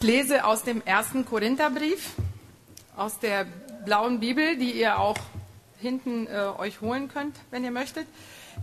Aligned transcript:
Ich 0.00 0.06
lese 0.06 0.44
aus 0.44 0.62
dem 0.62 0.82
ersten 0.84 1.24
Korintherbrief, 1.24 2.12
aus 2.96 3.18
der 3.18 3.46
blauen 3.84 4.20
Bibel, 4.20 4.56
die 4.56 4.72
ihr 4.72 4.98
auch 4.98 5.16
hinten 5.80 6.26
äh, 6.26 6.52
euch 6.58 6.80
holen 6.80 7.08
könnt, 7.08 7.36
wenn 7.50 7.64
ihr 7.64 7.70
möchtet. 7.70 8.06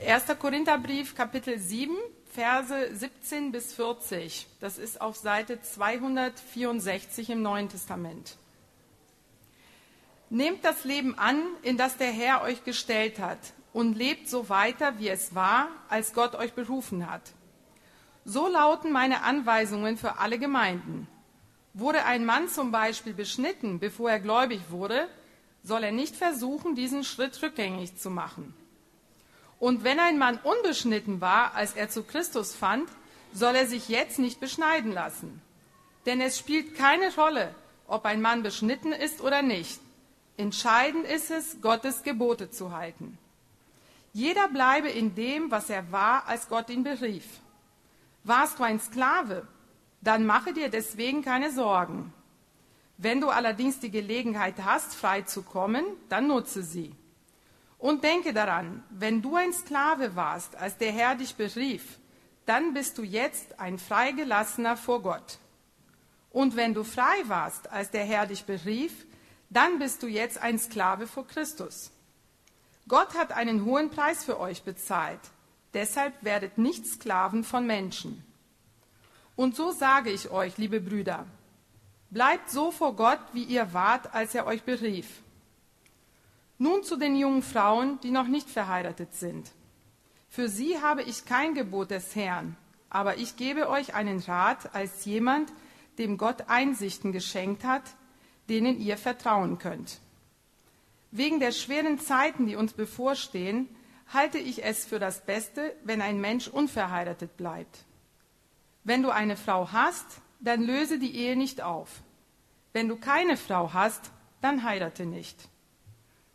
1. 0.05 0.25
Korintherbrief, 0.39 1.15
Kapitel 1.15 1.57
7, 1.59 1.95
Verse 2.31 2.89
17 2.93 3.51
bis 3.51 3.73
40. 3.73 4.47
Das 4.59 4.77
ist 4.77 5.01
auf 5.01 5.17
Seite 5.17 5.61
264 5.61 7.29
im 7.31 7.41
Neuen 7.41 7.69
Testament. 7.69 8.37
Nehmt 10.29 10.63
das 10.63 10.83
Leben 10.83 11.17
an, 11.17 11.41
in 11.63 11.77
das 11.77 11.97
der 11.97 12.11
Herr 12.11 12.43
euch 12.43 12.63
gestellt 12.63 13.19
hat, 13.19 13.39
und 13.73 13.97
lebt 13.97 14.29
so 14.29 14.47
weiter, 14.47 14.99
wie 14.99 15.09
es 15.09 15.35
war, 15.35 15.67
als 15.89 16.13
Gott 16.13 16.35
euch 16.35 16.53
berufen 16.53 17.11
hat. 17.11 17.21
So 18.25 18.47
lauten 18.47 18.91
meine 18.91 19.21
Anweisungen 19.21 19.97
für 19.97 20.17
alle 20.17 20.39
Gemeinden. 20.39 21.07
Wurde 21.75 22.05
ein 22.05 22.25
Mann 22.25 22.49
zum 22.49 22.71
Beispiel 22.71 23.13
beschnitten, 23.13 23.79
bevor 23.79 24.09
er 24.09 24.19
gläubig 24.19 24.61
wurde, 24.69 25.07
soll 25.61 25.83
er 25.83 25.91
nicht 25.91 26.15
versuchen, 26.15 26.73
diesen 26.73 27.03
Schritt 27.03 27.39
rückgängig 27.43 27.97
zu 27.97 28.09
machen. 28.09 28.55
Und 29.59 29.83
wenn 29.83 29.99
ein 29.99 30.17
Mann 30.17 30.39
unbeschnitten 30.43 31.21
war, 31.21 31.53
als 31.53 31.73
er 31.73 31.89
zu 31.89 32.03
Christus 32.03 32.55
fand, 32.55 32.89
soll 33.31 33.55
er 33.55 33.67
sich 33.67 33.89
jetzt 33.89 34.17
nicht 34.17 34.39
beschneiden 34.39 34.91
lassen. 34.91 35.41
Denn 36.07 36.19
es 36.19 36.39
spielt 36.39 36.75
keine 36.75 37.13
Rolle, 37.15 37.53
ob 37.87 38.05
ein 38.05 38.21
Mann 38.21 38.41
beschnitten 38.41 38.91
ist 38.91 39.21
oder 39.21 39.43
nicht. 39.43 39.79
Entscheidend 40.37 41.05
ist 41.05 41.29
es, 41.29 41.61
Gottes 41.61 42.01
Gebote 42.01 42.49
zu 42.49 42.71
halten. 42.71 43.17
Jeder 44.13 44.47
bleibe 44.47 44.89
in 44.89 45.13
dem, 45.13 45.51
was 45.51 45.69
er 45.69 45.91
war, 45.91 46.27
als 46.27 46.49
Gott 46.49 46.69
ihn 46.69 46.83
berief. 46.83 47.25
Warst 48.25 48.57
du 48.57 48.63
ein 48.63 48.79
Sklave, 48.79 49.47
dann 50.01 50.25
mache 50.25 50.51
dir 50.51 50.69
deswegen 50.69 51.21
keine 51.21 51.51
Sorgen. 51.51 52.11
Wenn 52.97 53.21
du 53.21 53.29
allerdings 53.29 53.79
die 53.79 53.91
Gelegenheit 53.91 54.55
hast, 54.65 54.95
frei 54.95 55.21
zu 55.21 55.43
kommen, 55.43 55.85
dann 56.09 56.25
nutze 56.25 56.63
sie. 56.63 56.95
Und 57.77 58.03
denke 58.03 58.33
daran, 58.33 58.83
wenn 58.89 59.21
du 59.21 59.35
ein 59.35 59.53
Sklave 59.53 60.15
warst, 60.15 60.55
als 60.55 60.75
der 60.77 60.91
Herr 60.91 61.13
dich 61.13 61.35
berief, 61.35 61.99
dann 62.47 62.73
bist 62.73 62.97
du 62.97 63.03
jetzt 63.03 63.59
ein 63.59 63.77
Freigelassener 63.77 64.75
vor 64.75 65.03
Gott. 65.03 65.37
Und 66.31 66.55
wenn 66.55 66.73
du 66.73 66.83
frei 66.83 67.21
warst, 67.25 67.71
als 67.71 67.91
der 67.91 68.05
Herr 68.05 68.25
dich 68.25 68.45
berief, 68.45 69.05
dann 69.51 69.77
bist 69.77 70.01
du 70.01 70.07
jetzt 70.07 70.39
ein 70.39 70.57
Sklave 70.57 71.05
vor 71.05 71.27
Christus. 71.27 71.91
Gott 72.87 73.15
hat 73.15 73.33
einen 73.33 73.65
hohen 73.65 73.91
Preis 73.91 74.23
für 74.23 74.39
euch 74.39 74.63
bezahlt. 74.63 75.21
Deshalb 75.75 76.13
werdet 76.21 76.57
nicht 76.57 76.87
Sklaven 76.87 77.43
von 77.43 77.67
Menschen. 77.67 78.23
Und 79.35 79.57
so 79.57 79.71
sage 79.71 80.09
ich 80.09 80.31
euch, 80.31 80.57
liebe 80.57 80.79
Brüder, 80.79 81.27
bleibt 82.09 82.49
so 82.49 82.71
vor 82.71 82.95
Gott, 82.95 83.19
wie 83.33 83.43
ihr 83.43 83.73
wart, 83.73 84.13
als 84.13 84.33
er 84.33 84.47
euch 84.47 84.63
berief. 84.63 85.21
Nun 86.57 86.83
zu 86.83 86.95
den 86.95 87.17
jungen 87.17 87.43
Frauen, 87.43 87.99
die 87.99 88.11
noch 88.11 88.27
nicht 88.27 88.49
verheiratet 88.49 89.13
sind. 89.13 89.51
Für 90.29 90.47
sie 90.47 90.81
habe 90.81 91.03
ich 91.03 91.25
kein 91.25 91.53
Gebot 91.53 91.91
des 91.91 92.15
Herrn, 92.15 92.55
aber 92.89 93.17
ich 93.17 93.35
gebe 93.35 93.67
euch 93.67 93.93
einen 93.93 94.19
Rat 94.19 94.73
als 94.73 95.03
jemand, 95.03 95.51
dem 95.97 96.17
Gott 96.17 96.47
Einsichten 96.47 97.11
geschenkt 97.11 97.65
hat, 97.65 97.83
denen 98.47 98.79
ihr 98.79 98.97
vertrauen 98.97 99.57
könnt. 99.57 99.99
Wegen 101.11 101.41
der 101.41 101.51
schweren 101.51 101.99
Zeiten, 101.99 102.45
die 102.45 102.55
uns 102.55 102.71
bevorstehen, 102.71 103.67
halte 104.13 104.37
ich 104.37 104.63
es 104.63 104.85
für 104.85 104.99
das 104.99 105.25
Beste, 105.25 105.75
wenn 105.83 106.01
ein 106.01 106.19
Mensch 106.21 106.47
unverheiratet 106.47 107.37
bleibt. 107.37 107.85
Wenn 108.83 109.01
du 109.01 109.09
eine 109.09 109.35
Frau 109.35 109.71
hast, 109.71 110.05
dann 110.39 110.61
löse 110.61 110.99
die 110.99 111.15
Ehe 111.15 111.35
nicht 111.35 111.61
auf. 111.61 111.89
Wenn 112.73 112.87
du 112.87 112.97
keine 112.97 113.37
Frau 113.37 113.73
hast, 113.73 114.11
dann 114.41 114.63
heirate 114.63 115.05
nicht. 115.05 115.49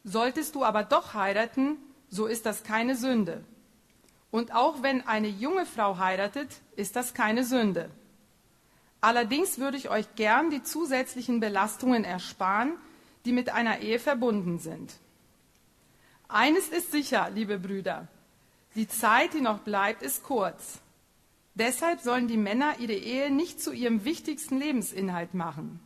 Solltest 0.05 0.55
du 0.55 0.65
aber 0.65 0.83
doch 0.83 1.15
heiraten, 1.15 1.77
so 2.09 2.27
ist 2.27 2.47
das 2.47 2.65
keine 2.65 2.97
Sünde. 2.97 3.45
Und 4.31 4.55
auch 4.55 4.83
wenn 4.83 5.07
eine 5.07 5.29
junge 5.29 5.67
Frau 5.67 5.99
heiratet, 5.99 6.49
ist 6.77 6.97
das 6.97 7.15
keine 7.15 7.45
Sünde. 7.45 7.91
Allerdings 9.01 9.59
würde 9.59 9.77
ich 9.77 9.91
euch 9.91 10.15
gern 10.15 10.51
die 10.51 10.63
zusätzlichen 10.63 11.41
Belastungen 11.41 12.05
ersparen, 12.05 12.73
die 13.25 13.33
mit 13.33 13.51
einer 13.51 13.79
Ehe 13.81 13.99
verbunden 13.99 14.59
sind. 14.59 14.95
Eines 16.33 16.69
ist 16.69 16.93
sicher, 16.93 17.29
liebe 17.35 17.59
Brüder, 17.59 18.07
die 18.77 18.87
Zeit, 18.87 19.35
die 19.35 19.41
noch 19.41 19.59
bleibt, 19.59 20.01
ist 20.03 20.23
kurz. 20.23 20.79
Deshalb 21.55 22.01
sollen 22.01 22.29
die 22.29 22.37
Männer 22.37 22.79
ihre 22.79 22.93
Ehe 22.93 23.33
nicht 23.33 23.61
zu 23.61 23.73
ihrem 23.73 24.05
wichtigsten 24.05 24.59
Lebensinhalt 24.59 25.35
machen. 25.35 25.81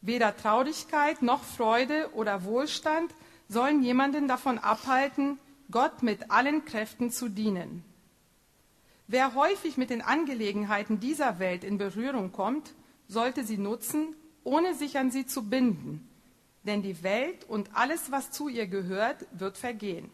Weder 0.00 0.36
Traurigkeit 0.36 1.22
noch 1.22 1.44
Freude 1.44 2.10
oder 2.14 2.42
Wohlstand 2.42 3.14
sollen 3.48 3.84
jemanden 3.84 4.26
davon 4.26 4.58
abhalten, 4.58 5.38
Gott 5.70 6.02
mit 6.02 6.32
allen 6.32 6.64
Kräften 6.64 7.12
zu 7.12 7.28
dienen. 7.28 7.84
Wer 9.06 9.36
häufig 9.36 9.76
mit 9.76 9.90
den 9.90 10.02
Angelegenheiten 10.02 10.98
dieser 10.98 11.38
Welt 11.38 11.62
in 11.62 11.78
Berührung 11.78 12.32
kommt, 12.32 12.74
sollte 13.06 13.44
sie 13.44 13.58
nutzen, 13.58 14.16
ohne 14.42 14.74
sich 14.74 14.98
an 14.98 15.12
sie 15.12 15.24
zu 15.24 15.48
binden 15.48 16.08
denn 16.64 16.82
die 16.82 17.02
Welt 17.02 17.44
und 17.48 17.74
alles, 17.74 18.10
was 18.10 18.30
zu 18.30 18.48
ihr 18.48 18.66
gehört, 18.66 19.26
wird 19.32 19.58
vergehen. 19.58 20.10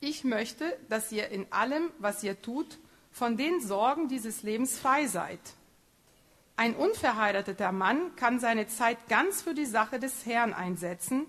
Ich 0.00 0.24
möchte, 0.24 0.76
dass 0.88 1.10
ihr 1.12 1.28
in 1.28 1.50
allem, 1.52 1.90
was 1.98 2.22
ihr 2.22 2.40
tut, 2.40 2.78
von 3.10 3.36
den 3.36 3.60
Sorgen 3.60 4.08
dieses 4.08 4.42
Lebens 4.42 4.78
frei 4.78 5.06
seid. 5.06 5.40
Ein 6.56 6.74
unverheirateter 6.74 7.72
Mann 7.72 8.14
kann 8.16 8.40
seine 8.40 8.66
Zeit 8.66 9.08
ganz 9.08 9.42
für 9.42 9.54
die 9.54 9.66
Sache 9.66 9.98
des 9.98 10.26
Herrn 10.26 10.52
einsetzen 10.52 11.26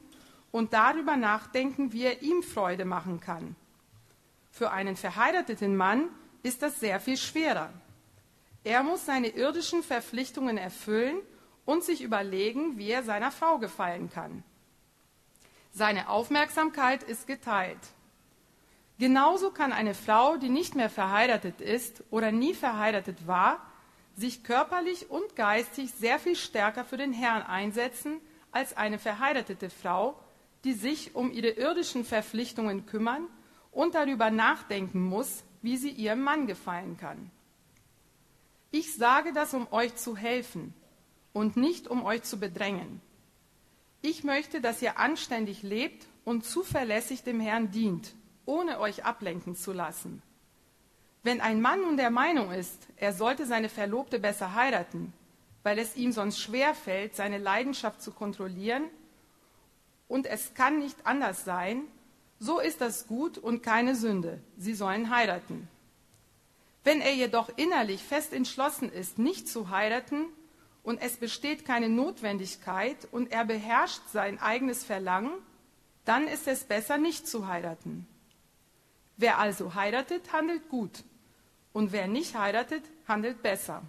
und 0.51 0.73
darüber 0.73 1.17
nachdenken, 1.17 1.93
wie 1.93 2.03
er 2.03 2.21
ihm 2.21 2.41
Freude 2.41 2.85
machen 2.85 3.19
kann. 3.19 3.55
Für 4.51 4.71
einen 4.71 4.95
verheirateten 4.95 5.75
Mann 5.75 6.09
ist 6.41 6.61
das 6.61 6.79
sehr 6.79 6.99
viel 6.99 7.17
schwerer. 7.17 7.71
Er 8.63 8.83
muss 8.83 9.05
seine 9.05 9.29
irdischen 9.29 9.83
Verpflichtungen 9.83 10.57
erfüllen 10.57 11.17
und 11.69 11.83
sich 11.83 12.01
überlegen, 12.01 12.79
wie 12.79 12.89
er 12.89 13.03
seiner 13.03 13.29
Frau 13.29 13.59
gefallen 13.59 14.09
kann. 14.09 14.43
Seine 15.71 16.09
Aufmerksamkeit 16.09 17.03
ist 17.03 17.27
geteilt. 17.27 17.77
Genauso 18.97 19.51
kann 19.51 19.71
eine 19.71 19.93
Frau, 19.93 20.37
die 20.37 20.49
nicht 20.49 20.73
mehr 20.73 20.89
verheiratet 20.89 21.61
ist 21.61 22.03
oder 22.09 22.31
nie 22.31 22.55
verheiratet 22.55 23.27
war, 23.27 23.63
sich 24.15 24.43
körperlich 24.43 25.11
und 25.11 25.35
geistig 25.35 25.91
sehr 25.91 26.17
viel 26.17 26.35
stärker 26.35 26.85
für 26.85 26.97
den 26.97 27.13
Herrn 27.13 27.43
einsetzen 27.43 28.19
als 28.51 28.75
eine 28.75 28.97
verheiratete 28.97 29.69
Frau, 29.69 30.19
die 30.63 30.73
sich 30.73 31.13
um 31.13 31.31
ihre 31.31 31.49
irdischen 31.49 32.03
Verpflichtungen 32.03 32.87
kümmern 32.87 33.27
und 33.71 33.93
darüber 33.93 34.31
nachdenken 34.31 35.03
muss, 35.03 35.43
wie 35.61 35.77
sie 35.77 35.91
ihrem 35.91 36.21
Mann 36.21 36.47
gefallen 36.47 36.97
kann. 36.97 37.29
Ich 38.71 38.95
sage 38.95 39.33
das, 39.33 39.53
um 39.53 39.71
euch 39.71 39.95
zu 39.97 40.17
helfen, 40.17 40.73
und 41.33 41.57
nicht 41.57 41.87
um 41.87 42.03
euch 42.05 42.23
zu 42.23 42.39
bedrängen. 42.39 43.01
Ich 44.01 44.23
möchte, 44.23 44.61
dass 44.61 44.81
ihr 44.81 44.97
anständig 44.97 45.63
lebt 45.63 46.07
und 46.23 46.45
zuverlässig 46.45 47.23
dem 47.23 47.39
Herrn 47.39 47.71
dient, 47.71 48.13
ohne 48.45 48.79
euch 48.79 49.03
ablenken 49.03 49.55
zu 49.55 49.73
lassen. 49.73 50.21
Wenn 51.23 51.41
ein 51.41 51.61
Mann 51.61 51.81
nun 51.81 51.97
der 51.97 52.09
Meinung 52.09 52.51
ist, 52.51 52.87
er 52.95 53.13
sollte 53.13 53.45
seine 53.45 53.67
Verlobte 53.67 54.19
besser 54.19 54.53
heiraten, 54.53 55.13
weil 55.63 55.77
es 55.77 55.97
ihm 55.97 56.13
sonst 56.13 56.39
schwer 56.39 56.73
fällt, 56.73 57.15
seine 57.15 57.37
Leidenschaft 57.37 58.01
zu 58.01 58.11
kontrollieren, 58.11 58.85
und 60.07 60.25
es 60.25 60.55
kann 60.55 60.79
nicht 60.79 61.05
anders 61.05 61.45
sein, 61.45 61.83
so 62.39 62.59
ist 62.59 62.81
das 62.81 63.05
gut 63.05 63.37
und 63.37 63.61
keine 63.61 63.95
Sünde. 63.95 64.41
Sie 64.57 64.73
sollen 64.73 65.09
heiraten. 65.09 65.67
Wenn 66.83 67.01
er 67.01 67.13
jedoch 67.13 67.49
innerlich 67.57 68.01
fest 68.01 68.33
entschlossen 68.33 68.91
ist, 68.91 69.19
nicht 69.19 69.47
zu 69.47 69.69
heiraten, 69.69 70.25
und 70.89 70.99
es 71.03 71.17
besteht 71.17 71.65
keine 71.65 71.87
Notwendigkeit 71.87 73.07
und 73.11 73.31
er 73.31 73.45
beherrscht 73.45 74.01
sein 74.11 74.39
eigenes 74.39 74.83
Verlangen, 74.83 75.33
dann 76.03 76.27
ist 76.27 76.47
es 76.47 76.63
besser, 76.63 76.97
nicht 76.97 77.27
zu 77.27 77.45
heiraten. 77.47 78.07
Wer 79.15 79.37
also 79.37 79.75
heiratet, 79.75 80.33
handelt 80.33 80.67
gut 80.67 81.03
und 81.73 81.91
wer 81.91 82.07
nicht 82.07 82.35
heiratet, 82.35 82.81
handelt 83.07 83.43
besser. 83.43 83.83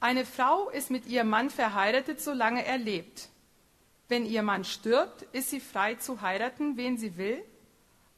Eine 0.00 0.24
Frau 0.24 0.70
ist 0.70 0.90
mit 0.90 1.04
ihrem 1.04 1.28
Mann 1.28 1.50
verheiratet, 1.50 2.22
solange 2.22 2.64
er 2.64 2.78
lebt. 2.78 3.28
Wenn 4.08 4.24
ihr 4.24 4.42
Mann 4.42 4.64
stirbt, 4.64 5.26
ist 5.32 5.50
sie 5.50 5.60
frei 5.60 5.96
zu 5.96 6.22
heiraten, 6.22 6.78
wen 6.78 6.96
sie 6.96 7.18
will, 7.18 7.44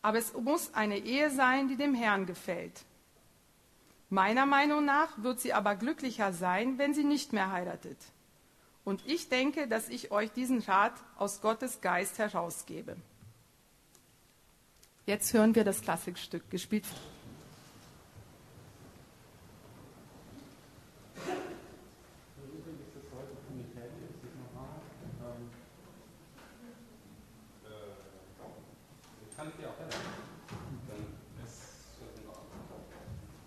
aber 0.03 0.19
es 0.19 0.35
muss 0.35 0.73
eine 0.73 0.99
Ehe 0.99 1.31
sein, 1.31 1.67
die 1.67 1.77
dem 1.77 1.95
Herrn 1.95 2.27
gefällt. 2.27 2.85
Meiner 4.11 4.45
Meinung 4.45 4.85
nach 4.85 5.23
wird 5.23 5.39
sie 5.41 5.53
aber 5.53 5.77
glücklicher 5.77 6.33
sein, 6.33 6.79
wenn 6.79 6.95
sie 6.95 7.05
nicht 7.05 7.33
mehr 7.33 7.53
heiratet. 7.53 7.97
Und 8.85 9.07
ich 9.07 9.29
denke, 9.29 9.69
dass 9.69 9.89
ich 9.89 10.11
euch 10.11 10.33
diesen 10.33 10.61
Rat 10.61 10.95
aus 11.17 11.41
Gottes 11.41 11.81
Geist 11.81 12.19
herausgebe. 12.19 12.97
Jetzt 15.07 15.33
hören 15.33 15.55
wir 15.55 15.63
das 15.63 15.81
Klassikstück 15.81 16.51
gespielt. 16.51 16.85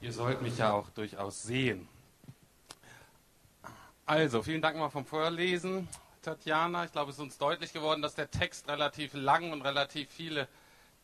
Ihr 0.04 0.12
sollt 0.12 0.42
mich 0.42 0.58
ja 0.58 0.74
auch 0.74 0.90
durchaus 0.90 1.44
sehen. 1.44 1.88
Also, 4.06 4.44
vielen 4.44 4.62
Dank 4.62 4.76
mal 4.76 4.90
vom 4.90 5.06
Vorlesen, 5.06 5.88
Tatjana. 6.22 6.84
Ich 6.84 6.92
glaube, 6.92 7.12
es 7.12 7.16
ist 7.16 7.22
uns 7.22 7.38
deutlich 7.38 7.72
geworden, 7.72 8.02
dass 8.02 8.14
der 8.14 8.30
Text 8.30 8.68
relativ 8.68 9.14
lang 9.14 9.54
und 9.54 9.62
relativ 9.62 10.10
viele 10.12 10.50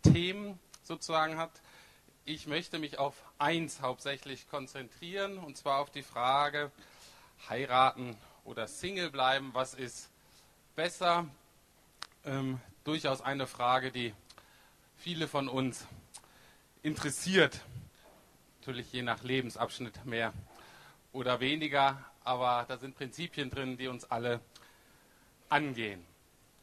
Themen 0.01 0.59
sozusagen 0.83 1.37
hat. 1.37 1.61
Ich 2.25 2.45
möchte 2.45 2.77
mich 2.77 2.99
auf 2.99 3.15
eins 3.37 3.81
hauptsächlich 3.81 4.49
konzentrieren, 4.49 5.37
und 5.37 5.55
zwar 5.55 5.79
auf 5.79 5.89
die 5.89 6.03
Frage, 6.03 6.69
heiraten 7.47 8.17
oder 8.43 8.67
Single 8.67 9.11
bleiben, 9.11 9.51
was 9.53 9.75
ist 9.75 10.09
besser? 10.75 11.25
Ähm, 12.25 12.59
durchaus 12.83 13.21
eine 13.21 13.47
Frage, 13.47 13.93
die 13.93 14.13
viele 14.97 15.29
von 15.29 15.47
uns 15.47 15.87
interessiert. 16.83 17.61
Natürlich 18.59 18.91
je 18.91 19.03
nach 19.03 19.23
Lebensabschnitt 19.23 20.05
mehr 20.05 20.33
oder 21.13 21.39
weniger, 21.39 22.03
aber 22.25 22.65
da 22.67 22.77
sind 22.77 22.93
Prinzipien 22.93 23.49
drin, 23.49 23.77
die 23.77 23.87
uns 23.87 24.03
alle 24.03 24.41
angehen. 25.47 26.05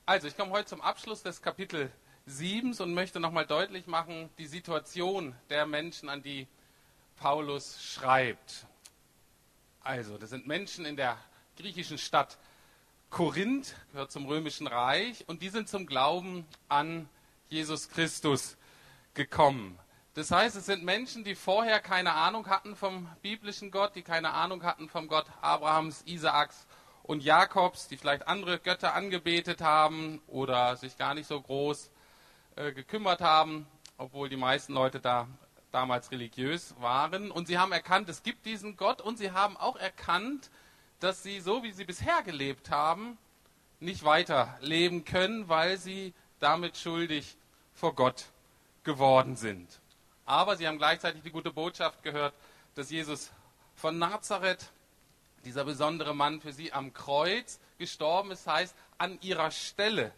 Also, 0.04 0.28
ich 0.28 0.36
komme 0.36 0.52
heute 0.52 0.66
zum 0.66 0.82
Abschluss 0.82 1.22
des 1.22 1.40
Kapitel 1.40 1.90
7 2.26 2.74
und 2.80 2.92
möchte 2.92 3.18
nochmal 3.18 3.46
deutlich 3.46 3.86
machen, 3.86 4.28
die 4.36 4.46
Situation 4.46 5.34
der 5.48 5.64
Menschen, 5.64 6.10
an 6.10 6.22
die 6.22 6.46
Paulus 7.16 7.82
schreibt. 7.82 8.66
Also, 9.80 10.18
das 10.18 10.28
sind 10.28 10.46
Menschen 10.46 10.84
in 10.84 10.96
der 10.96 11.16
griechischen 11.56 11.96
Stadt 11.96 12.36
Korinth, 13.08 13.74
gehört 13.92 14.12
zum 14.12 14.26
römischen 14.26 14.66
Reich, 14.66 15.24
und 15.28 15.40
die 15.40 15.48
sind 15.48 15.70
zum 15.70 15.86
Glauben 15.86 16.46
an 16.68 17.08
Jesus 17.48 17.88
Christus 17.88 18.58
gekommen. 19.14 19.78
Das 20.16 20.30
heißt, 20.30 20.56
es 20.56 20.64
sind 20.64 20.82
Menschen, 20.82 21.24
die 21.24 21.34
vorher 21.34 21.78
keine 21.78 22.14
Ahnung 22.14 22.48
hatten 22.48 22.74
vom 22.74 23.06
biblischen 23.20 23.70
Gott, 23.70 23.94
die 23.94 24.02
keine 24.02 24.30
Ahnung 24.30 24.62
hatten 24.62 24.88
vom 24.88 25.08
Gott 25.08 25.26
Abrahams, 25.42 26.04
Isaaks 26.06 26.66
und 27.02 27.22
Jakobs, 27.22 27.86
die 27.88 27.98
vielleicht 27.98 28.26
andere 28.26 28.58
Götter 28.58 28.94
angebetet 28.94 29.60
haben 29.60 30.22
oder 30.26 30.74
sich 30.76 30.96
gar 30.96 31.12
nicht 31.12 31.26
so 31.26 31.38
groß 31.38 31.90
äh, 32.56 32.72
gekümmert 32.72 33.20
haben, 33.20 33.66
obwohl 33.98 34.30
die 34.30 34.38
meisten 34.38 34.72
Leute 34.72 35.00
da 35.00 35.28
damals 35.70 36.10
religiös 36.10 36.74
waren. 36.80 37.30
Und 37.30 37.46
sie 37.46 37.58
haben 37.58 37.72
erkannt, 37.72 38.08
es 38.08 38.22
gibt 38.22 38.46
diesen 38.46 38.78
Gott 38.78 39.02
und 39.02 39.18
sie 39.18 39.32
haben 39.32 39.58
auch 39.58 39.76
erkannt, 39.76 40.48
dass 40.98 41.22
sie 41.22 41.40
so, 41.40 41.62
wie 41.62 41.72
sie 41.72 41.84
bisher 41.84 42.22
gelebt 42.22 42.70
haben, 42.70 43.18
nicht 43.80 44.02
weiter 44.02 44.56
leben 44.62 45.04
können, 45.04 45.50
weil 45.50 45.76
sie 45.76 46.14
damit 46.40 46.78
schuldig 46.78 47.36
vor 47.74 47.94
Gott 47.94 48.24
geworden 48.82 49.36
sind. 49.36 49.78
Aber 50.26 50.56
sie 50.56 50.66
haben 50.66 50.78
gleichzeitig 50.78 51.22
die 51.22 51.30
gute 51.30 51.52
Botschaft 51.52 52.02
gehört, 52.02 52.34
dass 52.74 52.90
Jesus 52.90 53.30
von 53.76 53.98
Nazareth, 53.98 54.70
dieser 55.44 55.64
besondere 55.64 56.14
Mann, 56.14 56.40
für 56.40 56.52
sie 56.52 56.72
am 56.72 56.92
Kreuz 56.92 57.60
gestorben 57.78 58.32
ist, 58.32 58.46
heißt 58.46 58.74
an 58.98 59.18
ihrer 59.20 59.50
Stelle 59.50 60.12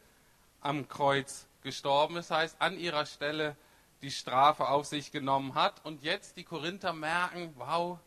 am 0.61 0.89
Kreuz 0.89 1.47
gestorben 1.63 2.17
ist, 2.17 2.31
heißt 2.31 2.61
an 2.61 2.79
ihrer 2.79 3.07
Stelle 3.07 3.57
die 4.03 4.11
Strafe 4.11 4.69
auf 4.69 4.87
sich 4.87 5.13
genommen 5.13 5.55
hat. 5.55 5.85
Und 5.85 6.03
jetzt 6.03 6.37
die 6.37 6.45
Korinther 6.45 6.93
merken, 6.93 7.53
wow, 7.57 7.99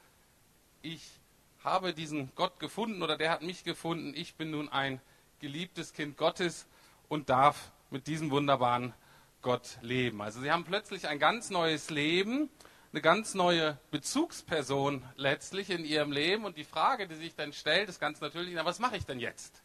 ich 0.82 1.08
habe 1.64 1.94
diesen 1.94 2.32
Gott 2.36 2.60
gefunden 2.60 3.04
oder 3.04 3.18
der 3.18 3.30
hat 3.30 3.44
mich 3.44 3.64
gefunden. 3.64 4.14
Ich 4.16 4.36
bin 4.36 4.52
nun 4.52 4.70
ein 4.70 5.00
geliebtes 5.40 5.94
Kind 5.94 6.18
Gottes 6.18 6.66
und 7.10 7.30
darf 7.30 7.72
mit 7.90 8.08
diesem 8.08 8.32
wunderbaren 8.32 8.94
Gott 9.42 9.78
leben. 9.82 10.22
Also 10.22 10.42
sie 10.42 10.52
haben 10.52 10.64
plötzlich 10.64 11.08
ein 11.08 11.20
ganz 11.20 11.50
neues 11.50 11.90
Leben, 11.90 12.50
eine 12.92 13.02
ganz 13.02 13.34
neue 13.34 13.78
Bezugsperson 13.90 15.04
letztlich 15.16 15.70
in 15.70 15.86
ihrem 15.86 16.12
Leben. 16.12 16.46
Und 16.46 16.58
die 16.58 16.64
Frage, 16.64 17.08
die 17.08 17.16
sich 17.16 17.36
dann 17.36 17.54
stellt, 17.54 17.90
ist 17.90 18.00
ganz 18.00 18.22
natürlich, 18.22 18.54
na, 18.54 18.66
was 18.66 18.80
mache 18.80 18.98
ich 18.98 19.06
denn 19.06 19.20
jetzt? 19.20 19.62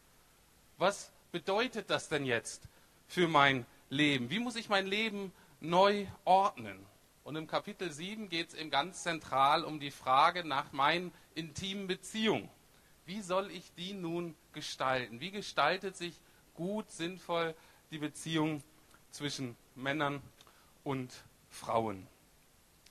Was 0.77 1.11
bedeutet 1.31 1.89
das 1.89 2.09
denn 2.09 2.25
jetzt 2.25 2.63
für 3.07 3.27
mein 3.27 3.65
Leben? 3.89 4.29
Wie 4.29 4.39
muss 4.39 4.55
ich 4.55 4.69
mein 4.69 4.87
Leben 4.87 5.31
neu 5.59 6.07
ordnen? 6.25 6.85
Und 7.23 7.35
im 7.35 7.47
Kapitel 7.47 7.91
7 7.91 8.29
geht 8.29 8.49
es 8.49 8.53
eben 8.53 8.69
ganz 8.69 9.03
zentral 9.03 9.65
um 9.65 9.79
die 9.79 9.91
Frage 9.91 10.45
nach 10.45 10.71
meinen 10.71 11.11
intimen 11.35 11.87
Beziehungen. 11.87 12.49
Wie 13.05 13.21
soll 13.21 13.51
ich 13.51 13.73
die 13.73 13.93
nun 13.93 14.35
gestalten? 14.53 15.19
Wie 15.19 15.31
gestaltet 15.31 15.97
sich 15.97 16.19
gut, 16.53 16.89
sinnvoll 16.89 17.53
die 17.91 17.97
Beziehung 17.97 18.63
zwischen 19.17 19.57
Männern 19.75 20.21
und 20.83 21.11
Frauen. 21.49 22.07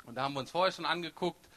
Und 0.05 0.17
da 0.17 0.25
haben 0.25 0.35
wir 0.35 0.41
uns 0.41 0.51
vorher 0.51 0.73
schon 0.73 0.85
angeguckt, 0.85 1.49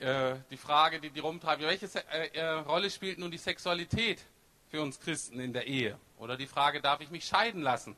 äh, 0.00 0.34
die 0.50 0.56
Frage, 0.56 1.00
die 1.00 1.10
die 1.10 1.20
rumtreibt, 1.20 1.62
welche 1.62 1.86
äh, 2.10 2.28
äh, 2.28 2.50
Rolle 2.50 2.90
spielt 2.90 3.18
nun 3.18 3.30
die 3.30 3.38
Sexualität 3.38 4.24
für 4.70 4.82
uns 4.82 4.98
Christen 4.98 5.38
in 5.38 5.52
der 5.52 5.66
Ehe? 5.66 5.98
Oder 6.18 6.36
die 6.36 6.46
Frage, 6.46 6.80
darf 6.80 7.00
ich 7.00 7.10
mich 7.10 7.24
scheiden 7.24 7.62
lassen 7.62 7.96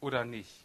oder 0.00 0.24
nicht? 0.24 0.64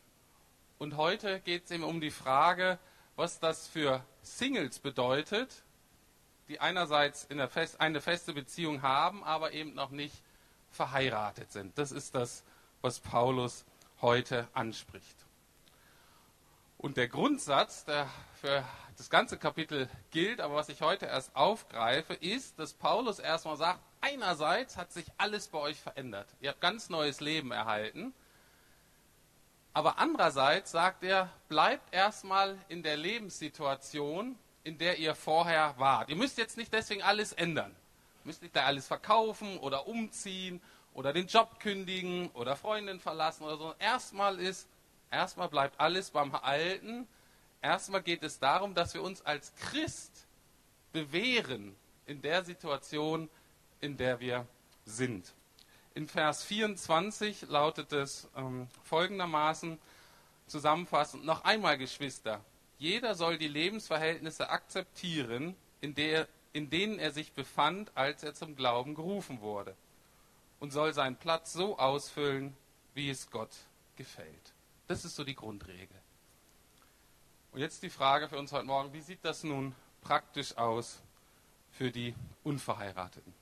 Und 0.77 0.95
heute 0.95 1.41
geht 1.41 1.65
es 1.65 1.71
eben 1.71 1.83
um 1.83 1.99
die 1.99 2.11
Frage, 2.11 2.79
was 3.15 3.39
das 3.39 3.67
für 3.67 4.03
Singles 4.21 4.79
bedeutet, 4.79 5.63
die 6.47 6.59
einerseits 6.59 7.27
Fest, 7.49 7.79
eine 7.81 8.01
feste 8.01 8.33
Beziehung 8.33 8.81
haben, 8.81 9.23
aber 9.23 9.51
eben 9.51 9.73
noch 9.73 9.91
nicht 9.91 10.15
verheiratet 10.69 11.51
sind. 11.51 11.77
Das 11.77 11.91
ist 11.91 12.15
das, 12.15 12.43
was 12.81 12.99
Paulus 12.99 13.65
heute 14.01 14.47
anspricht. 14.53 15.25
Und 16.77 16.97
der 16.97 17.07
Grundsatz, 17.07 17.85
der 17.85 18.09
für 18.41 18.63
das 18.97 19.09
ganze 19.09 19.37
Kapitel 19.37 19.87
gilt, 20.09 20.41
aber 20.41 20.55
was 20.55 20.69
ich 20.69 20.81
heute 20.81 21.05
erst 21.05 21.35
aufgreife, 21.35 22.13
ist, 22.15 22.57
dass 22.57 22.73
Paulus 22.73 23.19
erstmal 23.19 23.57
sagt, 23.57 23.79
einerseits 24.01 24.77
hat 24.77 24.91
sich 24.91 25.05
alles 25.17 25.47
bei 25.47 25.59
euch 25.59 25.79
verändert. 25.79 26.27
Ihr 26.39 26.49
habt 26.49 26.61
ganz 26.61 26.89
neues 26.89 27.19
Leben 27.19 27.51
erhalten. 27.51 28.13
Aber 29.73 29.99
andererseits 29.99 30.71
sagt 30.71 31.03
er, 31.03 31.29
bleibt 31.47 31.93
erstmal 31.93 32.57
in 32.67 32.83
der 32.83 32.97
Lebenssituation, 32.97 34.37
in 34.63 34.77
der 34.77 34.97
ihr 34.99 35.15
vorher 35.15 35.75
wart. 35.77 36.09
Ihr 36.09 36.15
müsst 36.15 36.37
jetzt 36.37 36.57
nicht 36.57 36.73
deswegen 36.73 37.03
alles 37.03 37.31
ändern. 37.31 37.75
Ihr 38.23 38.27
müsst 38.27 38.41
nicht 38.41 38.55
da 38.55 38.65
alles 38.65 38.87
verkaufen 38.87 39.57
oder 39.59 39.87
umziehen 39.87 40.61
oder 40.93 41.13
den 41.13 41.27
Job 41.27 41.59
kündigen 41.59 42.29
oder 42.31 42.55
Freundin 42.55 42.99
verlassen 42.99 43.43
oder 43.43 43.57
so. 43.57 43.75
Erstmal 43.79 44.39
ist, 44.39 44.67
erstmal 45.09 45.49
bleibt 45.49 45.79
alles 45.79 46.11
beim 46.11 46.33
Alten. 46.35 47.07
Erstmal 47.61 48.01
geht 48.01 48.23
es 48.23 48.39
darum, 48.39 48.73
dass 48.73 48.93
wir 48.93 49.01
uns 49.01 49.21
als 49.21 49.53
Christ 49.55 50.27
bewähren 50.91 51.75
in 52.05 52.21
der 52.21 52.43
Situation, 52.43 53.29
in 53.79 53.97
der 53.97 54.19
wir 54.19 54.45
sind. 54.85 55.33
In 55.93 56.07
Vers 56.07 56.43
24 56.43 57.43
lautet 57.49 57.93
es 57.93 58.27
ähm, 58.35 58.67
folgendermaßen 58.83 59.79
zusammenfassend, 60.47 61.25
noch 61.25 61.43
einmal 61.43 61.77
Geschwister, 61.77 62.41
jeder 62.77 63.13
soll 63.15 63.37
die 63.37 63.47
Lebensverhältnisse 63.47 64.49
akzeptieren, 64.49 65.55
in, 65.81 65.93
der, 65.93 66.27
in 66.51 66.69
denen 66.69 66.99
er 66.99 67.11
sich 67.11 67.31
befand, 67.31 67.91
als 67.95 68.23
er 68.23 68.33
zum 68.33 68.55
Glauben 68.55 68.95
gerufen 68.95 69.41
wurde 69.41 69.75
und 70.61 70.71
soll 70.71 70.93
seinen 70.93 71.17
Platz 71.17 71.51
so 71.51 71.77
ausfüllen, 71.77 72.55
wie 72.93 73.09
es 73.09 73.29
Gott 73.29 73.49
gefällt. 73.97 74.53
Das 74.87 75.03
ist 75.03 75.15
so 75.15 75.23
die 75.23 75.35
Grundregel. 75.35 75.97
Und 77.51 77.59
jetzt 77.59 77.83
die 77.83 77.89
Frage 77.89 78.29
für 78.29 78.37
uns 78.37 78.53
heute 78.53 78.67
Morgen, 78.67 78.93
wie 78.93 79.01
sieht 79.01 79.25
das 79.25 79.43
nun 79.43 79.75
praktisch 80.01 80.55
aus 80.57 81.01
für 81.71 81.91
die 81.91 82.15
Unverheirateten? 82.43 83.33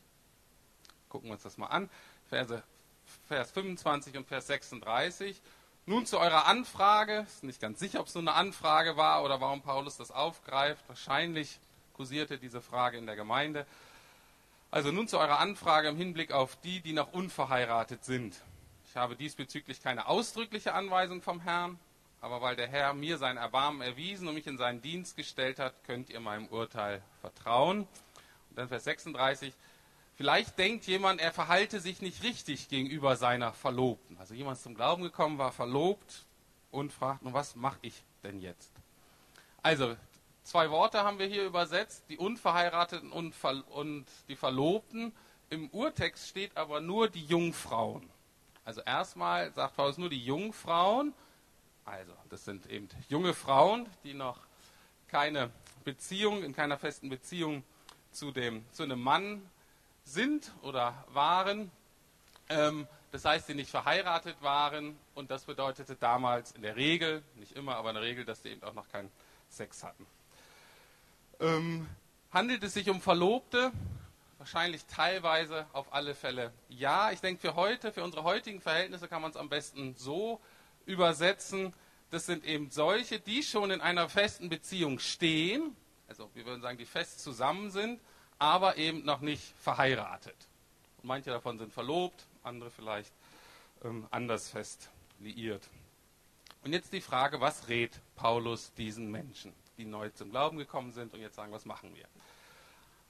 Gucken 1.09 1.29
wir 1.29 1.33
uns 1.33 1.43
das 1.43 1.57
mal 1.57 1.67
an. 1.67 1.89
Verse, 2.29 2.63
Vers 3.27 3.51
25 3.51 4.17
und 4.17 4.27
Vers 4.27 4.47
36. 4.47 5.39
Nun 5.85 6.05
zu 6.05 6.19
eurer 6.19 6.45
Anfrage. 6.45 7.25
Ist 7.27 7.43
nicht 7.43 7.59
ganz 7.59 7.79
sicher, 7.79 7.99
ob 7.99 8.07
es 8.07 8.15
nur 8.15 8.23
eine 8.23 8.33
Anfrage 8.33 8.95
war 8.95 9.23
oder 9.23 9.41
warum 9.41 9.61
Paulus 9.61 9.97
das 9.97 10.11
aufgreift. 10.11 10.83
Wahrscheinlich 10.87 11.59
kursierte 11.93 12.37
diese 12.37 12.61
Frage 12.61 12.97
in 12.97 13.07
der 13.07 13.17
Gemeinde. 13.17 13.65
Also 14.71 14.91
nun 14.91 15.07
zu 15.07 15.17
eurer 15.17 15.39
Anfrage 15.39 15.87
im 15.87 15.97
Hinblick 15.97 16.31
auf 16.31 16.55
die, 16.57 16.79
die 16.79 16.93
noch 16.93 17.11
unverheiratet 17.11 18.05
sind. 18.05 18.39
Ich 18.85 18.95
habe 18.95 19.15
diesbezüglich 19.15 19.81
keine 19.81 20.07
ausdrückliche 20.07 20.73
Anweisung 20.75 21.23
vom 21.23 21.39
Herrn, 21.39 21.79
aber 22.21 22.43
weil 22.43 22.55
der 22.55 22.67
Herr 22.67 22.93
mir 22.93 23.17
sein 23.17 23.37
Erbarmen 23.37 23.81
erwiesen 23.81 24.27
und 24.27 24.35
mich 24.35 24.45
in 24.45 24.59
seinen 24.59 24.79
Dienst 24.83 25.17
gestellt 25.17 25.57
hat, 25.57 25.73
könnt 25.85 26.11
ihr 26.11 26.19
meinem 26.19 26.45
Urteil 26.49 27.01
vertrauen. 27.19 27.87
Und 28.49 28.57
dann 28.57 28.67
Vers 28.67 28.83
36. 28.83 29.55
Vielleicht 30.15 30.59
denkt 30.59 30.85
jemand, 30.85 31.19
er 31.19 31.31
verhalte 31.31 31.79
sich 31.79 32.03
nicht 32.03 32.21
richtig 32.21 32.69
gegenüber 32.69 33.15
seiner 33.15 33.53
Verlobten. 33.53 34.17
Also 34.19 34.35
jemand 34.35 34.59
zum 34.59 34.75
Glauben 34.75 35.01
gekommen, 35.01 35.39
war 35.39 35.51
verlobt 35.51 36.27
und 36.69 36.93
fragt, 36.93 37.23
nun 37.23 37.33
was 37.33 37.55
mache 37.55 37.79
ich 37.81 38.03
denn 38.21 38.39
jetzt? 38.39 38.71
Also 39.63 39.95
Zwei 40.49 40.71
Worte 40.71 41.03
haben 41.03 41.19
wir 41.19 41.27
hier 41.27 41.45
übersetzt, 41.45 42.05
die 42.09 42.17
Unverheirateten 42.17 43.11
und, 43.11 43.35
und 43.69 44.07
die 44.29 44.35
Verlobten. 44.35 45.13
Im 45.51 45.69
Urtext 45.69 46.27
steht 46.27 46.57
aber 46.57 46.81
nur 46.81 47.07
die 47.07 47.23
Jungfrauen. 47.23 48.09
Also 48.65 48.81
erstmal 48.81 49.53
sagt 49.53 49.75
Paulus 49.75 49.99
nur 49.99 50.09
die 50.09 50.25
Jungfrauen. 50.25 51.13
Also 51.85 52.13
das 52.31 52.45
sind 52.45 52.65
eben 52.65 52.89
junge 53.09 53.35
Frauen, 53.35 53.85
die 54.03 54.15
noch 54.15 54.39
keine 55.07 55.51
Beziehung, 55.83 56.41
in 56.43 56.55
keiner 56.55 56.79
festen 56.79 57.09
Beziehung 57.09 57.61
zu, 58.11 58.31
dem, 58.31 58.65
zu 58.71 58.81
einem 58.81 59.03
Mann 59.03 59.47
sind 60.03 60.51
oder 60.63 60.95
waren. 61.09 61.69
Ähm, 62.49 62.87
das 63.11 63.23
heißt, 63.23 63.45
sie 63.45 63.53
nicht 63.53 63.69
verheiratet 63.69 64.41
waren 64.41 64.97
und 65.13 65.29
das 65.29 65.43
bedeutete 65.43 65.95
damals 65.95 66.53
in 66.53 66.63
der 66.63 66.75
Regel, 66.75 67.21
nicht 67.35 67.51
immer, 67.51 67.75
aber 67.75 67.89
in 67.89 67.97
der 67.97 68.03
Regel, 68.03 68.25
dass 68.25 68.41
sie 68.41 68.49
eben 68.49 68.63
auch 68.63 68.73
noch 68.73 68.89
keinen 68.89 69.11
Sex 69.47 69.83
hatten. 69.83 70.07
Ähm, 71.39 71.87
handelt 72.31 72.63
es 72.63 72.73
sich 72.73 72.89
um 72.89 73.01
Verlobte? 73.01 73.71
Wahrscheinlich 74.37 74.85
teilweise 74.85 75.67
auf 75.73 75.93
alle 75.93 76.15
Fälle 76.15 76.53
ja. 76.69 77.11
Ich 77.11 77.19
denke, 77.21 77.41
für 77.41 77.55
heute, 77.55 77.91
für 77.91 78.03
unsere 78.03 78.23
heutigen 78.23 78.61
Verhältnisse 78.61 79.07
kann 79.07 79.21
man 79.21 79.31
es 79.31 79.37
am 79.37 79.49
besten 79.49 79.95
so 79.95 80.39
übersetzen. 80.85 81.73
Das 82.09 82.25
sind 82.25 82.45
eben 82.45 82.71
solche, 82.71 83.19
die 83.19 83.43
schon 83.43 83.71
in 83.71 83.81
einer 83.81 84.09
festen 84.09 84.49
Beziehung 84.49 84.99
stehen, 84.99 85.75
also 86.07 86.29
wir 86.33 86.45
würden 86.45 86.61
sagen, 86.61 86.77
die 86.77 86.85
fest 86.85 87.19
zusammen 87.19 87.69
sind, 87.69 88.01
aber 88.39 88.77
eben 88.77 89.05
noch 89.05 89.21
nicht 89.21 89.53
verheiratet. 89.59 90.35
Und 90.97 91.07
manche 91.07 91.29
davon 91.29 91.59
sind 91.59 91.71
verlobt, 91.71 92.25
andere 92.43 92.71
vielleicht 92.71 93.13
ähm, 93.83 94.07
anders 94.09 94.49
fest 94.49 94.89
liiert. 95.19 95.69
Und 96.63 96.73
jetzt 96.73 96.91
die 96.91 97.01
Frage, 97.01 97.39
was 97.39 97.67
rät 97.69 97.91
Paulus 98.15 98.73
diesen 98.73 99.11
Menschen, 99.11 99.53
die 99.79 99.85
neu 99.85 100.09
zum 100.09 100.29
Glauben 100.29 100.57
gekommen 100.57 100.91
sind 100.91 101.13
und 101.13 101.21
jetzt 101.21 101.35
sagen, 101.35 101.51
was 101.51 101.65
machen 101.65 101.95
wir? 101.95 102.05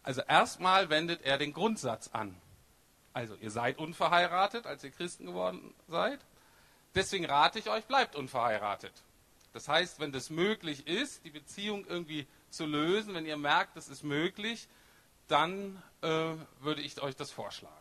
Also 0.04 0.22
erstmal 0.22 0.90
wendet 0.90 1.24
er 1.24 1.38
den 1.38 1.52
Grundsatz 1.52 2.10
an. 2.14 2.40
Also 3.12 3.36
ihr 3.36 3.52
seid 3.52 3.78
unverheiratet, 3.80 4.66
als 4.66 4.84
ihr 4.84 4.92
Christen 4.92 5.26
geworden 5.26 5.74
seid. 5.88 6.20
Deswegen 6.96 7.26
rate 7.26 7.60
ich 7.60 7.70
euch, 7.70 7.86
bleibt 7.86 8.16
unverheiratet. 8.16 8.94
Das 9.52 9.68
heißt, 9.68 10.00
wenn 10.00 10.12
das 10.12 10.30
möglich 10.30 10.88
ist, 10.88 11.26
die 11.26 11.32
Beziehung 11.32 11.86
irgendwie 11.88 12.28
zu 12.50 12.66
lösen, 12.66 13.14
wenn 13.16 13.26
ihr 13.26 13.38
merkt, 13.38 13.76
das 13.76 13.90
ist 13.90 14.04
möglich, 14.04 14.68
dann 15.28 15.82
äh, 16.02 16.34
würde 16.60 16.82
ich 16.82 17.02
euch 17.02 17.16
das 17.16 17.32
vorschlagen. 17.32 17.76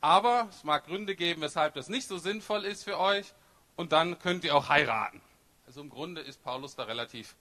Aber 0.00 0.48
es 0.50 0.64
mag 0.64 0.86
Gründe 0.86 1.14
geben, 1.14 1.42
weshalb 1.42 1.74
das 1.74 1.88
nicht 1.88 2.08
so 2.08 2.18
sinnvoll 2.18 2.64
ist 2.64 2.84
für 2.84 2.98
euch 2.98 3.34
und 3.76 3.92
dann 3.92 4.18
könnt 4.18 4.44
ihr 4.44 4.56
auch 4.56 4.68
heiraten. 4.68 5.20
Also 5.66 5.82
im 5.82 5.90
Grunde 5.90 6.20
ist 6.20 6.42
Paulus 6.42 6.74
da 6.74 6.84
relativ 6.84 7.36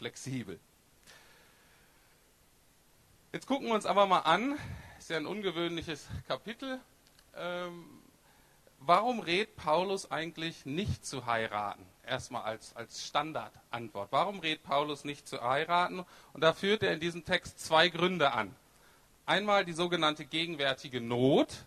flexibel. 0.00 0.58
Jetzt 3.34 3.46
gucken 3.46 3.66
wir 3.66 3.74
uns 3.74 3.84
aber 3.84 4.06
mal 4.06 4.20
an, 4.20 4.58
ist 4.98 5.10
ja 5.10 5.18
ein 5.18 5.26
ungewöhnliches 5.26 6.08
Kapitel. 6.26 6.80
Ähm, 7.36 7.84
warum 8.78 9.20
rät 9.20 9.56
Paulus 9.56 10.10
eigentlich 10.10 10.64
nicht 10.64 11.04
zu 11.04 11.26
heiraten? 11.26 11.84
Erstmal 12.06 12.44
als, 12.44 12.74
als 12.74 13.06
Standardantwort. 13.06 14.10
Warum 14.10 14.40
rät 14.40 14.62
Paulus 14.62 15.04
nicht 15.04 15.28
zu 15.28 15.42
heiraten? 15.42 16.06
Und 16.32 16.40
da 16.42 16.54
führt 16.54 16.82
er 16.82 16.94
in 16.94 17.00
diesem 17.00 17.26
Text 17.26 17.60
zwei 17.60 17.90
Gründe 17.90 18.32
an. 18.32 18.56
Einmal 19.26 19.66
die 19.66 19.74
sogenannte 19.74 20.24
gegenwärtige 20.24 21.02
Not 21.02 21.66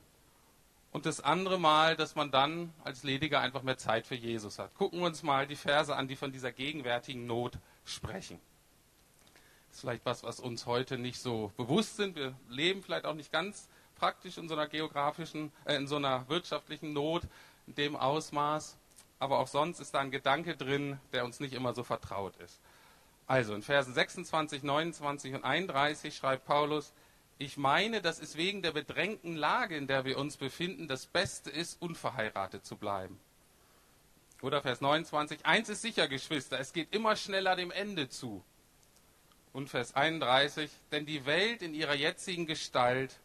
und 0.92 1.06
das 1.06 1.22
andere 1.22 1.60
Mal, 1.60 1.96
dass 1.96 2.16
man 2.16 2.32
dann 2.32 2.74
als 2.84 3.04
Lediger 3.04 3.42
einfach 3.42 3.62
mehr 3.62 3.78
Zeit 3.78 4.08
für 4.08 4.16
Jesus 4.16 4.58
hat. 4.58 4.74
Gucken 4.74 5.02
wir 5.02 5.06
uns 5.06 5.22
mal 5.22 5.46
die 5.46 5.56
Verse 5.56 5.96
an, 5.96 6.08
die 6.08 6.16
von 6.16 6.32
dieser 6.32 6.52
gegenwärtigen 6.52 7.28
Not 7.28 7.54
sprechen. 7.54 7.73
Das 9.68 9.78
ist 9.78 9.82
vielleicht 9.82 10.06
was, 10.06 10.24
was 10.24 10.40
uns 10.40 10.66
heute 10.66 10.98
nicht 10.98 11.20
so 11.20 11.52
bewusst 11.58 11.98
sind. 11.98 12.16
Wir 12.16 12.36
leben 12.48 12.84
vielleicht 12.84 13.06
auch 13.06 13.16
nicht 13.16 13.32
ganz 13.32 13.68
praktisch 13.96 14.38
in 14.38 14.48
so 14.48 14.56
einer 14.56 14.68
geografischen, 14.68 15.52
äh, 15.66 15.76
in 15.76 15.88
so 15.88 15.96
einer 15.96 16.28
wirtschaftlichen 16.30 16.94
Not 16.94 17.24
in 17.68 17.76
dem 17.76 17.96
Ausmaß. 17.96 18.78
Aber 19.20 19.40
auch 19.40 19.48
sonst 19.48 19.80
ist 19.80 19.94
da 19.94 20.00
ein 20.00 20.12
Gedanke 20.12 20.56
drin, 20.56 21.00
der 21.14 21.24
uns 21.26 21.40
nicht 21.40 21.54
immer 21.54 21.74
so 21.74 21.84
vertraut 21.84 22.36
ist. 22.38 22.60
Also 23.26 23.56
in 23.56 23.62
Versen 23.62 23.94
26, 23.94 24.64
29 24.64 25.34
und 25.34 25.44
31 25.44 26.16
schreibt 26.16 26.46
Paulus, 26.46 26.94
ich 27.38 27.58
meine, 27.58 28.02
dass 28.02 28.20
es 28.20 28.36
wegen 28.36 28.62
der 28.62 28.72
bedrängten 28.72 29.36
Lage, 29.36 29.76
in 29.76 29.88
der 29.88 30.06
wir 30.06 30.18
uns 30.18 30.38
befinden, 30.38 30.88
das 30.88 31.06
Beste 31.06 31.50
ist, 31.50 31.82
unverheiratet 31.82 32.66
zu 32.66 32.76
bleiben. 32.76 33.20
Oder 34.44 34.62
Vers 34.62 34.82
29, 34.82 35.46
eins 35.46 35.70
ist 35.70 35.82
sicher, 35.82 36.10
Geschwister, 36.10 36.60
es 36.60 36.74
geht 36.74 36.94
immer 36.94 37.16
schneller 37.16 37.56
dem 37.56 37.72
Ende 37.72 38.10
zu 38.10 38.44
und 39.54 39.70
Vers 39.70 39.96
31, 39.96 40.70
denn 40.92 41.06
die 41.06 41.26
Welt 41.26 41.62
in 41.62 41.74
ihrer 41.74 41.94
jetzigen 41.94 42.46
Gestalt 42.46 43.18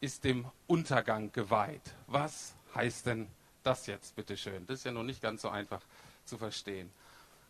ist 0.00 0.24
dem 0.24 0.46
Untergang 0.66 1.32
geweiht. 1.32 1.82
Was 2.06 2.54
heißt 2.74 3.04
denn 3.04 3.28
das 3.62 3.86
jetzt, 3.88 4.16
bitteschön? 4.16 4.66
Das 4.66 4.78
ist 4.78 4.84
ja 4.84 4.92
noch 4.92 5.02
nicht 5.02 5.20
ganz 5.20 5.42
so 5.42 5.50
einfach 5.50 5.82
zu 6.24 6.38
verstehen. 6.38 6.90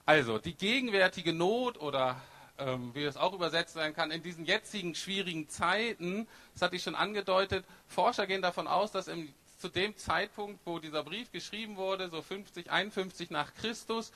Also, 0.04 0.38
die 0.38 0.54
gegenwärtige 0.54 1.32
Not 1.32 1.80
oder 1.80 2.20
ähm, 2.58 2.92
wie 2.94 3.04
es 3.04 3.16
auch 3.16 3.32
übersetzt 3.32 3.76
werden 3.76 3.94
kann, 3.94 4.10
in 4.10 4.24
diesen 4.24 4.44
jetzigen 4.44 4.96
schwierigen 4.96 5.48
Zeiten, 5.48 6.26
das 6.54 6.62
hatte 6.62 6.74
ich 6.74 6.82
schon 6.82 6.96
angedeutet, 6.96 7.64
Forscher 7.86 8.26
gehen 8.26 8.42
davon 8.42 8.66
aus, 8.66 8.90
dass 8.90 9.06
im, 9.06 9.32
zu 9.58 9.68
dem 9.68 9.96
Zeitpunkt, 9.96 10.60
wo 10.64 10.78
dieser 10.78 11.02
Brief 11.02 11.30
geschrieben 11.32 11.76
wurde, 11.76 12.08
so 12.08 12.22
50, 12.22 12.70
51 12.70 13.30
nach 13.30 13.52
Christus, 13.54 14.12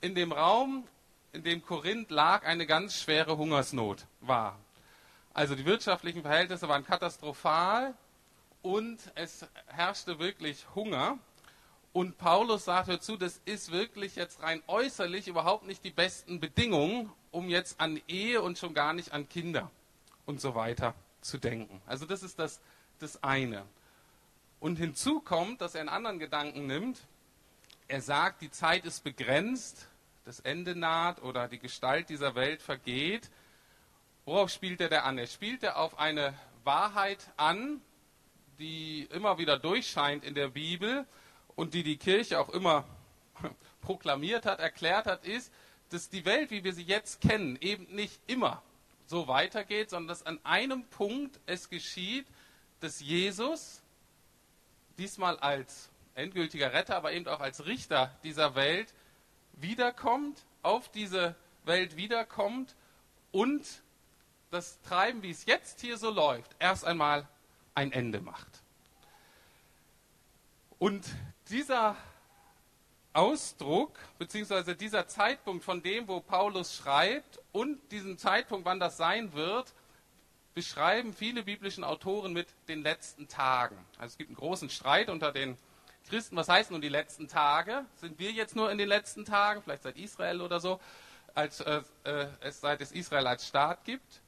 in 0.00 0.14
dem 0.14 0.32
Raum 0.32 0.84
in 1.32 1.42
dem 1.42 1.62
Korinth 1.62 2.10
lag, 2.10 2.44
eine 2.46 2.66
ganz 2.66 2.98
schwere 2.98 3.36
Hungersnot 3.36 4.06
war. 4.20 4.58
Also 5.34 5.54
die 5.54 5.66
wirtschaftlichen 5.66 6.22
Verhältnisse 6.22 6.66
waren 6.66 6.84
katastrophal 6.84 7.94
und 8.62 8.98
es 9.14 9.46
herrschte 9.66 10.18
wirklich 10.18 10.64
Hunger. 10.74 11.18
Und 11.92 12.16
Paulus 12.16 12.64
sagt 12.64 12.88
dazu, 12.88 13.18
das 13.18 13.40
ist 13.44 13.70
wirklich 13.70 14.16
jetzt 14.16 14.42
rein 14.42 14.62
äußerlich 14.66 15.28
überhaupt 15.28 15.66
nicht 15.66 15.84
die 15.84 15.90
besten 15.90 16.40
Bedingungen, 16.40 17.12
um 17.30 17.50
jetzt 17.50 17.80
an 17.80 18.00
Ehe 18.08 18.40
und 18.40 18.58
schon 18.58 18.72
gar 18.72 18.94
nicht 18.94 19.12
an 19.12 19.28
Kinder 19.28 19.70
und 20.24 20.40
so 20.40 20.54
weiter 20.54 20.94
zu 21.20 21.36
denken. 21.36 21.82
Also 21.86 22.06
das 22.06 22.22
ist 22.22 22.38
das, 22.38 22.60
das 22.98 23.22
eine. 23.22 23.64
Und 24.66 24.78
hinzu 24.78 25.20
kommt, 25.20 25.60
dass 25.60 25.76
er 25.76 25.82
einen 25.82 25.88
anderen 25.88 26.18
Gedanken 26.18 26.66
nimmt. 26.66 26.98
Er 27.86 28.00
sagt, 28.00 28.42
die 28.42 28.50
Zeit 28.50 28.84
ist 28.84 29.04
begrenzt 29.04 29.86
das 30.24 30.40
Ende 30.40 30.74
naht 30.74 31.22
oder 31.22 31.46
die 31.46 31.60
Gestalt 31.60 32.08
dieser 32.08 32.34
Welt 32.34 32.62
vergeht. 32.62 33.30
Worauf 34.24 34.50
spielt 34.50 34.80
er 34.80 34.88
da 34.88 35.02
an? 35.02 35.18
Er 35.18 35.28
spielt 35.28 35.62
er 35.62 35.76
auf 35.76 36.00
eine 36.00 36.34
Wahrheit 36.64 37.30
an, 37.36 37.80
die 38.58 39.06
immer 39.12 39.38
wieder 39.38 39.56
durchscheint 39.56 40.24
in 40.24 40.34
der 40.34 40.48
Bibel 40.48 41.06
und 41.54 41.72
die 41.72 41.84
die 41.84 41.96
Kirche 41.96 42.40
auch 42.40 42.48
immer 42.48 42.88
proklamiert 43.82 44.46
hat, 44.46 44.58
erklärt 44.58 45.06
hat, 45.06 45.24
ist, 45.24 45.52
dass 45.90 46.08
die 46.08 46.24
Welt, 46.24 46.50
wie 46.50 46.64
wir 46.64 46.72
sie 46.72 46.82
jetzt 46.82 47.20
kennen, 47.20 47.56
eben 47.60 47.84
nicht 47.94 48.20
immer 48.26 48.64
so 49.06 49.28
weitergeht, 49.28 49.90
sondern 49.90 50.08
dass 50.08 50.26
an 50.26 50.40
einem 50.42 50.82
Punkt 50.86 51.38
es 51.46 51.70
geschieht, 51.70 52.26
dass 52.80 52.98
Jesus 52.98 53.84
diesmal 54.98 55.38
als 55.38 55.90
endgültiger 56.14 56.72
Retter, 56.72 56.96
aber 56.96 57.12
eben 57.12 57.28
auch 57.28 57.40
als 57.40 57.66
Richter 57.66 58.14
dieser 58.24 58.54
Welt 58.54 58.92
wiederkommt, 59.52 60.44
auf 60.62 60.90
diese 60.90 61.34
Welt 61.64 61.96
wiederkommt 61.96 62.74
und 63.32 63.82
das 64.50 64.80
Treiben, 64.82 65.22
wie 65.22 65.30
es 65.30 65.44
jetzt 65.44 65.80
hier 65.80 65.98
so 65.98 66.10
läuft, 66.10 66.54
erst 66.58 66.84
einmal 66.84 67.28
ein 67.74 67.92
Ende 67.92 68.20
macht. 68.20 68.62
Und 70.78 71.06
dieser 71.48 71.96
Ausdruck, 73.12 73.98
beziehungsweise 74.18 74.76
dieser 74.76 75.08
Zeitpunkt 75.08 75.64
von 75.64 75.82
dem, 75.82 76.06
wo 76.06 76.20
Paulus 76.20 76.76
schreibt 76.76 77.40
und 77.52 77.80
diesen 77.90 78.18
Zeitpunkt, 78.18 78.66
wann 78.66 78.78
das 78.78 78.96
sein 78.96 79.32
wird, 79.32 79.72
beschreiben 80.56 81.12
viele 81.12 81.42
biblischen 81.42 81.84
Autoren 81.84 82.32
mit 82.32 82.48
den 82.66 82.80
letzten 82.80 83.28
Tagen. 83.28 83.76
Also 83.98 84.12
es 84.12 84.16
gibt 84.16 84.30
einen 84.30 84.38
großen 84.38 84.70
Streit 84.70 85.10
unter 85.10 85.30
den 85.30 85.58
Christen, 86.08 86.34
was 86.34 86.48
heißen 86.48 86.72
nun 86.72 86.80
die 86.80 86.88
letzten 86.88 87.28
Tage? 87.28 87.84
Sind 87.96 88.18
wir 88.18 88.32
jetzt 88.32 88.56
nur 88.56 88.70
in 88.72 88.78
den 88.78 88.88
letzten 88.88 89.26
Tagen, 89.26 89.60
vielleicht 89.60 89.82
seit 89.82 89.98
Israel 89.98 90.40
oder 90.40 90.58
so, 90.58 90.80
als 91.34 91.60
äh, 91.60 91.82
äh, 92.04 92.28
es 92.40 92.62
seit 92.62 92.80
es 92.80 92.90
Israel 92.92 93.26
als 93.26 93.46
Staat 93.46 93.84
gibt? 93.84 94.22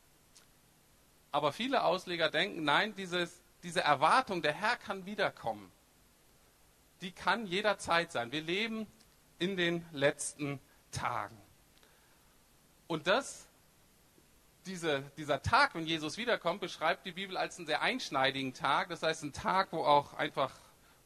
Aber 1.33 1.51
viele 1.51 1.83
Ausleger 1.83 2.29
denken, 2.29 2.63
nein, 2.63 2.95
dieses, 2.95 3.41
diese 3.63 3.81
Erwartung, 3.81 4.43
der 4.43 4.53
Herr 4.53 4.77
kann 4.77 5.07
wiederkommen, 5.07 5.73
die 7.01 7.13
kann 7.13 7.47
jederzeit 7.47 8.13
sein. 8.13 8.33
Wir 8.33 8.43
leben 8.43 8.87
in 9.39 9.57
den 9.57 9.83
letzten 9.93 10.61
Tagen. 10.93 11.41
Und 12.87 13.07
das, 13.07 13.48
diese, 14.69 15.03
dieser 15.17 15.43
Tag, 15.43 15.75
wenn 15.75 15.87
Jesus 15.87 16.19
wiederkommt, 16.19 16.61
beschreibt 16.61 17.07
die 17.07 17.13
Bibel 17.13 17.37
als 17.37 17.57
einen 17.57 17.67
sehr 17.67 17.83
einschneidigen 17.83 18.53
Tag. 18.53 18.91
Das 18.91 19.03
heißt, 19.03 19.25
ein 19.25 19.33
Tag, 19.33 19.69
wo 19.73 19.83
auch 19.83 20.15
einfach 20.15 20.53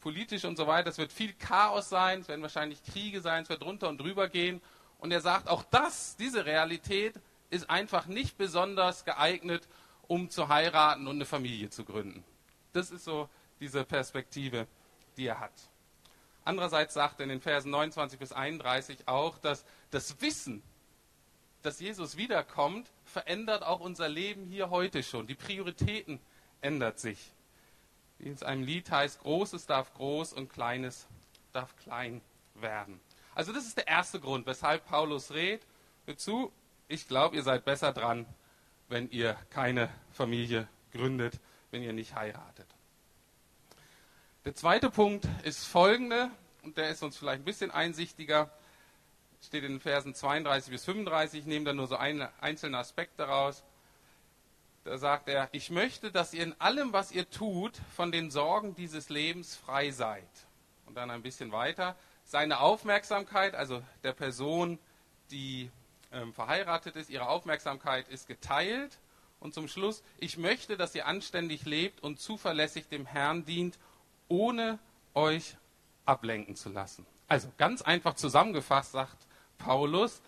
politisch 0.01 0.45
und 0.45 0.57
so 0.57 0.67
weiter. 0.67 0.91
Es 0.91 0.99
wird 0.99 1.13
viel 1.13 1.33
Chaos 1.33 1.89
sein, 1.89 2.21
es 2.21 2.29
werden 2.29 2.43
wahrscheinlich 2.43 2.83
Kriege 2.83 3.21
sein, 3.21 3.45
es 3.45 3.49
wird 3.49 3.63
drunter 3.63 3.89
und 3.89 3.99
drüber 3.99 4.29
gehen. 4.29 4.61
Und 4.99 5.13
er 5.13 5.21
sagt, 5.21 5.49
auch 5.49 5.63
das, 5.71 6.17
diese 6.17 6.45
Realität 6.45 7.15
ist 7.51 7.71
einfach 7.71 8.07
nicht 8.07 8.37
besonders 8.37 9.05
geeignet, 9.05 9.69
um 10.09 10.29
zu 10.29 10.49
heiraten 10.49 11.07
und 11.07 11.17
eine 11.17 11.25
Familie 11.25 11.71
zu 11.71 11.85
gründen. 11.85 12.25
Das 12.73 12.91
ist 12.91 13.05
so 13.05 13.29
diese 13.61 13.85
Perspektive, 13.85 14.67
die 15.17 15.27
er 15.27 15.39
hat. 15.39 15.53
Andererseits 16.45 16.95
sagt 16.95 17.21
er 17.21 17.25
in 17.25 17.29
den 17.29 17.41
Versen 17.41 17.71
29 17.71 18.19
bis 18.19 18.33
31 18.33 19.07
auch, 19.07 19.39
dass 19.39 19.65
das 19.91 20.21
Wissen 20.21 20.63
dass 21.63 21.81
Jesus 21.81 22.17
wiederkommt, 22.17 22.91
verändert 23.13 23.63
auch 23.63 23.81
unser 23.81 24.09
Leben 24.09 24.47
hier 24.47 24.71
heute 24.71 25.03
schon. 25.03 25.27
Die 25.27 25.35
Prioritäten 25.35 26.19
ändert 26.61 26.99
sich. 26.99 27.19
Wie 28.19 28.31
es 28.31 28.43
einem 28.43 28.65
Lied 28.65 28.91
heißt, 28.91 29.21
Großes 29.21 29.67
darf 29.67 29.93
groß 29.95 30.33
und 30.33 30.53
Kleines 30.53 31.07
darf 31.53 31.77
klein 31.77 32.21
werden. 32.55 33.01
Also 33.35 33.53
das 33.53 33.67
ist 33.67 33.77
der 33.77 33.89
erste 33.89 34.21
Grund, 34.21 34.47
weshalb 34.47 34.87
Paulus 34.87 35.33
redet. 35.33 35.67
Hör 36.07 36.17
zu, 36.17 36.53
ich 36.89 37.07
glaube, 37.07 37.37
ihr 37.37 37.43
seid 37.43 37.65
besser 37.65 37.93
dran, 37.93 38.27
wenn 38.89 39.11
ihr 39.11 39.37
keine 39.51 39.89
Familie 40.13 40.69
gründet, 40.93 41.39
wenn 41.71 41.83
ihr 41.83 41.93
nicht 41.93 42.15
heiratet. 42.15 42.67
Der 44.45 44.55
zweite 44.55 44.91
Punkt 44.91 45.27
ist 45.45 45.65
folgende, 45.65 46.31
und 46.63 46.77
der 46.77 46.91
ist 46.91 47.03
uns 47.03 47.17
vielleicht 47.17 47.43
ein 47.43 47.45
bisschen 47.45 47.71
einsichtiger, 47.71 48.51
steht 49.43 49.65
in 49.65 49.73
den 49.73 49.81
Versen 49.81 50.15
32 50.15 50.71
bis 50.71 50.85
35, 50.85 51.41
ich 51.41 51.47
nehme 51.47 51.65
da 51.65 51.73
nur 51.73 51.87
so 51.87 51.97
einen 51.97 52.29
einzelnen 52.41 52.77
Aspekt 52.77 53.19
daraus. 53.19 53.65
Da 54.85 54.99
sagt 54.99 55.29
er, 55.29 55.49
ich 55.53 55.71
möchte, 55.71 56.11
dass 56.11 56.35
ihr 56.35 56.43
in 56.43 56.61
allem, 56.61 56.93
was 56.93 57.13
ihr 57.13 57.29
tut, 57.31 57.77
von 57.95 58.11
den 58.11 58.31
Sorgen 58.31 58.75
dieses 58.75 59.09
Lebens 59.09 59.57
frei 59.57 59.91
seid. 59.91 60.29
Und 60.87 60.97
dann 60.97 61.11
ein 61.11 61.23
bisschen 61.23 61.53
weiter, 61.53 61.97
seine 62.25 62.61
Aufmerksamkeit, 62.61 63.55
also 63.55 63.83
der 64.03 64.13
Person, 64.13 64.79
die 65.31 65.71
ähm, 66.13 66.33
verheiratet 66.33 66.97
ist, 66.97 67.11
ihre 67.11 67.29
Aufmerksamkeit 67.29 68.09
ist 68.09 68.27
geteilt. 68.27 68.99
Und 69.41 69.55
zum 69.55 69.67
Schluss, 69.67 70.03
ich 70.19 70.37
möchte, 70.37 70.77
dass 70.77 70.95
ihr 70.95 71.07
anständig 71.07 71.65
lebt 71.65 72.03
und 72.03 72.21
zuverlässig 72.21 72.89
dem 72.89 73.07
Herrn 73.07 73.45
dient, 73.45 73.79
ohne 74.29 74.79
euch 75.15 75.57
ablenken 76.05 76.55
zu 76.55 76.71
lassen. 76.71 77.07
Also 77.29 77.51
ganz 77.57 77.83
einfach 77.83 78.15
zusammengefasst 78.15 78.93
sagt 78.93 79.27
Paulus, 79.65 80.21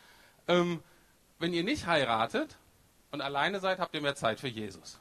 ähm, 0.48 0.82
wenn 1.38 1.52
ihr 1.52 1.64
nicht 1.64 1.86
heiratet 1.86 2.56
und 3.10 3.20
alleine 3.20 3.60
seid, 3.60 3.78
habt 3.78 3.94
ihr 3.94 4.00
mehr 4.00 4.14
Zeit 4.14 4.40
für 4.40 4.48
Jesus. 4.48 4.98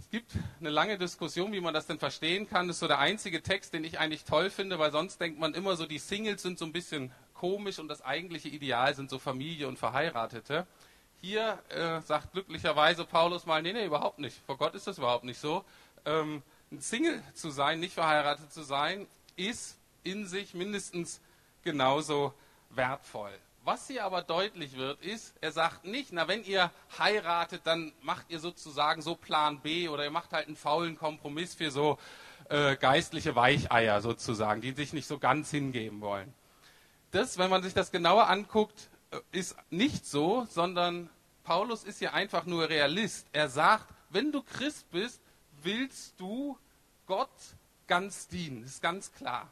Es 0.00 0.10
gibt 0.10 0.32
eine 0.58 0.70
lange 0.70 0.96
Diskussion, 0.96 1.52
wie 1.52 1.60
man 1.60 1.74
das 1.74 1.86
denn 1.86 1.98
verstehen 1.98 2.48
kann. 2.48 2.66
Das 2.66 2.76
ist 2.76 2.80
so 2.80 2.88
der 2.88 2.98
einzige 2.98 3.42
Text, 3.42 3.74
den 3.74 3.84
ich 3.84 3.98
eigentlich 3.98 4.24
toll 4.24 4.48
finde, 4.48 4.78
weil 4.78 4.90
sonst 4.90 5.20
denkt 5.20 5.38
man 5.38 5.52
immer 5.52 5.76
so, 5.76 5.84
die 5.84 5.98
Singles 5.98 6.40
sind 6.40 6.58
so 6.58 6.64
ein 6.64 6.72
bisschen 6.72 7.12
komisch 7.34 7.78
und 7.78 7.88
das 7.88 8.02
eigentliche 8.02 8.48
Ideal 8.48 8.94
sind 8.94 9.10
so 9.10 9.18
Familie 9.18 9.68
und 9.68 9.78
Verheiratete. 9.78 10.66
Hier 11.20 11.58
äh, 11.68 12.00
sagt 12.00 12.32
glücklicherweise 12.32 13.04
Paulus 13.04 13.44
mal, 13.44 13.62
nee, 13.62 13.72
nee, 13.72 13.84
überhaupt 13.84 14.18
nicht. 14.18 14.40
Vor 14.46 14.56
Gott 14.56 14.74
ist 14.74 14.86
das 14.86 14.98
überhaupt 14.98 15.24
nicht 15.24 15.38
so. 15.38 15.64
Ähm, 16.04 16.42
ein 16.70 16.80
Single 16.80 17.22
zu 17.34 17.50
sein, 17.50 17.80
nicht 17.80 17.94
verheiratet 17.94 18.52
zu 18.52 18.62
sein, 18.62 19.06
ist 19.36 19.77
in 20.04 20.26
sich 20.26 20.54
mindestens 20.54 21.20
genauso 21.62 22.32
wertvoll. 22.70 23.32
Was 23.64 23.86
hier 23.86 24.04
aber 24.04 24.22
deutlich 24.22 24.76
wird, 24.76 25.02
ist, 25.02 25.34
er 25.40 25.52
sagt 25.52 25.84
nicht, 25.84 26.12
na, 26.12 26.26
wenn 26.26 26.42
ihr 26.44 26.70
heiratet, 26.98 27.62
dann 27.64 27.92
macht 28.00 28.30
ihr 28.30 28.40
sozusagen 28.40 29.02
so 29.02 29.14
Plan 29.14 29.60
B 29.60 29.88
oder 29.88 30.04
ihr 30.04 30.10
macht 30.10 30.32
halt 30.32 30.46
einen 30.46 30.56
faulen 30.56 30.96
Kompromiss 30.96 31.54
für 31.54 31.70
so 31.70 31.98
äh, 32.48 32.76
geistliche 32.76 33.36
Weicheier 33.36 34.00
sozusagen, 34.00 34.62
die 34.62 34.72
sich 34.72 34.92
nicht 34.94 35.06
so 35.06 35.18
ganz 35.18 35.50
hingeben 35.50 36.00
wollen. 36.00 36.32
Das, 37.10 37.36
wenn 37.36 37.50
man 37.50 37.62
sich 37.62 37.74
das 37.74 37.90
genauer 37.90 38.28
anguckt, 38.28 38.88
äh, 39.10 39.18
ist 39.32 39.56
nicht 39.70 40.06
so, 40.06 40.46
sondern 40.48 41.10
Paulus 41.44 41.84
ist 41.84 41.98
hier 41.98 42.14
einfach 42.14 42.46
nur 42.46 42.68
Realist. 42.68 43.26
Er 43.32 43.48
sagt, 43.48 43.86
wenn 44.10 44.32
du 44.32 44.42
Christ 44.42 44.90
bist, 44.90 45.20
willst 45.62 46.18
du 46.18 46.56
Gott 47.06 47.28
ganz 47.86 48.28
dienen. 48.28 48.62
Das 48.62 48.72
ist 48.72 48.82
ganz 48.82 49.12
klar. 49.12 49.50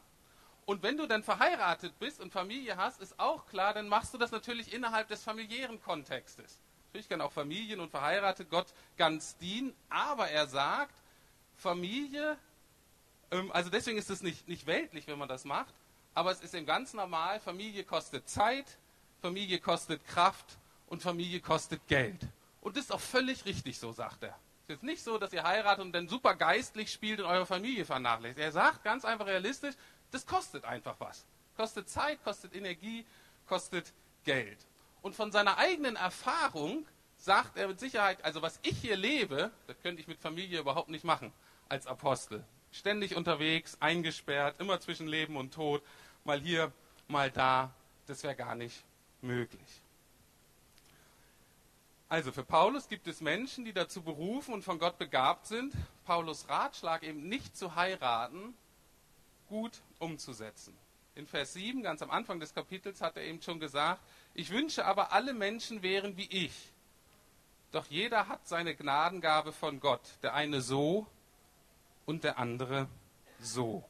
Und 0.67 0.83
wenn 0.83 0.97
du 0.97 1.07
dann 1.07 1.23
verheiratet 1.23 1.97
bist 2.01 2.21
und 2.21 2.33
Familie 2.33 2.77
hast, 2.77 3.01
ist 3.01 3.19
auch 3.21 3.47
klar, 3.47 3.73
dann 3.73 3.89
machst 3.89 4.13
du 4.13 4.19
das 4.19 4.33
natürlich 4.33 4.73
innerhalb 4.73 5.07
des 5.09 5.23
familiären 5.23 5.81
Kontextes. 5.81 6.59
Natürlich 6.89 7.09
kann 7.09 7.21
auch 7.21 7.31
Familien 7.31 7.79
und 7.79 7.91
verheiratet 7.91 8.51
Gott 8.51 8.67
ganz 8.97 9.37
dienen, 9.37 9.73
aber 9.89 10.29
er 10.29 10.49
sagt, 10.49 10.95
Familie, 11.57 12.37
ähm, 13.31 13.53
also 13.53 13.71
deswegen 13.71 13.97
ist 13.97 14.11
es 14.11 14.23
nicht, 14.23 14.49
nicht 14.49 14.67
weltlich, 14.67 15.07
wenn 15.07 15.19
man 15.19 15.29
das 15.29 15.45
macht, 15.45 15.75
aber 16.15 16.33
es 16.33 16.41
ist 16.41 16.53
eben 16.53 16.67
ganz 16.67 16.95
normal, 16.95 17.39
Familie 17.39 17.85
kostet 17.85 18.29
Zeit, 18.29 18.79
Familie 19.23 19.61
kostet 19.61 20.05
Kraft 20.07 20.59
und 20.89 21.01
Familie 21.01 21.41
kostet 21.41 21.87
Geld. 21.87 22.27
Und 22.61 22.77
das 22.77 22.87
ist 22.87 22.93
auch 22.93 23.01
völlig 23.01 23.45
richtig 23.45 23.79
so, 23.79 23.93
sagt 23.93 24.25
er. 24.25 24.37
Es 24.69 24.77
ist 24.77 24.83
nicht 24.83 25.05
so, 25.05 25.17
dass 25.17 25.33
ihr 25.33 25.45
heiratet 25.45 25.85
und 25.85 25.93
dann 25.93 26.09
super 26.09 26.35
geistlich 26.35 26.91
spielt 26.93 27.21
und 27.21 27.27
eure 27.27 27.47
Familie 27.47 27.85
vernachlässigt. 27.85 28.41
Er 28.41 28.51
sagt 28.51 28.83
ganz 28.83 29.05
einfach 29.05 29.27
realistisch, 29.27 29.77
das 30.17 30.25
kostet 30.25 30.65
einfach 30.65 30.97
was. 30.99 31.27
Kostet 31.59 31.91
Zeit, 31.91 32.25
kostet 32.25 32.55
Energie, 32.55 33.05
kostet 33.47 33.93
Geld. 34.25 34.57
Und 35.03 35.15
von 35.15 35.31
seiner 35.31 35.59
eigenen 35.59 35.97
Erfahrung 35.97 36.87
sagt 37.19 37.59
er 37.59 37.69
mit 37.69 37.79
Sicherheit, 37.79 38.25
also 38.25 38.41
was 38.41 38.59
ich 38.63 38.79
hier 38.79 38.97
lebe, 38.97 39.51
das 39.67 39.79
könnte 39.83 40.01
ich 40.01 40.09
mit 40.09 40.19
Familie 40.19 40.61
überhaupt 40.61 40.89
nicht 40.89 41.05
machen 41.05 41.35
als 41.69 41.87
Apostel. 41.87 42.43
Ständig 42.73 43.15
unterwegs, 43.15 43.77
eingesperrt, 43.79 44.59
immer 44.59 44.81
zwischen 44.81 45.07
Leben 45.07 45.37
und 45.37 45.53
Tod, 45.53 45.83
mal 46.25 46.41
hier, 46.41 46.73
mal 47.09 47.31
da, 47.31 47.75
das 48.07 48.23
wäre 48.23 48.35
gar 48.35 48.55
nicht 48.55 48.85
möglich. 49.21 49.83
Also 52.09 52.33
für 52.33 52.45
Paulus 52.45 52.89
gibt 52.89 53.07
es 53.07 53.21
Menschen, 53.21 53.67
die 53.67 53.75
dazu 53.75 54.01
berufen 54.01 54.55
und 54.55 54.63
von 54.63 54.79
Gott 54.79 54.97
begabt 54.97 55.47
sind, 55.47 55.75
Paulus 56.07 56.49
Ratschlag 56.49 57.03
eben 57.03 57.29
nicht 57.29 57.55
zu 57.55 57.75
heiraten, 57.75 58.55
gut 59.49 59.81
umzusetzen. 59.99 60.77
In 61.15 61.27
Vers 61.27 61.55
7, 61.55 61.83
ganz 61.83 62.03
am 62.03 62.11
Anfang 62.11 62.41
des 62.41 62.55
Kapitels, 62.55 63.01
hat 63.01 63.17
er 63.17 63.25
eben 63.25 63.41
schon 63.41 63.59
gesagt, 63.59 64.03
ich 64.35 64.51
wünsche 64.51 64.85
aber, 64.85 65.13
alle 65.13 65.33
Menschen 65.33 65.83
wären 65.83 66.17
wie 66.17 66.29
ich. 66.31 66.73
Doch 67.73 67.87
jeder 67.87 68.29
hat 68.29 68.47
seine 68.47 68.75
Gnadengabe 68.75 69.53
von 69.53 69.81
Gott, 69.81 70.03
der 70.23 70.35
eine 70.35 70.61
so 70.61 71.07
und 72.05 72.25
der 72.25 72.39
andere 72.39 72.89
so. 73.41 73.85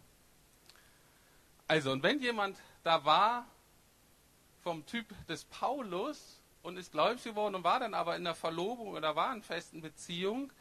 Also, 1.69 1.91
und 1.91 2.03
wenn 2.03 2.21
jemand 2.21 2.57
da 2.85 3.05
war 3.05 3.47
vom 4.63 4.87
Typ 4.87 5.07
des 5.27 5.45
Paulus 5.45 6.41
und 6.63 6.77
ist 6.77 6.93
gläubig 6.93 7.25
geworden 7.25 7.57
und 7.57 7.65
war 7.65 7.81
dann 7.81 7.95
aber 7.95 8.17
in 8.17 8.25
der 8.25 8.35
Verlobung 8.35 8.89
oder 8.89 9.17
war 9.17 9.33
in 9.35 9.43
festen 9.43 9.81
Beziehung, 9.81 10.53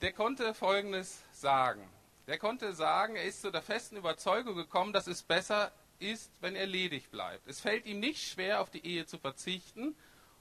der 0.00 0.12
konnte 0.12 0.54
Folgendes 0.54 1.22
sagen. 1.32 1.88
Der 2.26 2.38
konnte 2.38 2.72
sagen, 2.72 3.14
er 3.14 3.24
ist 3.24 3.40
zu 3.40 3.52
der 3.52 3.62
festen 3.62 3.96
Überzeugung 3.96 4.56
gekommen, 4.56 4.92
dass 4.92 5.06
es 5.06 5.22
besser 5.22 5.70
ist, 6.00 6.30
wenn 6.40 6.56
er 6.56 6.66
ledig 6.66 7.10
bleibt. 7.10 7.46
Es 7.46 7.60
fällt 7.60 7.86
ihm 7.86 8.00
nicht 8.00 8.28
schwer, 8.28 8.60
auf 8.60 8.70
die 8.70 8.84
Ehe 8.84 9.06
zu 9.06 9.18
verzichten 9.18 9.94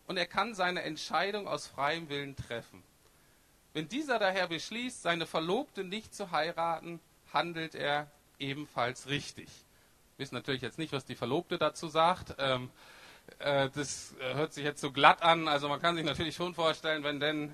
und 0.07 0.17
er 0.17 0.25
kann 0.25 0.55
seine 0.55 0.81
Entscheidung 0.81 1.47
aus 1.47 1.67
freiem 1.67 2.09
Willen 2.09 2.35
treffen. 2.35 2.83
Wenn 3.73 3.87
dieser 3.87 4.19
daher 4.19 4.47
beschließt, 4.47 5.01
seine 5.01 5.25
Verlobte 5.25 5.83
nicht 5.83 6.15
zu 6.15 6.31
heiraten, 6.31 6.99
handelt 7.33 7.75
er 7.75 8.09
ebenfalls 8.39 9.07
richtig. 9.07 9.49
Wir 10.15 10.23
wissen 10.23 10.35
natürlich 10.35 10.61
jetzt 10.61 10.79
nicht, 10.79 10.93
was 10.93 11.05
die 11.05 11.15
Verlobte 11.15 11.57
dazu 11.57 11.87
sagt. 11.87 12.35
Ähm, 12.39 12.69
äh, 13.39 13.69
das 13.69 14.15
hört 14.19 14.53
sich 14.53 14.63
jetzt 14.63 14.81
so 14.81 14.91
glatt 14.91 15.21
an. 15.21 15.47
Also 15.47 15.67
man 15.67 15.81
kann 15.81 15.95
sich 15.95 16.05
natürlich 16.05 16.35
schon 16.35 16.53
vorstellen, 16.53 17.03
wenn 17.03 17.19
denn 17.19 17.51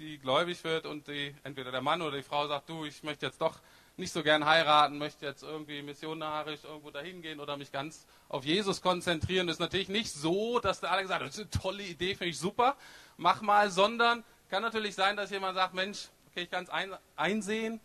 die 0.00 0.18
gläubig 0.18 0.64
wird 0.64 0.86
und 0.86 1.06
die, 1.08 1.34
entweder 1.44 1.70
der 1.70 1.82
Mann 1.82 2.00
oder 2.00 2.16
die 2.16 2.22
Frau 2.22 2.48
sagt, 2.48 2.70
du, 2.70 2.86
ich 2.86 3.02
möchte 3.02 3.26
jetzt 3.26 3.40
doch 3.40 3.58
nicht 3.98 4.12
so 4.12 4.22
gern 4.22 4.46
heiraten, 4.46 4.96
möchte 4.96 5.26
jetzt 5.26 5.42
irgendwie 5.42 5.82
missionarisch 5.82 6.64
irgendwo 6.64 6.90
dahin 6.90 7.20
gehen 7.20 7.38
oder 7.38 7.58
mich 7.58 7.70
ganz 7.70 8.06
auf 8.30 8.46
Jesus 8.46 8.80
konzentrieren. 8.80 9.46
Das 9.46 9.56
ist 9.56 9.60
natürlich 9.60 9.90
nicht 9.90 10.10
so, 10.10 10.58
dass 10.58 10.80
der 10.80 10.90
alle 10.90 11.02
gesagt 11.02 11.20
hat, 11.20 11.28
das 11.28 11.36
ist 11.36 11.54
eine 11.54 11.62
tolle 11.62 11.82
Idee, 11.82 12.14
finde 12.14 12.30
ich 12.30 12.38
super, 12.38 12.76
mach 13.18 13.42
mal, 13.42 13.70
sondern 13.70 14.24
kann 14.48 14.62
natürlich 14.62 14.94
sein, 14.94 15.16
dass 15.16 15.30
jemand 15.30 15.54
sagt, 15.54 15.74
Mensch, 15.74 16.08
okay, 16.30 16.44
ich 16.44 16.50
kann 16.50 16.64
es 16.64 16.70
ein, 16.70 16.94
einsehen, 17.16 17.78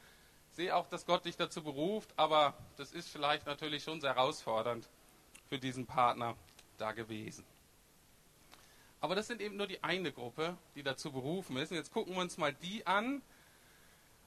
sehe 0.52 0.74
auch, 0.74 0.88
dass 0.88 1.06
Gott 1.06 1.26
dich 1.26 1.36
dazu 1.36 1.62
beruft, 1.64 2.14
aber 2.16 2.54
das 2.78 2.94
ist 2.94 3.10
vielleicht 3.10 3.46
natürlich 3.46 3.84
schon 3.84 4.00
sehr 4.00 4.16
herausfordernd 4.16 4.88
für 5.50 5.60
diesen 5.60 5.86
Partner 5.86 6.36
da 6.78 6.94
gewesen. 6.94 7.44
Aber 9.06 9.14
das 9.14 9.28
sind 9.28 9.40
eben 9.40 9.56
nur 9.56 9.68
die 9.68 9.84
eine 9.84 10.12
Gruppe, 10.12 10.58
die 10.74 10.82
dazu 10.82 11.12
berufen 11.12 11.58
ist. 11.58 11.70
Und 11.70 11.78
jetzt 11.78 11.92
gucken 11.92 12.16
wir 12.16 12.22
uns 12.22 12.40
mal 12.40 12.56
die 12.56 12.88
an, 12.88 13.22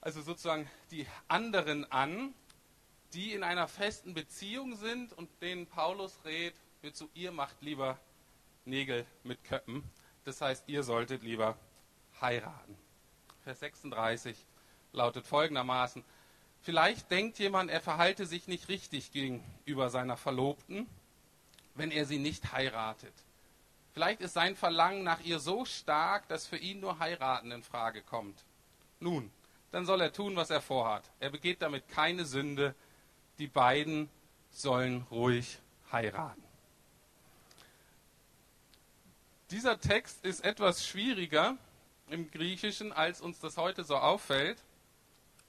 also 0.01 0.23
sozusagen 0.23 0.71
die 0.93 1.05
anderen 1.27 1.91
an, 1.91 2.33
die 3.13 3.33
in 3.33 3.43
einer 3.43 3.67
festen 3.67 4.15
Beziehung 4.15 4.77
sind 4.77 5.13
und 5.13 5.29
denen 5.43 5.67
Paulus 5.67 6.21
rät, 6.25 6.55
wird 6.81 6.95
zu 6.95 7.11
ihr 7.15 7.33
macht 7.33 7.61
lieber 7.61 7.99
Nägel 8.67 9.05
mit 9.25 9.43
Köppen. 9.43 9.83
Das 10.23 10.41
heißt, 10.41 10.69
ihr 10.69 10.85
solltet 10.85 11.25
lieber 11.25 11.59
heiraten. 12.21 12.79
Vers 13.43 13.59
36 13.59 14.37
lautet 14.93 15.27
folgendermaßen, 15.27 16.05
vielleicht 16.61 17.11
denkt 17.11 17.41
jemand, 17.41 17.69
er 17.69 17.81
verhalte 17.81 18.27
sich 18.27 18.47
nicht 18.47 18.69
richtig 18.69 19.11
gegenüber 19.11 19.91
seiner 19.91 20.17
Verlobten, 20.17 20.87
wenn 21.75 21.91
er 21.91 22.05
sie 22.05 22.21
nicht 22.21 22.53
heiratet. 22.53 23.13
Vielleicht 23.93 24.21
ist 24.21 24.35
sein 24.35 24.57
Verlangen 24.57 25.03
nach 25.03 25.21
ihr 25.21 25.41
so 25.41 25.65
stark, 25.65 26.29
dass 26.29 26.47
für 26.47 26.57
ihn 26.57 26.81
nur 26.81 26.99
heiraten 26.99 27.51
in 27.51 27.63
Frage 27.63 28.03
kommt. 28.03 28.45
Nun, 29.01 29.31
dann 29.71 29.87
soll 29.87 30.01
er 30.01 30.13
tun, 30.13 30.37
was 30.37 30.51
er 30.51 30.61
vorhat. 30.61 31.05
Er 31.21 31.31
begeht 31.31 31.63
damit 31.63 31.89
keine 31.89 32.25
Sünde. 32.25 32.75
Die 33.39 33.49
beiden 33.49 34.09
sollen 34.51 35.07
ruhig 35.11 35.59
heiraten. 35.93 36.43
Dieser 39.51 39.81
Text 39.81 40.25
ist 40.25 40.45
etwas 40.45 40.87
schwieriger 40.87 41.57
im 42.09 42.31
Griechischen, 42.31 42.93
als 42.93 43.21
uns 43.21 43.41
das 43.41 43.57
heute 43.57 43.85
so 43.85 43.97
auffällt. 43.97 44.63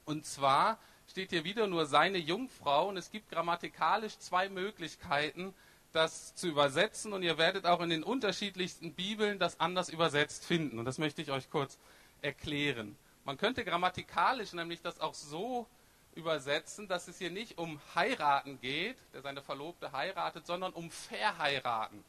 Und 0.04 0.24
zwar 0.24 0.78
steht 1.08 1.30
hier 1.30 1.44
wieder 1.44 1.66
nur 1.66 1.86
seine 1.86 2.18
Jungfrau 2.18 2.88
und 2.88 2.96
es 2.96 3.10
gibt 3.10 3.30
grammatikalisch 3.30 4.18
zwei 4.18 4.48
Möglichkeiten, 4.48 5.54
das 5.92 6.34
zu 6.34 6.48
übersetzen 6.48 7.12
und 7.12 7.22
ihr 7.22 7.38
werdet 7.38 7.66
auch 7.66 7.80
in 7.80 7.90
den 7.90 8.02
unterschiedlichsten 8.02 8.94
Bibeln 8.94 9.38
das 9.38 9.58
anders 9.60 9.88
übersetzt 9.88 10.44
finden. 10.44 10.78
Und 10.78 10.84
das 10.84 10.98
möchte 10.98 11.22
ich 11.22 11.30
euch 11.30 11.50
kurz 11.50 11.78
erklären. 12.22 12.96
Man 13.24 13.36
könnte 13.36 13.64
grammatikalisch 13.64 14.52
nämlich 14.52 14.82
das 14.82 15.00
auch 15.00 15.14
so 15.14 15.66
übersetzen, 16.14 16.88
dass 16.88 17.08
es 17.08 17.18
hier 17.18 17.30
nicht 17.30 17.58
um 17.58 17.80
heiraten 17.94 18.60
geht, 18.60 18.96
der 19.12 19.22
seine 19.22 19.42
Verlobte 19.42 19.92
heiratet, 19.92 20.46
sondern 20.46 20.72
um 20.72 20.90
verheiraten. 20.90 22.04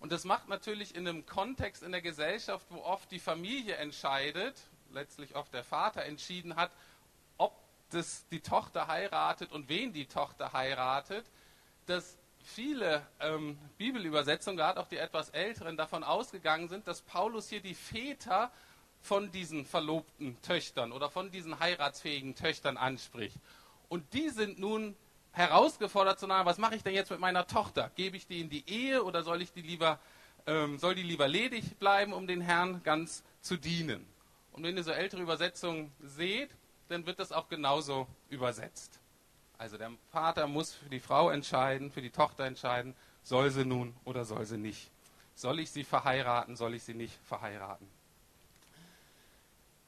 Und 0.00 0.12
das 0.12 0.24
macht 0.24 0.48
natürlich 0.48 0.94
in 0.94 1.08
einem 1.08 1.24
Kontext 1.24 1.82
in 1.82 1.92
der 1.92 2.02
Gesellschaft, 2.02 2.66
wo 2.70 2.80
oft 2.82 3.10
die 3.10 3.20
Familie 3.20 3.76
entscheidet, 3.76 4.60
letztlich 4.92 5.34
oft 5.34 5.52
der 5.54 5.64
Vater 5.64 6.04
entschieden 6.04 6.56
hat, 6.56 6.70
ob 7.38 7.54
das 7.90 8.26
die 8.28 8.40
Tochter 8.40 8.86
heiratet 8.86 9.52
und 9.52 9.68
wen 9.68 9.92
die 9.92 10.06
Tochter 10.06 10.52
heiratet, 10.52 11.24
dass 11.86 12.16
viele 12.44 13.06
ähm, 13.20 13.58
Bibelübersetzungen, 13.78 14.56
gerade 14.56 14.78
auch 14.80 14.88
die 14.88 14.98
etwas 14.98 15.30
älteren, 15.30 15.76
davon 15.76 16.04
ausgegangen 16.04 16.68
sind, 16.68 16.86
dass 16.86 17.02
Paulus 17.02 17.48
hier 17.48 17.60
die 17.60 17.74
Väter 17.74 18.52
von 19.00 19.30
diesen 19.32 19.64
verlobten 19.66 20.40
Töchtern 20.42 20.92
oder 20.92 21.10
von 21.10 21.30
diesen 21.30 21.58
heiratsfähigen 21.58 22.34
Töchtern 22.34 22.76
anspricht. 22.76 23.36
Und 23.88 24.12
die 24.14 24.30
sind 24.30 24.58
nun 24.58 24.96
herausgefordert 25.32 26.18
zu 26.18 26.26
sagen, 26.26 26.46
was 26.46 26.58
mache 26.58 26.76
ich 26.76 26.82
denn 26.82 26.94
jetzt 26.94 27.10
mit 27.10 27.20
meiner 27.20 27.46
Tochter? 27.46 27.90
Gebe 27.96 28.16
ich 28.16 28.26
die 28.26 28.40
in 28.40 28.48
die 28.48 28.68
Ehe 28.68 29.02
oder 29.02 29.22
soll 29.22 29.42
ich 29.42 29.52
die 29.52 29.62
lieber, 29.62 29.98
ähm, 30.46 30.78
soll 30.78 30.94
die 30.94 31.02
lieber 31.02 31.28
ledig 31.28 31.78
bleiben, 31.78 32.12
um 32.12 32.26
den 32.26 32.40
Herrn 32.40 32.82
ganz 32.82 33.24
zu 33.40 33.56
dienen? 33.56 34.06
Und 34.52 34.62
wenn 34.62 34.76
ihr 34.76 34.84
so 34.84 34.92
ältere 34.92 35.22
Übersetzungen 35.22 35.92
seht, 36.00 36.50
dann 36.88 37.06
wird 37.06 37.18
das 37.18 37.32
auch 37.32 37.48
genauso 37.48 38.06
übersetzt. 38.28 39.00
Also 39.58 39.78
der 39.78 39.92
Vater 40.10 40.46
muss 40.46 40.74
für 40.74 40.88
die 40.88 41.00
Frau 41.00 41.30
entscheiden, 41.30 41.90
für 41.90 42.02
die 42.02 42.10
Tochter 42.10 42.44
entscheiden, 42.44 42.94
soll 43.22 43.50
sie 43.50 43.64
nun 43.64 43.94
oder 44.04 44.24
soll 44.24 44.44
sie 44.44 44.58
nicht. 44.58 44.90
Soll 45.34 45.60
ich 45.60 45.70
sie 45.70 45.84
verheiraten, 45.84 46.56
soll 46.56 46.74
ich 46.74 46.82
sie 46.82 46.94
nicht 46.94 47.18
verheiraten. 47.24 47.88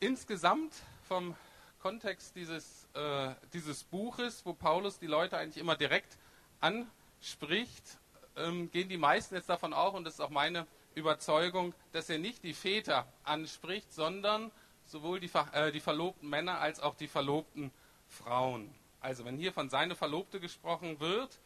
Insgesamt 0.00 0.74
vom 1.08 1.34
Kontext 1.80 2.34
dieses, 2.34 2.86
äh, 2.94 3.34
dieses 3.52 3.84
Buches, 3.84 4.44
wo 4.44 4.54
Paulus 4.54 4.98
die 4.98 5.06
Leute 5.06 5.36
eigentlich 5.36 5.58
immer 5.58 5.76
direkt 5.76 6.16
anspricht, 6.60 7.98
ähm, 8.36 8.70
gehen 8.70 8.88
die 8.88 8.96
meisten 8.96 9.34
jetzt 9.34 9.48
davon 9.48 9.72
auch, 9.72 9.94
und 9.94 10.04
das 10.04 10.14
ist 10.14 10.20
auch 10.20 10.30
meine 10.30 10.66
Überzeugung, 10.94 11.74
dass 11.92 12.10
er 12.10 12.18
nicht 12.18 12.42
die 12.42 12.54
Väter 12.54 13.06
anspricht, 13.22 13.92
sondern 13.92 14.50
sowohl 14.84 15.20
die, 15.20 15.30
äh, 15.52 15.72
die 15.72 15.80
verlobten 15.80 16.28
Männer 16.28 16.60
als 16.60 16.80
auch 16.80 16.94
die 16.94 17.08
verlobten 17.08 17.70
Frauen. 18.08 18.74
Also 19.06 19.24
wenn 19.24 19.36
hier 19.36 19.52
von 19.52 19.70
seine 19.70 19.94
Verlobte 19.94 20.40
gesprochen 20.40 20.98
wird, 20.98 21.38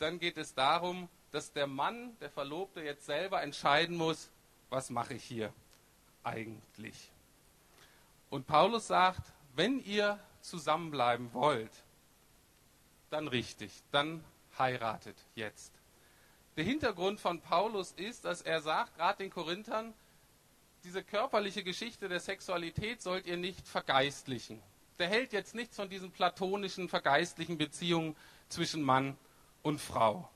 dann 0.00 0.18
geht 0.18 0.36
es 0.36 0.52
darum, 0.52 1.08
dass 1.30 1.50
der 1.50 1.66
Mann, 1.66 2.14
der 2.20 2.28
Verlobte, 2.28 2.82
jetzt 2.82 3.06
selber 3.06 3.42
entscheiden 3.42 3.96
muss, 3.96 4.28
was 4.68 4.90
mache 4.90 5.14
ich 5.14 5.24
hier 5.24 5.50
eigentlich. 6.24 7.10
Und 8.28 8.46
Paulus 8.46 8.86
sagt, 8.86 9.22
wenn 9.54 9.82
ihr 9.82 10.20
zusammenbleiben 10.42 11.32
wollt, 11.32 11.72
dann 13.08 13.28
richtig, 13.28 13.72
dann 13.92 14.22
heiratet 14.58 15.16
jetzt. 15.34 15.72
Der 16.58 16.64
Hintergrund 16.64 17.18
von 17.18 17.40
Paulus 17.40 17.92
ist, 17.92 18.26
dass 18.26 18.42
er 18.42 18.60
sagt, 18.60 18.94
gerade 18.96 19.22
den 19.24 19.30
Korinthern, 19.30 19.94
diese 20.84 21.02
körperliche 21.02 21.64
Geschichte 21.64 22.10
der 22.10 22.20
Sexualität 22.20 23.00
sollt 23.00 23.24
ihr 23.26 23.38
nicht 23.38 23.66
vergeistlichen 23.66 24.60
der 25.00 25.08
hält 25.08 25.32
jetzt 25.32 25.54
nichts 25.54 25.76
von 25.76 25.88
diesen 25.88 26.10
platonischen, 26.10 26.88
vergeistlichen 26.88 27.58
Beziehungen 27.58 28.14
zwischen 28.48 28.82
Mann 28.82 29.16
und 29.62 29.80
Frau. 29.80 30.28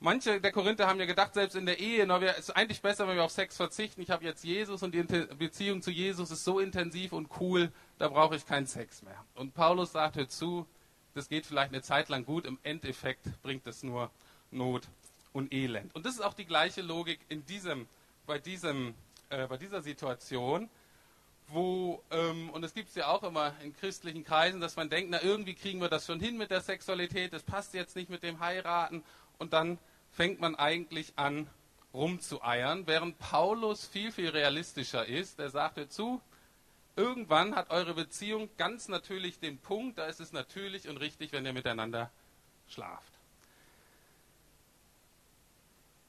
Manche 0.00 0.40
der 0.40 0.52
Korinther 0.52 0.86
haben 0.86 1.00
ja 1.00 1.06
gedacht, 1.06 1.34
selbst 1.34 1.56
in 1.56 1.66
der 1.66 1.80
Ehe, 1.80 2.04
es 2.04 2.38
ist 2.38 2.50
eigentlich 2.50 2.80
besser, 2.80 3.08
wenn 3.08 3.16
wir 3.16 3.24
auf 3.24 3.32
Sex 3.32 3.56
verzichten. 3.56 4.00
Ich 4.00 4.10
habe 4.10 4.24
jetzt 4.24 4.44
Jesus 4.44 4.82
und 4.82 4.94
die 4.94 5.02
Beziehung 5.02 5.82
zu 5.82 5.90
Jesus 5.90 6.30
ist 6.30 6.44
so 6.44 6.60
intensiv 6.60 7.12
und 7.12 7.28
cool, 7.40 7.72
da 7.98 8.08
brauche 8.08 8.36
ich 8.36 8.46
keinen 8.46 8.66
Sex 8.66 9.02
mehr. 9.02 9.24
Und 9.34 9.54
Paulus 9.54 9.92
sagt 9.92 10.16
dazu, 10.16 10.66
das 11.14 11.28
geht 11.28 11.46
vielleicht 11.46 11.72
eine 11.72 11.82
Zeit 11.82 12.08
lang 12.10 12.24
gut, 12.24 12.46
im 12.46 12.58
Endeffekt 12.62 13.26
bringt 13.42 13.66
es 13.66 13.82
nur 13.82 14.10
Not 14.52 14.86
und 15.32 15.52
Elend. 15.52 15.92
Und 15.96 16.06
das 16.06 16.14
ist 16.14 16.20
auch 16.20 16.34
die 16.34 16.46
gleiche 16.46 16.82
Logik 16.82 17.18
in 17.28 17.44
diesem, 17.46 17.88
bei, 18.24 18.38
diesem, 18.38 18.94
äh, 19.30 19.48
bei 19.48 19.56
dieser 19.56 19.82
Situation 19.82 20.70
wo, 21.48 22.02
ähm, 22.10 22.50
und 22.50 22.62
das 22.62 22.74
gibt 22.74 22.90
es 22.90 22.94
ja 22.94 23.08
auch 23.08 23.22
immer 23.22 23.54
in 23.62 23.74
christlichen 23.74 24.24
Kreisen, 24.24 24.60
dass 24.60 24.76
man 24.76 24.90
denkt, 24.90 25.10
na 25.10 25.22
irgendwie 25.22 25.54
kriegen 25.54 25.80
wir 25.80 25.88
das 25.88 26.06
schon 26.06 26.20
hin 26.20 26.36
mit 26.36 26.50
der 26.50 26.60
Sexualität, 26.60 27.32
das 27.32 27.42
passt 27.42 27.74
jetzt 27.74 27.96
nicht 27.96 28.10
mit 28.10 28.22
dem 28.22 28.40
Heiraten 28.40 29.02
und 29.38 29.52
dann 29.52 29.78
fängt 30.12 30.40
man 30.40 30.54
eigentlich 30.54 31.12
an 31.16 31.48
rumzueiern, 31.94 32.86
während 32.86 33.18
Paulus 33.18 33.86
viel, 33.86 34.12
viel 34.12 34.28
realistischer 34.28 35.06
ist. 35.06 35.38
Er 35.38 35.50
sagt 35.50 35.78
dazu, 35.78 36.20
irgendwann 36.96 37.56
hat 37.56 37.70
eure 37.70 37.94
Beziehung 37.94 38.50
ganz 38.58 38.88
natürlich 38.88 39.38
den 39.38 39.58
Punkt, 39.58 39.98
da 39.98 40.06
ist 40.06 40.20
es 40.20 40.32
natürlich 40.32 40.88
und 40.88 40.98
richtig, 40.98 41.32
wenn 41.32 41.46
ihr 41.46 41.52
miteinander 41.52 42.10
schlaft. 42.68 43.12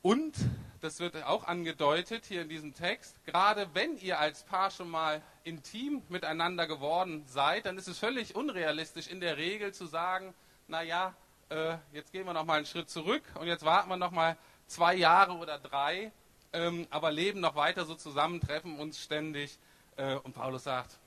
Und 0.02 0.36
das 0.82 1.00
wird 1.00 1.24
auch 1.24 1.46
angedeutet 1.46 2.26
hier 2.26 2.42
in 2.42 2.50
diesem 2.50 2.74
Text, 2.74 3.24
gerade 3.26 3.70
wenn 3.74 3.98
ihr 3.98 4.20
als 4.20 4.44
Paar 4.44 4.72
schon 4.72 4.90
mal 4.90 5.22
intim 5.44 6.02
miteinander 6.10 6.68
geworden 6.68 7.26
seid, 7.28 7.66
dann 7.66 7.78
ist 7.78 7.88
es 7.88 7.98
völlig 7.98 8.36
unrealistisch 8.36 9.08
in 9.08 9.20
der 9.20 9.38
Regel 9.38 9.74
zu 9.74 9.86
sagen, 9.86 10.34
naja, 10.68 11.14
äh, 11.50 11.78
jetzt 11.92 12.12
gehen 12.12 12.26
wir 12.26 12.34
noch 12.34 12.46
mal 12.46 12.58
einen 12.58 12.66
Schritt 12.66 12.90
zurück 12.90 13.24
und 13.36 13.48
jetzt 13.48 13.66
warten 13.66 13.90
wir 13.90 13.98
noch 13.98 14.12
mal 14.12 14.38
zwei 14.68 14.96
Jahre 14.96 15.34
oder 15.34 15.58
drei, 15.58 16.12
ähm, 16.54 16.88
aber 16.90 17.12
leben 17.12 17.40
noch 17.40 17.56
weiter 17.56 17.86
so 17.86 17.96
zusammen, 17.96 18.40
treffen 18.40 18.80
uns 18.80 19.02
ständig. 19.02 19.60
Äh, 19.98 20.16
und 20.16 20.34
Paulus 20.34 20.64
sagt, 20.64 21.00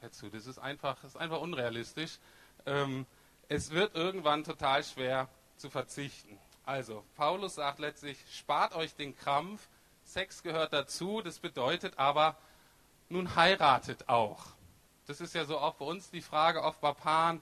hör 0.00 0.12
zu, 0.12 0.28
das 0.28 0.46
ist 0.46 0.58
einfach, 0.58 0.96
das 0.96 1.12
ist 1.12 1.16
einfach 1.16 1.40
unrealistisch. 1.40 2.18
Ähm, 2.66 3.06
es 3.48 3.70
wird 3.70 3.94
irgendwann 3.94 4.44
total 4.44 4.84
schwer 4.84 5.28
zu 5.56 5.70
verzichten. 5.70 6.38
Also, 6.66 7.04
Paulus 7.14 7.54
sagt 7.54 7.78
letztlich, 7.78 8.18
spart 8.28 8.74
euch 8.74 8.92
den 8.96 9.16
Krampf, 9.16 9.68
Sex 10.04 10.42
gehört 10.42 10.72
dazu, 10.72 11.22
das 11.22 11.38
bedeutet 11.38 11.96
aber, 11.96 12.34
nun 13.08 13.36
heiratet 13.36 14.08
auch. 14.08 14.46
Das 15.06 15.20
ist 15.20 15.32
ja 15.36 15.44
so 15.44 15.58
auch 15.58 15.74
bei 15.74 15.84
uns 15.84 16.10
die 16.10 16.20
Frage 16.20 16.64
oft 16.64 16.80
bei 16.80 16.92
Paaren, 16.92 17.40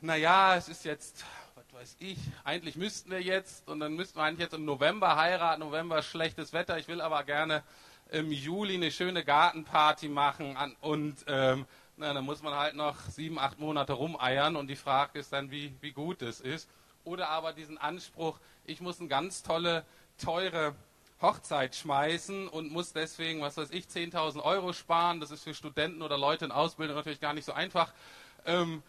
naja, 0.00 0.56
es 0.56 0.68
ist 0.68 0.84
jetzt, 0.84 1.24
was 1.54 1.72
weiß 1.72 1.96
ich, 2.00 2.18
eigentlich 2.42 2.74
müssten 2.74 3.12
wir 3.12 3.22
jetzt 3.22 3.68
und 3.68 3.78
dann 3.78 3.94
müssten 3.94 4.18
wir 4.18 4.24
eigentlich 4.24 4.40
jetzt 4.40 4.54
im 4.54 4.64
November 4.64 5.14
heiraten, 5.14 5.60
November 5.60 6.02
schlechtes 6.02 6.52
Wetter, 6.52 6.78
ich 6.78 6.88
will 6.88 7.00
aber 7.00 7.22
gerne 7.22 7.62
im 8.10 8.32
Juli 8.32 8.74
eine 8.74 8.90
schöne 8.90 9.24
Gartenparty 9.24 10.08
machen 10.08 10.56
und 10.80 11.14
ähm, 11.28 11.64
na, 11.96 12.12
dann 12.12 12.24
muss 12.24 12.42
man 12.42 12.54
halt 12.54 12.74
noch 12.74 12.98
sieben, 13.02 13.38
acht 13.38 13.60
Monate 13.60 13.92
rumeiern 13.92 14.56
und 14.56 14.66
die 14.66 14.74
Frage 14.74 15.20
ist 15.20 15.32
dann, 15.32 15.52
wie, 15.52 15.72
wie 15.80 15.92
gut 15.92 16.22
es 16.22 16.40
ist 16.40 16.68
oder 17.06 17.30
aber 17.30 17.52
diesen 17.52 17.78
Anspruch, 17.78 18.38
ich 18.64 18.80
muss 18.80 19.00
eine 19.00 19.08
ganz 19.08 19.42
tolle, 19.42 19.84
teure 20.18 20.74
Hochzeit 21.22 21.74
schmeißen 21.74 22.48
und 22.48 22.70
muss 22.70 22.92
deswegen, 22.92 23.40
was 23.40 23.56
weiß 23.56 23.70
ich, 23.70 23.86
10.000 23.86 24.42
Euro 24.42 24.72
sparen. 24.72 25.20
Das 25.20 25.30
ist 25.30 25.44
für 25.44 25.54
Studenten 25.54 26.02
oder 26.02 26.18
Leute 26.18 26.44
in 26.44 26.52
Ausbildung 26.52 26.96
natürlich 26.96 27.20
gar 27.20 27.32
nicht 27.32 27.44
so 27.44 27.52
einfach. 27.52 27.94
Ähm, 28.44 28.82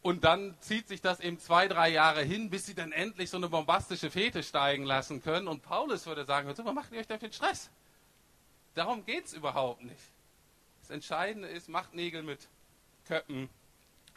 und 0.00 0.24
dann 0.24 0.54
zieht 0.60 0.88
sich 0.88 1.00
das 1.00 1.20
eben 1.20 1.38
zwei, 1.38 1.66
drei 1.68 1.88
Jahre 1.88 2.22
hin, 2.22 2.48
bis 2.48 2.66
sie 2.66 2.74
dann 2.74 2.92
endlich 2.92 3.28
so 3.28 3.36
eine 3.36 3.48
bombastische 3.48 4.10
Fete 4.10 4.42
steigen 4.42 4.84
lassen 4.84 5.22
können. 5.22 5.48
Und 5.48 5.62
Paulus 5.62 6.06
würde 6.06 6.24
sagen, 6.24 6.48
was 6.48 6.74
macht 6.74 6.92
ihr 6.92 7.00
euch 7.00 7.08
denn 7.08 7.18
für 7.18 7.26
den 7.26 7.32
Stress? 7.32 7.70
Darum 8.74 9.04
geht 9.04 9.26
es 9.26 9.32
überhaupt 9.32 9.82
nicht. 9.82 10.00
Das 10.80 10.90
Entscheidende 10.90 11.48
ist, 11.48 11.68
macht 11.68 11.92
Nägel 11.94 12.22
mit 12.22 12.48
Köppen 13.06 13.50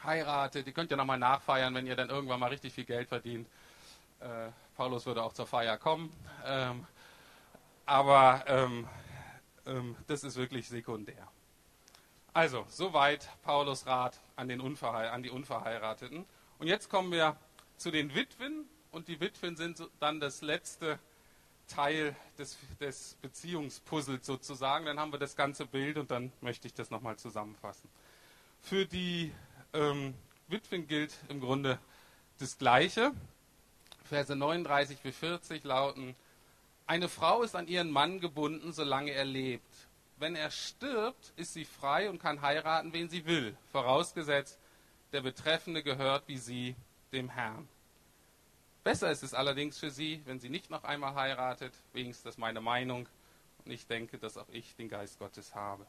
heiratet. 0.04 0.66
Ihr 0.66 0.72
könnt 0.72 0.90
ja 0.90 0.96
nochmal 0.96 1.18
nachfeiern, 1.18 1.74
wenn 1.74 1.86
ihr 1.86 1.96
dann 1.96 2.10
irgendwann 2.10 2.40
mal 2.40 2.48
richtig 2.48 2.72
viel 2.72 2.84
Geld 2.84 3.08
verdient. 3.08 3.48
Äh, 4.20 4.50
Paulus 4.76 5.06
würde 5.06 5.22
auch 5.22 5.32
zur 5.32 5.46
Feier 5.46 5.78
kommen. 5.78 6.12
Ähm, 6.44 6.86
aber 7.86 8.44
ähm, 8.46 8.88
ähm, 9.66 9.96
das 10.06 10.24
ist 10.24 10.36
wirklich 10.36 10.68
sekundär. 10.68 11.28
Also, 12.32 12.64
soweit 12.68 13.28
Paulus 13.42 13.86
Rat 13.86 14.20
an, 14.36 14.48
den 14.48 14.60
an 14.60 15.22
die 15.22 15.30
Unverheirateten. 15.30 16.24
Und 16.58 16.66
jetzt 16.66 16.88
kommen 16.88 17.10
wir 17.10 17.36
zu 17.76 17.90
den 17.90 18.14
Witwen. 18.14 18.68
Und 18.92 19.08
die 19.08 19.20
Witwen 19.20 19.56
sind 19.56 19.82
dann 19.98 20.20
das 20.20 20.40
letzte 20.42 20.98
Teil 21.66 22.14
des, 22.38 22.58
des 22.80 23.16
Beziehungspuzzles 23.22 24.26
sozusagen. 24.26 24.86
Dann 24.86 25.00
haben 25.00 25.12
wir 25.12 25.18
das 25.18 25.36
ganze 25.36 25.66
Bild 25.66 25.96
und 25.96 26.10
dann 26.10 26.32
möchte 26.40 26.66
ich 26.66 26.74
das 26.74 26.90
nochmal 26.90 27.16
zusammenfassen. 27.16 27.88
Für 28.60 28.86
die 28.86 29.32
ähm, 29.72 30.14
Witwen 30.48 30.86
gilt 30.86 31.14
im 31.28 31.40
Grunde 31.40 31.78
das 32.38 32.58
Gleiche. 32.58 33.12
Verse 34.04 34.34
39 34.34 34.98
bis 35.00 35.16
40 35.16 35.64
lauten, 35.64 36.16
eine 36.86 37.08
Frau 37.08 37.42
ist 37.44 37.54
an 37.54 37.68
ihren 37.68 37.90
Mann 37.90 38.18
gebunden, 38.18 38.72
solange 38.72 39.12
er 39.12 39.24
lebt. 39.24 39.88
Wenn 40.18 40.34
er 40.34 40.50
stirbt, 40.50 41.32
ist 41.36 41.52
sie 41.52 41.64
frei 41.64 42.10
und 42.10 42.18
kann 42.18 42.42
heiraten, 42.42 42.92
wen 42.92 43.08
sie 43.08 43.26
will, 43.26 43.56
vorausgesetzt, 43.70 44.58
der 45.12 45.20
Betreffende 45.20 45.84
gehört 45.84 46.24
wie 46.26 46.36
sie 46.36 46.74
dem 47.12 47.28
Herrn. 47.28 47.68
Besser 48.82 49.10
ist 49.10 49.22
es 49.22 49.34
allerdings 49.34 49.78
für 49.78 49.90
sie, 49.90 50.20
wenn 50.24 50.40
sie 50.40 50.48
nicht 50.48 50.70
noch 50.70 50.82
einmal 50.82 51.14
heiratet, 51.14 51.72
wenigstens 51.92 52.24
das 52.24 52.38
meine 52.38 52.60
Meinung, 52.60 53.08
und 53.64 53.70
ich 53.70 53.86
denke, 53.86 54.18
dass 54.18 54.36
auch 54.36 54.48
ich 54.48 54.74
den 54.74 54.88
Geist 54.88 55.18
Gottes 55.18 55.54
habe. 55.54 55.86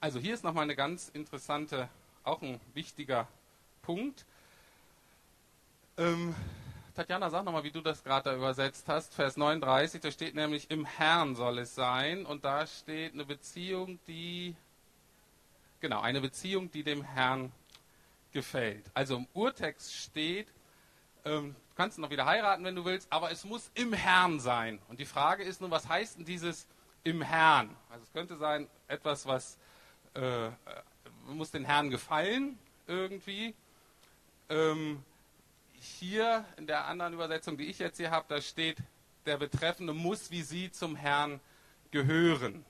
Also 0.00 0.18
hier 0.18 0.34
ist 0.34 0.44
nochmal 0.44 0.64
eine 0.64 0.76
ganz 0.76 1.08
interessante, 1.08 1.88
auch 2.24 2.42
ein 2.42 2.60
wichtiger 2.74 3.28
Punkt. 3.82 4.24
Ähm, 5.96 6.34
Tatjana, 6.94 7.30
sag 7.30 7.44
nochmal, 7.44 7.64
wie 7.64 7.70
du 7.70 7.80
das 7.80 8.02
gerade 8.02 8.30
da 8.30 8.36
übersetzt 8.36 8.88
hast. 8.88 9.14
Vers 9.14 9.36
39, 9.36 10.00
da 10.00 10.10
steht 10.10 10.34
nämlich, 10.34 10.70
im 10.70 10.84
Herrn 10.84 11.34
soll 11.34 11.58
es 11.58 11.74
sein. 11.74 12.26
Und 12.26 12.44
da 12.44 12.66
steht 12.66 13.14
eine 13.14 13.24
Beziehung, 13.24 13.98
die, 14.06 14.54
genau, 15.80 16.00
eine 16.00 16.20
Beziehung, 16.20 16.70
die 16.70 16.82
dem 16.82 17.02
Herrn 17.02 17.52
gefällt. 18.32 18.84
Also 18.94 19.16
im 19.16 19.26
Urtext 19.34 19.94
steht, 19.94 20.48
ähm, 21.24 21.54
du 21.70 21.74
kannst 21.76 21.98
noch 21.98 22.10
wieder 22.10 22.26
heiraten, 22.26 22.64
wenn 22.64 22.76
du 22.76 22.84
willst, 22.84 23.12
aber 23.12 23.30
es 23.30 23.44
muss 23.44 23.70
im 23.74 23.92
Herrn 23.92 24.40
sein. 24.40 24.78
Und 24.88 25.00
die 25.00 25.06
Frage 25.06 25.42
ist 25.42 25.60
nun, 25.60 25.70
was 25.70 25.88
heißt 25.88 26.18
denn 26.18 26.24
dieses 26.24 26.66
im 27.04 27.22
Herrn? 27.22 27.74
Also 27.88 28.04
es 28.04 28.12
könnte 28.12 28.36
sein, 28.36 28.68
etwas, 28.88 29.26
was 29.26 29.58
äh, 30.14 30.50
äh 31.30 31.34
muss 31.34 31.50
den 31.50 31.64
Herrn 31.64 31.90
gefallen 31.90 32.58
irgendwie. 32.86 33.54
Ähm, 34.48 35.02
hier 35.74 36.44
in 36.56 36.66
der 36.66 36.86
anderen 36.86 37.14
Übersetzung, 37.14 37.56
die 37.56 37.66
ich 37.66 37.78
jetzt 37.78 37.96
hier 37.96 38.10
habe, 38.10 38.26
da 38.28 38.40
steht, 38.40 38.78
der 39.26 39.36
Betreffende 39.36 39.92
muss 39.92 40.30
wie 40.30 40.42
sie 40.42 40.70
zum 40.70 40.96
Herrn 40.96 41.40
gehören. 41.90 42.64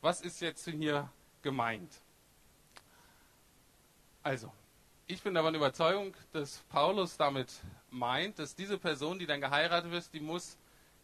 Was 0.00 0.20
ist 0.20 0.40
jetzt 0.40 0.66
hier 0.66 1.10
gemeint? 1.42 2.00
Also, 4.22 4.52
ich 5.06 5.22
bin 5.22 5.34
davon 5.34 5.54
Überzeugung, 5.54 6.14
dass 6.32 6.58
Paulus 6.70 7.16
damit 7.16 7.48
meint, 7.90 8.38
dass 8.38 8.54
diese 8.54 8.78
Person, 8.78 9.18
die 9.18 9.26
dann 9.26 9.40
geheiratet 9.40 9.90
wird, 9.90 10.12
die 10.12 10.20
muss 10.20 10.56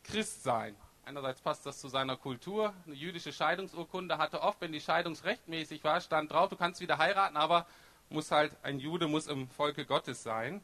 Christ 0.05 0.43
sein. 0.43 0.77
Einerseits 1.07 1.41
passt 1.41 1.65
das 1.65 1.79
zu 1.79 1.87
seiner 1.87 2.17
Kultur. 2.17 2.75
Eine 2.85 2.97
jüdische 2.97 3.33
Scheidungsurkunde 3.33 4.19
hatte 4.19 4.43
oft, 4.43 4.61
wenn 4.61 4.73
die 4.73 4.81
Scheidung 4.81 5.15
rechtmäßig 5.15 5.85
war, 5.85 6.01
stand 6.01 6.33
drauf, 6.33 6.49
du 6.49 6.57
kannst 6.57 6.81
wieder 6.81 6.99
heiraten, 6.99 7.37
aber 7.37 7.65
muss 8.09 8.33
halt 8.33 8.57
ein 8.65 8.81
Jude 8.81 9.07
muss 9.07 9.29
im 9.29 9.49
Volke 9.51 9.87
Gottes 9.87 10.25
sein. 10.25 10.61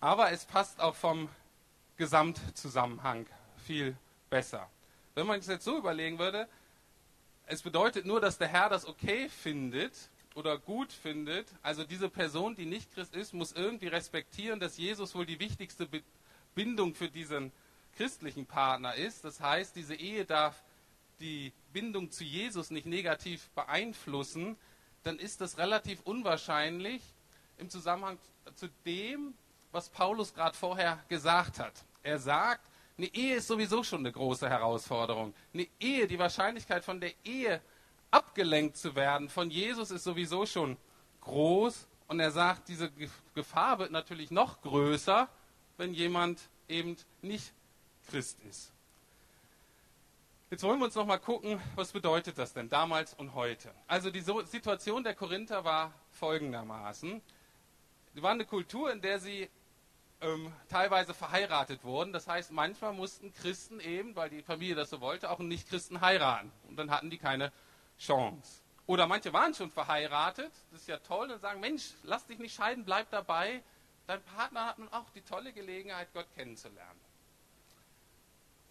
Aber 0.00 0.32
es 0.32 0.44
passt 0.44 0.82
auch 0.82 0.94
vom 0.94 1.30
Gesamtzusammenhang 1.96 3.24
viel 3.56 3.96
besser. 4.28 4.68
Wenn 5.14 5.26
man 5.26 5.38
es 5.38 5.46
jetzt 5.46 5.64
so 5.64 5.78
überlegen 5.78 6.18
würde, 6.18 6.46
es 7.46 7.62
bedeutet 7.62 8.04
nur, 8.04 8.20
dass 8.20 8.36
der 8.36 8.48
Herr 8.48 8.68
das 8.68 8.86
okay 8.86 9.30
findet, 9.30 10.10
oder 10.34 10.58
gut 10.58 10.92
findet, 10.92 11.46
also 11.62 11.84
diese 11.84 12.08
Person, 12.08 12.54
die 12.54 12.66
nicht 12.66 12.92
Christ 12.92 13.14
ist, 13.14 13.32
muss 13.32 13.52
irgendwie 13.52 13.88
respektieren, 13.88 14.60
dass 14.60 14.76
Jesus 14.76 15.14
wohl 15.14 15.26
die 15.26 15.40
wichtigste 15.40 15.88
Bindung 16.54 16.94
für 16.94 17.08
diesen 17.08 17.52
christlichen 17.96 18.46
Partner 18.46 18.94
ist. 18.94 19.24
Das 19.24 19.40
heißt, 19.40 19.76
diese 19.76 19.94
Ehe 19.94 20.24
darf 20.24 20.62
die 21.20 21.52
Bindung 21.72 22.10
zu 22.10 22.24
Jesus 22.24 22.70
nicht 22.70 22.86
negativ 22.86 23.48
beeinflussen, 23.50 24.56
dann 25.04 25.18
ist 25.18 25.40
das 25.40 25.58
relativ 25.58 26.00
unwahrscheinlich 26.04 27.02
im 27.58 27.70
Zusammenhang 27.70 28.18
zu 28.54 28.68
dem, 28.84 29.34
was 29.70 29.88
Paulus 29.88 30.34
gerade 30.34 30.56
vorher 30.56 31.02
gesagt 31.08 31.58
hat. 31.58 31.72
Er 32.02 32.18
sagt, 32.18 32.68
eine 32.98 33.06
Ehe 33.14 33.36
ist 33.36 33.48
sowieso 33.48 33.82
schon 33.82 34.00
eine 34.00 34.12
große 34.12 34.48
Herausforderung. 34.48 35.34
Eine 35.54 35.66
Ehe, 35.80 36.06
die 36.06 36.18
Wahrscheinlichkeit 36.18 36.84
von 36.84 37.00
der 37.00 37.12
Ehe 37.24 37.60
abgelenkt 38.10 38.76
zu 38.76 38.94
werden 38.94 39.28
von 39.28 39.50
Jesus 39.50 39.90
ist 39.90 40.04
sowieso 40.04 40.46
schon 40.46 40.76
groß. 41.22 41.88
Und 42.08 42.20
er 42.20 42.30
sagt, 42.30 42.68
diese 42.68 42.92
Gefahr 43.34 43.78
wird 43.78 43.90
natürlich 43.90 44.30
noch 44.30 44.60
größer, 44.60 45.28
wenn 45.78 45.94
jemand 45.94 46.40
eben 46.68 46.96
nicht 47.22 47.52
Christ 48.08 48.38
ist. 48.48 48.72
Jetzt 50.50 50.64
wollen 50.64 50.78
wir 50.80 50.84
uns 50.84 50.94
noch 50.94 51.06
mal 51.06 51.18
gucken, 51.18 51.60
was 51.76 51.92
bedeutet 51.92 52.36
das 52.36 52.52
denn 52.52 52.68
damals 52.68 53.14
und 53.14 53.34
heute? 53.34 53.70
Also 53.86 54.10
die 54.10 54.20
Situation 54.20 55.02
der 55.02 55.14
Korinther 55.14 55.64
war 55.64 55.94
folgendermaßen. 56.10 57.22
Sie 58.14 58.22
waren 58.22 58.34
eine 58.34 58.44
Kultur, 58.44 58.92
in 58.92 59.00
der 59.00 59.18
sie 59.18 59.48
ähm, 60.20 60.52
teilweise 60.68 61.14
verheiratet 61.14 61.84
wurden. 61.84 62.12
Das 62.12 62.28
heißt, 62.28 62.52
manchmal 62.52 62.92
mussten 62.92 63.32
Christen 63.32 63.80
eben, 63.80 64.14
weil 64.14 64.28
die 64.28 64.42
Familie 64.42 64.74
das 64.74 64.90
so 64.90 65.00
wollte, 65.00 65.30
auch 65.30 65.40
einen 65.40 65.48
Nicht-Christen 65.48 66.02
heiraten. 66.02 66.52
Und 66.68 66.76
dann 66.76 66.90
hatten 66.90 67.08
die 67.08 67.18
keine 67.18 67.50
Chance. 67.98 68.60
Oder 68.86 69.06
manche 69.06 69.32
waren 69.32 69.54
schon 69.54 69.70
verheiratet, 69.70 70.52
das 70.70 70.82
ist 70.82 70.88
ja 70.88 70.98
toll, 70.98 71.30
und 71.30 71.40
sagen, 71.40 71.60
Mensch, 71.60 71.94
lass 72.02 72.26
dich 72.26 72.38
nicht 72.38 72.54
scheiden, 72.54 72.84
bleib 72.84 73.10
dabei. 73.10 73.62
Dein 74.06 74.22
Partner 74.22 74.66
hat 74.66 74.78
nun 74.78 74.88
auch 74.88 75.08
die 75.10 75.22
tolle 75.22 75.52
Gelegenheit, 75.52 76.12
Gott 76.12 76.26
kennenzulernen. 76.34 77.00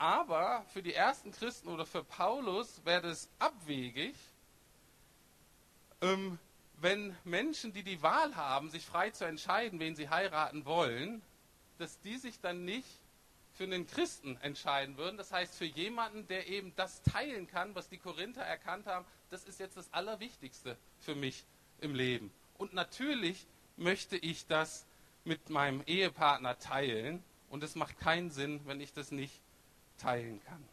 Aber 0.02 0.66
für 0.74 0.82
die 0.82 0.96
ersten 0.96 1.32
Christen 1.32 1.68
oder 1.68 1.86
für 1.86 2.04
Paulus 2.04 2.84
wäre 2.86 3.10
es 3.10 3.30
abwegig, 3.38 4.16
ähm, 6.02 6.40
wenn 6.78 7.16
Menschen, 7.24 7.72
die 7.72 7.84
die 7.84 8.02
Wahl 8.02 8.36
haben, 8.36 8.72
sich 8.72 8.84
frei 8.84 9.12
zu 9.12 9.26
entscheiden, 9.26 9.80
wen 9.80 9.96
sie 9.96 10.10
heiraten 10.10 10.66
wollen, 10.66 11.22
dass 11.78 12.00
die 12.00 12.18
sich 12.18 12.40
dann 12.40 12.66
nicht 12.66 12.88
für 13.54 13.66
einen 13.66 13.86
Christen 13.86 14.38
entscheiden 14.38 14.98
würden. 14.98 15.18
Das 15.18 15.32
heißt, 15.32 15.54
für 15.54 15.66
jemanden, 15.66 16.28
der 16.28 16.48
eben 16.48 16.74
das 16.76 17.04
teilen 17.04 17.46
kann, 17.46 17.76
was 17.76 17.88
die 17.88 18.00
Korinther 18.00 18.42
erkannt 18.42 18.88
haben, 18.88 19.06
das 19.30 19.44
ist 19.44 19.60
jetzt 19.60 19.78
das 19.78 19.94
Allerwichtigste 19.94 20.78
für 20.98 21.14
mich 21.14 21.46
im 21.80 21.94
Leben. 21.94 22.34
Und 22.58 22.74
natürlich 22.74 23.46
möchte 23.78 24.18
ich 24.18 24.48
das 24.48 24.88
mit 25.26 25.52
meinem 25.52 25.84
Ehepartner 25.86 26.58
teilen. 26.58 27.24
Und 27.52 27.62
es 27.62 27.76
macht 27.76 28.00
keinen 28.00 28.32
Sinn, 28.32 28.62
wenn 28.66 28.82
ich 28.82 28.94
das 28.94 29.12
nicht 29.12 29.40
teilen 30.02 30.42
kann. 30.44 30.64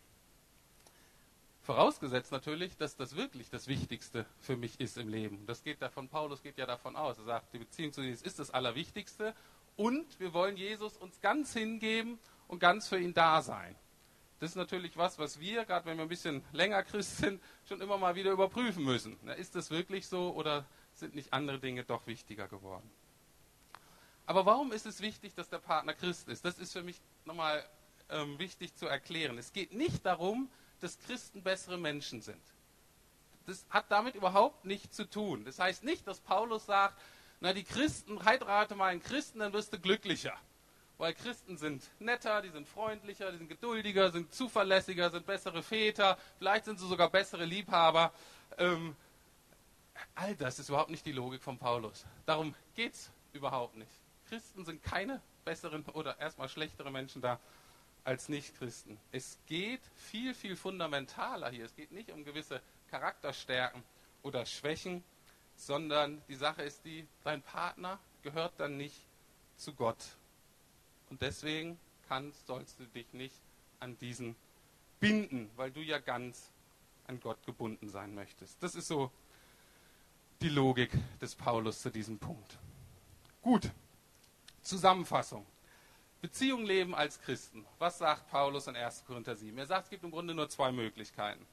Vorausgesetzt 1.62 2.33
natürlich, 2.33 2.77
dass 2.79 2.97
das 2.97 3.14
wirklich 3.14 3.51
das 3.51 3.69
Wichtigste 3.69 4.25
für 4.41 4.57
mich 4.57 4.81
ist 4.81 4.97
im 4.97 5.09
Leben. 5.09 5.45
Das 5.47 5.62
geht 5.62 5.83
davon, 5.83 6.09
Paulus 6.09 6.43
geht 6.43 6.57
ja 6.57 6.64
davon 6.64 6.97
aus. 6.97 7.19
Er 7.19 7.25
sagt, 7.25 7.53
die 7.53 7.59
Beziehung 7.59 7.93
zu 7.93 8.01
Jesus 8.01 8.23
ist 8.23 8.38
das 8.38 8.51
Allerwichtigste 8.51 9.35
und 9.77 10.19
wir 10.19 10.33
wollen 10.33 10.57
Jesus 10.57 10.97
uns 10.97 11.21
ganz 11.21 11.53
hingeben 11.53 12.19
und 12.47 12.59
ganz 12.59 12.88
für 12.88 12.99
ihn 12.99 13.12
da 13.12 13.43
sein. 13.43 13.77
Das 14.41 14.51
ist 14.51 14.57
natürlich 14.57 14.97
was, 14.97 15.19
was 15.19 15.41
wir, 15.41 15.67
gerade 15.67 15.85
wenn 15.85 15.99
wir 15.99 16.05
ein 16.05 16.09
bisschen 16.09 16.43
länger 16.53 16.83
Christ 16.85 17.19
sind, 17.19 17.43
schon 17.69 17.83
immer 17.83 17.99
mal 17.99 18.14
wieder 18.14 18.31
überprüfen 18.31 18.85
müssen. 18.85 19.19
ist 19.37 19.55
das 19.55 19.71
wirklich 19.71 20.07
so 20.07 20.33
oder 20.33 20.64
sind 20.95 21.14
nicht 21.14 21.35
andere 21.35 21.59
Dinge 21.59 21.85
doch 21.85 22.07
wichtiger 22.07 22.49
geworden? 22.49 22.88
Aber 24.25 24.47
warum 24.47 24.73
ist 24.73 24.87
es 24.87 25.01
wichtig, 25.01 25.35
dass 25.35 25.49
der 25.49 25.59
Partner 25.59 25.95
Christ 25.95 26.29
ist? 26.29 26.45
Das 26.45 26.59
ist 26.59 26.73
für 26.73 26.83
mich 26.83 27.01
nochmal 27.25 27.64
ähm, 28.11 28.38
wichtig 28.38 28.75
zu 28.75 28.87
erklären. 28.87 29.38
Es 29.38 29.53
geht 29.53 29.73
nicht 29.73 30.05
darum, 30.05 30.51
dass 30.81 30.99
Christen 31.01 31.42
bessere 31.42 31.79
Menschen 31.79 32.23
sind. 32.23 32.42
Das 33.47 33.64
hat 33.71 33.87
damit 33.90 34.14
überhaupt 34.14 34.64
nichts 34.64 34.94
zu 34.97 35.09
tun. 35.09 35.44
Das 35.44 35.59
heißt 35.59 35.83
nicht, 35.85 36.07
dass 36.07 36.21
Paulus 36.21 36.66
sagt, 36.66 37.01
na 37.40 37.53
die 37.53 37.64
Christen, 37.64 38.25
heirate 38.25 38.75
mal 38.75 38.87
einen 38.87 39.03
Christen, 39.03 39.38
dann 39.38 39.53
wirst 39.53 39.73
du 39.73 39.79
glücklicher 39.79 40.38
weil 40.99 41.14
Christen 41.14 41.57
sind 41.57 41.88
netter, 42.01 42.42
die 42.42 42.51
sind 42.51 42.68
freundlicher, 42.68 43.31
die 43.31 43.38
sind 43.38 43.49
geduldiger, 43.49 44.11
sind 44.11 44.35
zuverlässiger, 44.35 45.11
sind 45.11 45.25
bessere 45.25 45.62
Väter, 45.62 46.18
vielleicht 46.38 46.64
sind 46.64 46.79
sie 46.79 46.88
sogar 46.88 47.09
bessere 47.09 47.44
Liebhaber. 47.44 48.12
Ähm, 48.59 48.97
all 50.16 50.35
das 50.35 50.59
ist 50.59 50.68
überhaupt 50.68 50.90
nicht 50.90 51.07
die 51.07 51.12
Logik 51.12 51.42
von 51.42 51.57
Paulus. 51.57 52.05
Darum 52.27 52.55
geht 52.75 52.94
es 52.94 53.11
überhaupt 53.33 53.77
nicht. 53.77 53.90
Christen 54.29 54.64
sind 54.64 54.83
keine 54.83 55.23
besseren 55.44 55.85
oder 55.87 56.18
erstmal 56.18 56.49
schlechtere 56.49 56.90
Menschen 56.90 57.23
da 57.23 57.38
als 58.09 58.31
Nichtchristen. 58.31 58.99
Es 59.12 59.38
geht 59.44 59.83
viel, 59.94 60.33
viel 60.33 60.57
fundamentaler 60.57 61.51
hier. 61.51 61.66
Es 61.66 61.77
geht 61.77 61.92
nicht 61.92 62.11
um 62.11 62.25
gewisse 62.25 62.62
Charakterstärken 62.90 63.83
oder 64.23 64.47
Schwächen, 64.47 65.05
sondern 65.57 66.23
die 66.27 66.35
Sache 66.35 66.62
ist 66.62 66.87
die, 66.87 67.07
dein 67.23 67.42
Partner 67.42 67.99
gehört 68.23 68.55
dann 68.57 68.79
nicht 68.79 68.97
zu 69.59 69.75
Gott. 69.75 69.99
Und 71.11 71.21
deswegen 71.21 71.79
kannst, 72.09 72.47
sollst 72.47 72.81
du 72.81 72.87
dich 72.87 73.12
nicht 73.12 73.42
an 73.79 73.99
diesen 73.99 74.37
binden, 75.01 75.51
weil 75.57 75.71
du 75.71 75.83
ja 75.83 75.99
ganz 75.99 76.51
an 77.09 77.21
Gott 77.21 77.44
gebunden 77.44 77.90
sein 77.90 78.14
möchtest. 78.14 78.62
Das 78.62 78.75
ist 78.75 78.88
so 78.88 79.12
die 80.40 80.49
Logik 80.49 80.92
des 81.21 81.35
Paulus 81.35 81.83
zu 81.83 81.90
diesem 81.90 82.18
Punkt. 82.18 82.57
Gut, 83.42 83.71
Zusammenfassung. 84.62 85.44
Beziehung 86.20 86.64
leben 86.64 86.94
als 86.94 87.20
Christen. 87.20 87.64
Was 87.78 87.98
sagt 87.98 88.28
Paulus 88.31 88.66
in 88.66 88.76
1. 88.76 89.04
Korinther 89.07 89.37
7? 89.37 89.57
Er 89.59 89.66
sagt, 89.66 89.85
es 89.85 89.90
gibt 89.90 90.04
im 90.04 90.11
Grunde 90.11 90.35
nur 90.35 90.48
zwei 90.48 90.72
Möglichkeiten. 90.72 91.46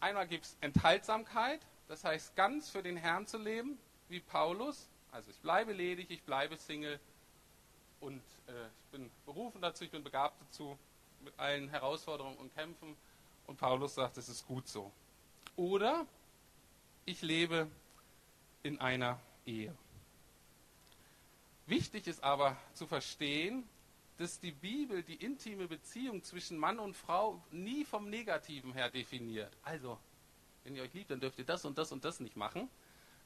Einmal 0.00 0.26
gibt 0.26 0.46
es 0.46 0.56
Enthaltsamkeit, 0.60 1.60
das 1.88 2.04
heißt 2.04 2.34
ganz 2.36 2.70
für 2.70 2.82
den 2.82 2.96
Herrn 2.96 3.26
zu 3.26 3.36
leben, 3.36 3.78
wie 4.08 4.20
Paulus. 4.20 4.88
Also 5.12 5.30
ich 5.30 5.38
bleibe 5.38 5.72
ledig, 5.72 6.10
ich 6.10 6.22
bleibe 6.22 6.56
Single, 6.56 6.98
und 8.00 8.22
äh, 8.46 8.66
ich 8.66 8.90
bin 8.92 9.10
berufen 9.26 9.60
dazu, 9.60 9.84
ich 9.84 9.90
bin 9.90 10.02
begabt 10.02 10.40
dazu, 10.40 10.78
mit 11.22 11.38
allen 11.38 11.68
Herausforderungen 11.68 12.36
und 12.38 12.54
Kämpfen. 12.54 12.96
Und 13.46 13.58
Paulus 13.58 13.94
sagt, 13.94 14.16
es 14.16 14.28
ist 14.28 14.46
gut 14.46 14.66
so. 14.68 14.90
Oder 15.56 16.06
ich 17.04 17.20
lebe 17.22 17.68
in 18.62 18.80
einer 18.80 19.20
Ehe. 19.44 19.74
Wichtig 21.66 22.06
ist 22.06 22.24
aber 22.24 22.56
zu 22.74 22.86
verstehen, 22.86 23.68
dass 24.20 24.38
die 24.38 24.52
Bibel 24.52 25.02
die 25.02 25.14
intime 25.14 25.66
Beziehung 25.66 26.22
zwischen 26.22 26.58
Mann 26.58 26.78
und 26.78 26.94
Frau 26.94 27.42
nie 27.50 27.86
vom 27.86 28.10
Negativen 28.10 28.74
her 28.74 28.90
definiert. 28.90 29.50
Also, 29.62 29.98
wenn 30.62 30.76
ihr 30.76 30.82
euch 30.82 30.92
liebt, 30.92 31.10
dann 31.10 31.20
dürft 31.20 31.38
ihr 31.38 31.46
das 31.46 31.64
und 31.64 31.78
das 31.78 31.90
und 31.90 32.04
das 32.04 32.20
nicht 32.20 32.36
machen. 32.36 32.68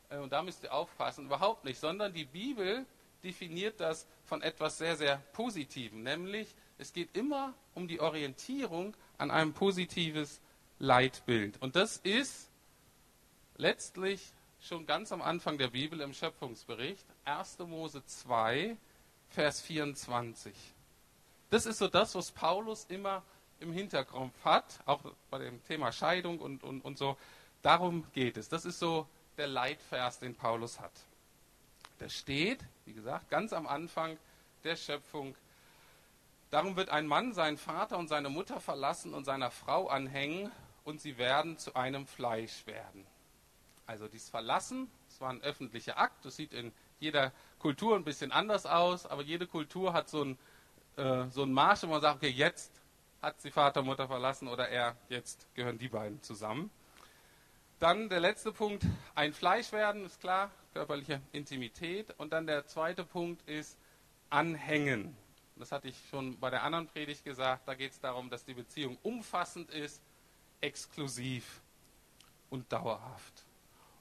Äh, 0.09 0.18
und 0.18 0.33
da 0.33 0.40
müsst 0.44 0.62
ihr 0.62 0.72
aufpassen. 0.72 1.26
Überhaupt 1.26 1.64
nicht. 1.64 1.80
Sondern 1.80 2.12
die 2.12 2.24
Bibel 2.24 2.87
definiert 3.24 3.80
das 3.80 4.07
von 4.24 4.40
etwas 4.40 4.78
sehr, 4.78 4.96
sehr 4.96 5.16
Positivem. 5.33 6.04
Nämlich, 6.04 6.54
es 6.78 6.92
geht 6.92 7.16
immer 7.16 7.54
um 7.74 7.88
die 7.88 7.98
Orientierung 7.98 8.96
an 9.18 9.33
einem 9.33 9.52
positives 9.52 10.40
Leitbild. 10.78 11.61
Und 11.61 11.74
das 11.74 11.96
ist 11.96 12.50
letztlich 13.57 14.33
schon 14.61 14.87
ganz 14.87 15.11
am 15.11 15.22
Anfang 15.22 15.59
der 15.59 15.68
Bibel 15.68 16.00
im 16.00 16.14
Schöpfungsbericht, 16.14 17.04
1. 17.24 17.59
Mose 17.59 18.04
2, 18.07 18.76
Vers 19.30 19.61
24. 19.62 20.73
Das 21.54 21.66
ist 21.66 21.78
so 21.78 21.86
das, 21.86 22.16
was 22.16 22.32
Paulus 22.32 22.84
immer 22.88 23.22
im 23.60 23.72
Hintergrund 23.72 24.34
hat, 24.44 24.80
auch 24.86 25.00
bei 25.30 25.38
dem 25.38 25.62
Thema 25.66 25.92
Scheidung 25.92 26.40
und, 26.40 26.64
und, 26.64 26.84
und 26.84 26.98
so. 26.98 27.16
Darum 27.62 28.04
geht 28.12 28.36
es. 28.36 28.48
Das 28.48 28.64
ist 28.64 28.80
so 28.80 29.06
der 29.36 29.46
Leitvers, 29.46 30.18
den 30.18 30.34
Paulus 30.34 30.80
hat. 30.80 30.90
Der 32.00 32.08
steht, 32.08 32.58
wie 32.86 32.92
gesagt, 32.92 33.30
ganz 33.30 33.52
am 33.52 33.68
Anfang 33.68 34.18
der 34.64 34.74
Schöpfung. 34.74 35.36
Darum 36.50 36.74
wird 36.74 36.88
ein 36.88 37.06
Mann 37.06 37.32
seinen 37.32 37.56
Vater 37.56 37.98
und 37.98 38.08
seine 38.08 38.30
Mutter 38.30 38.58
verlassen 38.58 39.14
und 39.14 39.22
seiner 39.22 39.52
Frau 39.52 39.86
anhängen 39.86 40.50
und 40.82 41.00
sie 41.00 41.18
werden 41.18 41.56
zu 41.56 41.76
einem 41.76 42.08
Fleisch 42.08 42.66
werden. 42.66 43.06
Also 43.86 44.08
dieses 44.08 44.28
Verlassen, 44.28 44.90
das 45.08 45.20
war 45.20 45.30
ein 45.30 45.42
öffentlicher 45.42 45.98
Akt, 45.98 46.24
das 46.24 46.34
sieht 46.34 46.52
in 46.52 46.72
jeder 46.98 47.30
Kultur 47.60 47.94
ein 47.94 48.02
bisschen 48.02 48.32
anders 48.32 48.66
aus, 48.66 49.06
aber 49.06 49.22
jede 49.22 49.46
Kultur 49.46 49.92
hat 49.92 50.08
so 50.08 50.22
einen 50.22 50.36
äh, 50.96 51.28
so 51.28 51.46
Marsch, 51.46 51.83
wo 51.83 51.88
man 51.88 52.00
sagt, 52.00 52.16
okay, 52.16 52.30
jetzt 52.30 52.72
hat 53.20 53.40
sie 53.40 53.50
Vater, 53.50 53.83
Mutter 53.83 54.07
verlassen 54.07 54.48
oder 54.48 54.68
er, 54.68 54.96
jetzt 55.09 55.46
gehören 55.54 55.78
die 55.78 55.88
beiden 55.88 56.22
zusammen. 56.22 56.70
Dann 57.78 58.09
der 58.09 58.20
letzte 58.20 58.52
Punkt, 58.52 58.85
ein 59.14 59.33
Fleisch 59.33 59.72
werden, 59.72 60.04
ist 60.04 60.20
klar, 60.20 60.50
körperliche 60.72 61.20
Intimität. 61.33 62.14
Und 62.18 62.33
dann 62.33 62.46
der 62.46 62.66
zweite 62.66 63.04
Punkt 63.04 63.48
ist 63.48 63.78
Anhängen. 64.30 65.16
Das 65.57 65.70
hatte 65.72 65.88
ich 65.88 65.96
schon 66.11 66.38
bei 66.38 66.50
der 66.50 66.62
anderen 66.62 66.87
Predigt 66.87 67.24
gesagt. 67.24 67.66
Da 67.68 67.74
geht 67.74 67.92
es 67.92 68.00
darum, 68.00 68.30
dass 68.30 68.44
die 68.44 68.54
Beziehung 68.54 68.98
umfassend 69.02 69.70
ist, 69.70 70.02
exklusiv 70.61 71.61
und 72.50 72.72
dauerhaft. 72.72 73.44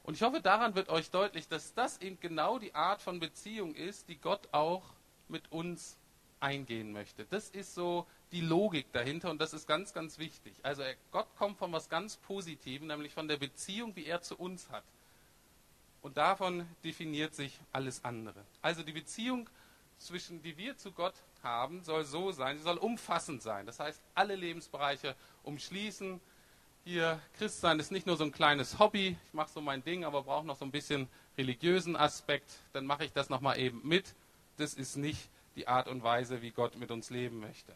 Und 0.04 0.16
ich 0.16 0.22
hoffe, 0.22 0.42
daran 0.42 0.76
wird 0.76 0.90
euch 0.90 1.12
deutlich, 1.12 1.48
dass 1.48 1.74
das 1.74 2.00
eben 2.02 2.20
genau 2.20 2.60
die 2.60 2.76
Art 2.76 3.02
von 3.02 3.20
Beziehung 3.20 3.74
ist, 3.76 4.10
die 4.10 4.18
Gott 4.18 4.50
auch 4.52 4.84
mit 5.28 5.52
uns 5.52 5.98
eingehen 6.44 6.92
möchte. 6.92 7.26
Das 7.26 7.50
ist 7.50 7.74
so 7.74 8.06
die 8.32 8.42
Logik 8.42 8.92
dahinter 8.92 9.32
und 9.32 9.40
das 9.40 9.54
ist 9.54 9.68
ganz, 9.68 9.94
ganz 9.94 10.20
wichtig. 10.20 10.54
Also 10.62 10.84
Gott 11.12 11.28
kommt 11.38 11.58
von 11.58 11.72
was 11.72 11.90
ganz 11.90 12.18
Positivem, 12.18 12.88
nämlich 12.88 13.14
von 13.14 13.28
der 13.28 13.38
Beziehung, 13.38 13.96
wie 13.96 14.06
er 14.06 14.22
zu 14.22 14.38
uns 14.38 14.70
hat. 14.70 14.84
Und 16.02 16.18
davon 16.18 16.68
definiert 16.84 17.34
sich 17.34 17.58
alles 17.72 18.04
andere. 18.04 18.44
Also 18.62 18.84
die 18.84 18.92
Beziehung, 18.92 19.50
zwischen, 19.98 20.42
die 20.42 20.58
wir 20.58 20.78
zu 20.78 20.92
Gott 20.92 21.14
haben, 21.44 21.82
soll 21.84 22.04
so 22.04 22.32
sein, 22.32 22.58
sie 22.58 22.64
soll 22.64 22.78
umfassend 22.78 23.42
sein. 23.42 23.66
Das 23.66 23.80
heißt, 23.80 24.02
alle 24.14 24.36
Lebensbereiche 24.36 25.16
umschließen. 25.44 26.20
Hier, 26.84 27.22
Christsein 27.38 27.80
ist 27.80 27.92
nicht 27.92 28.06
nur 28.06 28.18
so 28.18 28.26
ein 28.26 28.34
kleines 28.34 28.80
Hobby, 28.80 29.16
ich 29.28 29.34
mache 29.34 29.50
so 29.50 29.62
mein 29.62 29.82
Ding, 29.84 30.04
aber 30.04 30.24
brauche 30.24 30.46
noch 30.46 30.58
so 30.58 30.66
ein 30.66 30.72
bisschen 30.72 31.08
religiösen 31.38 31.96
Aspekt, 31.96 32.52
dann 32.74 32.86
mache 32.86 33.06
ich 33.06 33.14
das 33.14 33.30
nochmal 33.30 33.58
eben 33.58 33.82
mit. 33.88 34.14
Das 34.58 34.74
ist 34.74 34.98
nicht 34.98 35.30
die 35.56 35.68
Art 35.68 35.88
und 35.88 36.04
Weise, 36.04 36.42
wie 36.42 36.52
Gott 36.52 36.78
mit 36.78 36.92
uns 36.92 37.10
leben 37.10 37.40
möchte. 37.40 37.76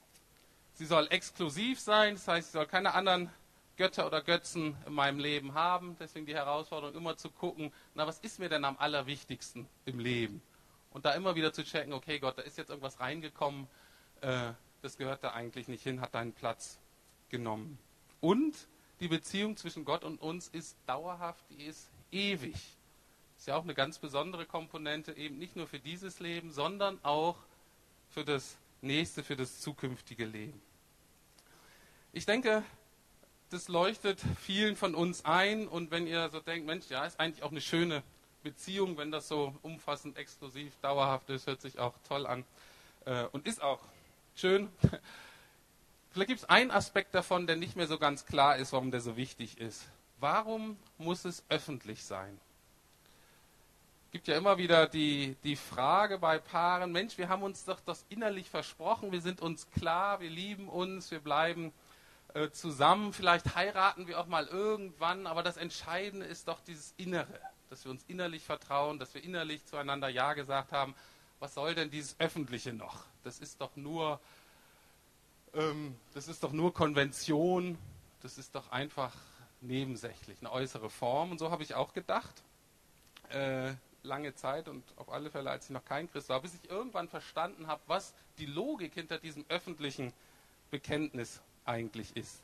Sie 0.74 0.86
soll 0.86 1.08
exklusiv 1.10 1.80
sein, 1.80 2.16
das 2.16 2.28
heißt, 2.28 2.52
sie 2.52 2.54
soll 2.54 2.68
keine 2.68 2.94
anderen 2.94 3.32
Götter 3.78 4.08
oder 4.08 4.22
Götzen 4.22 4.76
in 4.86 4.94
meinem 4.94 5.20
Leben 5.20 5.54
haben. 5.54 5.96
Deswegen 6.00 6.26
die 6.26 6.36
Herausforderung, 6.36 6.96
immer 6.96 7.16
zu 7.18 7.30
gucken, 7.30 7.72
na, 7.94 8.06
was 8.08 8.20
ist 8.20 8.40
mir 8.40 8.50
denn 8.50 8.66
am 8.66 8.78
allerwichtigsten 8.78 9.68
im 9.86 10.00
Leben? 10.00 10.42
Und 10.92 11.06
da 11.06 11.14
immer 11.14 11.36
wieder 11.36 11.54
zu 11.54 11.64
checken, 11.64 11.94
okay, 11.94 12.20
Gott, 12.20 12.38
da 12.38 12.42
ist 12.42 12.58
jetzt 12.58 12.70
irgendwas 12.70 13.00
reingekommen, 13.00 13.68
äh, 14.22 14.52
das 14.82 14.98
gehört 14.98 15.24
da 15.24 15.32
eigentlich 15.32 15.68
nicht 15.68 15.84
hin, 15.84 16.02
hat 16.02 16.16
deinen 16.16 16.34
Platz 16.34 16.80
genommen. 17.30 17.78
Und 18.20 18.68
die 19.00 19.08
Beziehung 19.08 19.58
zwischen 19.58 19.86
Gott 19.86 20.04
und 20.04 20.22
uns 20.22 20.48
ist 20.48 20.76
dauerhaft, 20.88 21.44
die 21.52 21.66
ist 21.66 21.90
ewig. 22.12 22.56
Ist 23.38 23.48
ja 23.48 23.56
auch 23.56 23.64
eine 23.64 23.76
ganz 23.76 24.00
besondere 24.00 24.48
Komponente, 24.48 25.16
eben 25.16 25.38
nicht 25.38 25.56
nur 25.56 25.68
für 25.68 25.80
dieses 25.80 26.20
Leben, 26.20 26.52
sondern 26.52 27.00
auch 27.04 27.36
für 27.36 27.57
das 28.24 28.58
nächste, 28.82 29.24
für 29.24 29.36
das 29.36 29.60
zukünftige 29.60 30.26
Leben. 30.26 30.62
Ich 32.14 32.26
denke, 32.26 32.64
das 33.50 33.68
leuchtet 33.68 34.20
vielen 34.42 34.76
von 34.76 34.96
uns 34.96 35.24
ein 35.24 35.68
und 35.68 35.92
wenn 35.92 36.08
ihr 36.08 36.30
so 36.30 36.40
denkt, 36.40 36.66
Mensch, 36.66 36.90
ja, 36.90 37.06
ist 37.06 37.20
eigentlich 37.20 37.44
auch 37.44 37.52
eine 37.52 37.62
schöne 37.62 38.04
Beziehung, 38.44 38.98
wenn 38.98 39.12
das 39.12 39.28
so 39.28 39.56
umfassend, 39.62 40.18
exklusiv, 40.18 40.74
dauerhaft 40.82 41.30
ist, 41.30 41.48
hört 41.48 41.62
sich 41.62 41.80
auch 41.80 41.94
toll 42.08 42.26
an 42.26 42.44
äh, 43.06 43.26
und 43.32 43.48
ist 43.48 43.62
auch 43.62 43.82
schön. 44.36 44.70
Vielleicht 46.12 46.30
gibt 46.30 46.40
es 46.42 46.50
einen 46.50 46.72
Aspekt 46.72 47.14
davon, 47.14 47.48
der 47.48 47.56
nicht 47.56 47.76
mehr 47.76 47.88
so 47.88 47.98
ganz 47.98 48.26
klar 48.26 48.58
ist, 48.58 48.74
warum 48.74 48.92
der 48.92 49.02
so 49.02 49.18
wichtig 49.18 49.60
ist. 49.60 49.88
Warum 50.20 50.78
muss 50.98 51.26
es 51.26 51.44
öffentlich 51.50 52.04
sein? 52.04 52.40
Gibt 54.18 54.30
ja 54.30 54.36
immer 54.36 54.58
wieder 54.58 54.88
die, 54.88 55.36
die 55.44 55.56
Frage 55.56 56.18
bei 56.18 56.40
Paaren, 56.40 56.92
Mensch, 56.92 57.20
wir 57.20 57.30
haben 57.30 57.44
uns 57.44 57.66
doch 57.66 57.80
das 57.82 58.04
innerlich 58.10 58.50
versprochen, 58.50 59.12
wir 59.12 59.22
sind 59.22 59.42
uns 59.42 59.70
klar, 59.70 60.20
wir 60.22 60.32
lieben 60.32 60.70
uns, 60.70 61.12
wir 61.12 61.20
bleiben 61.20 61.72
äh, 62.34 62.50
zusammen, 62.50 63.14
vielleicht 63.14 63.54
heiraten 63.54 64.08
wir 64.08 64.20
auch 64.20 64.26
mal 64.26 64.48
irgendwann, 64.48 65.28
aber 65.28 65.44
das 65.44 65.56
Entscheidende 65.56 66.26
ist 66.26 66.48
doch 66.48 66.60
dieses 66.62 66.96
Innere, 66.98 67.40
dass 67.70 67.86
wir 67.86 67.92
uns 67.92 68.04
innerlich 68.08 68.44
vertrauen, 68.44 68.98
dass 68.98 69.14
wir 69.14 69.24
innerlich 69.24 69.64
zueinander 69.68 70.10
Ja 70.10 70.34
gesagt 70.34 70.72
haben. 70.72 70.96
Was 71.40 71.54
soll 71.54 71.76
denn 71.76 71.92
dieses 71.92 72.20
Öffentliche 72.20 72.74
noch? 72.74 73.04
Das 73.24 73.38
ist 73.38 73.62
doch 73.62 73.76
nur, 73.76 74.20
ähm, 75.54 75.96
das 76.16 76.28
ist 76.28 76.42
doch 76.42 76.54
nur 76.54 76.74
Konvention, 76.74 77.78
das 78.24 78.40
ist 78.40 78.56
doch 78.56 78.72
einfach 78.72 79.14
nebensächlich, 79.62 80.40
eine 80.40 80.52
äußere 80.52 80.90
Form. 80.90 81.30
Und 81.30 81.38
so 81.38 81.52
habe 81.52 81.62
ich 81.62 81.76
auch 81.76 81.94
gedacht. 81.94 82.34
Äh, 83.30 83.76
lange 84.04 84.34
Zeit 84.36 84.68
und 84.68 84.84
auf 84.96 85.12
alle 85.12 85.30
Fälle, 85.30 85.50
als 85.50 85.66
ich 85.66 85.72
noch 85.72 85.86
kein 85.86 86.10
Christ 86.12 86.30
war, 86.30 86.42
bis 86.42 86.56
ich 86.56 86.70
irgendwann 86.70 87.10
verstanden 87.10 87.68
habe, 87.68 87.82
was 87.88 88.14
die 88.38 88.46
Logik 88.46 88.94
hinter 88.94 89.18
diesem 89.18 89.46
öffentlichen 89.50 90.14
Bekenntnis 90.72 91.42
eigentlich 91.66 92.16
ist. 92.16 92.42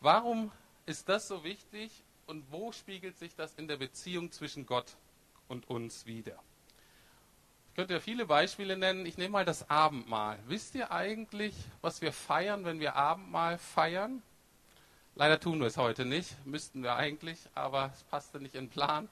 Warum 0.00 0.50
ist 0.86 1.08
das 1.08 1.28
so 1.28 1.44
wichtig 1.44 2.02
und 2.26 2.44
wo 2.50 2.72
spiegelt 2.72 3.18
sich 3.18 3.34
das 3.34 3.54
in 3.54 3.68
der 3.68 3.76
Beziehung 3.76 4.32
zwischen 4.32 4.66
Gott 4.66 4.96
und 5.48 5.68
uns 5.68 6.06
wieder? 6.06 6.38
Ich 7.70 7.76
könnte 7.76 7.94
ja 7.94 8.00
viele 8.00 8.26
Beispiele 8.26 8.76
nennen. 8.76 9.04
Ich 9.04 9.18
nehme 9.18 9.30
mal 9.30 9.44
das 9.44 9.68
Abendmahl. 9.68 10.38
Wisst 10.46 10.74
ihr 10.76 10.92
eigentlich, 10.92 11.56
was 11.80 12.02
wir 12.02 12.12
feiern, 12.12 12.64
wenn 12.64 12.78
wir 12.78 12.94
Abendmahl 12.94 13.58
feiern? 13.58 14.22
Leider 15.16 15.40
tun 15.40 15.60
wir 15.60 15.66
es 15.66 15.76
heute 15.76 16.04
nicht, 16.04 16.34
müssten 16.44 16.82
wir 16.82 16.96
eigentlich, 16.96 17.38
aber 17.54 17.92
es 17.94 18.02
passte 18.04 18.40
nicht 18.40 18.54
in 18.56 18.66
den 18.66 18.70
Plan 18.70 19.08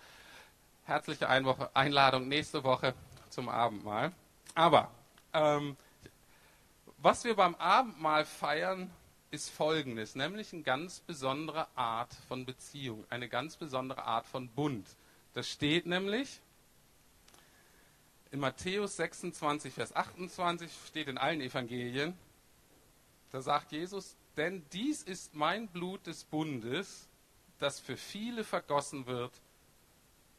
herzliche 0.85 1.29
Einladung 1.29 2.29
nächste 2.29 2.65
Woche 2.65 2.95
zum 3.29 3.49
Abendmahl. 3.49 4.13
Aber 4.55 4.91
ähm, 5.33 5.77
was 6.99 7.25
wir 7.25 7.35
beim 7.35 7.55
Abendmahl 7.57 8.25
feiern, 8.25 8.91
ist 9.31 9.49
Folgendes, 9.51 10.15
nämlich 10.15 10.53
eine 10.53 10.63
ganz 10.63 11.01
besondere 11.01 11.67
Art 11.75 12.15
von 12.29 12.45
Beziehung, 12.45 13.05
eine 13.09 13.29
ganz 13.29 13.57
besondere 13.57 14.05
Art 14.05 14.27
von 14.27 14.49
Bund. 14.49 14.87
Das 15.33 15.49
steht 15.49 15.87
nämlich 15.87 16.41
in 18.31 18.41
Matthäus 18.41 18.97
26, 18.97 19.73
Vers 19.73 19.97
28, 19.97 20.71
steht 20.87 21.09
in 21.09 21.17
allen 21.17 21.41
Evangelien, 21.41 22.17
da 23.31 23.41
sagt 23.41 23.73
Jesus, 23.73 24.17
denn 24.37 24.65
dies 24.73 25.03
ist 25.03 25.35
mein 25.35 25.69
Blut 25.69 26.07
des 26.07 26.25
Bundes, 26.25 27.09
das 27.59 27.81
für 27.81 27.97
viele 27.97 28.45
vergossen 28.45 29.07
wird 29.07 29.33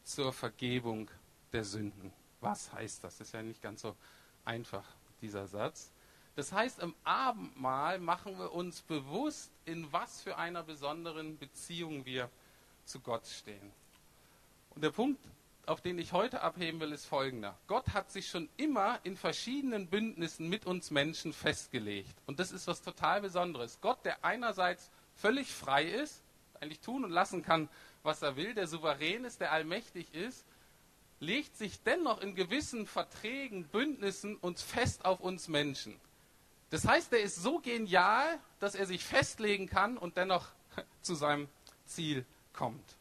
zur 0.04 0.32
Vergebung 0.32 1.10
der 1.52 1.64
Sünden. 1.64 2.12
Was 2.40 2.72
heißt 2.72 3.02
das? 3.04 3.18
Das 3.18 3.28
ist 3.28 3.32
ja 3.32 3.42
nicht 3.42 3.62
ganz 3.62 3.82
so 3.82 3.96
einfach, 4.44 4.84
dieser 5.20 5.46
Satz. 5.46 5.90
Das 6.36 6.52
heißt, 6.52 6.80
im 6.80 6.94
Abendmahl 7.04 7.98
machen 7.98 8.38
wir 8.38 8.52
uns 8.52 8.82
bewusst, 8.82 9.50
in 9.64 9.90
was 9.92 10.20
für 10.20 10.36
einer 10.36 10.62
besonderen 10.62 11.38
Beziehung 11.38 12.04
wir 12.04 12.28
zu 12.84 13.00
Gott 13.00 13.26
stehen. 13.26 13.72
Und 14.70 14.82
der 14.82 14.90
Punkt 14.90 15.20
auf 15.66 15.80
den 15.80 15.98
ich 15.98 16.12
heute 16.12 16.42
abheben 16.42 16.80
will, 16.80 16.92
ist 16.92 17.06
folgender. 17.06 17.56
Gott 17.66 17.94
hat 17.94 18.10
sich 18.10 18.28
schon 18.28 18.48
immer 18.56 19.00
in 19.02 19.16
verschiedenen 19.16 19.86
Bündnissen 19.88 20.48
mit 20.48 20.66
uns 20.66 20.90
Menschen 20.90 21.32
festgelegt. 21.32 22.14
Und 22.26 22.38
das 22.38 22.52
ist 22.52 22.66
was 22.66 22.82
total 22.82 23.22
Besonderes. 23.22 23.78
Gott, 23.80 24.04
der 24.04 24.24
einerseits 24.24 24.90
völlig 25.14 25.52
frei 25.52 25.84
ist, 25.84 26.22
eigentlich 26.60 26.80
tun 26.80 27.04
und 27.04 27.10
lassen 27.10 27.42
kann, 27.42 27.68
was 28.04 28.22
er 28.22 28.36
will, 28.36 28.54
der 28.54 28.68
souverän 28.68 29.24
ist, 29.24 29.40
der 29.40 29.50
allmächtig 29.50 30.14
ist, 30.14 30.44
legt 31.20 31.56
sich 31.56 31.82
dennoch 31.82 32.20
in 32.20 32.34
gewissen 32.34 32.86
Verträgen, 32.86 33.64
Bündnissen 33.64 34.36
uns 34.36 34.62
fest 34.62 35.04
auf 35.04 35.20
uns 35.20 35.48
Menschen. 35.48 35.98
Das 36.70 36.86
heißt, 36.86 37.12
er 37.12 37.20
ist 37.20 37.36
so 37.36 37.58
genial, 37.58 38.38
dass 38.60 38.74
er 38.74 38.86
sich 38.86 39.04
festlegen 39.04 39.68
kann 39.68 39.96
und 39.96 40.16
dennoch 40.16 40.46
zu 41.02 41.14
seinem 41.14 41.48
Ziel 41.86 42.24
kommt. 42.52 42.96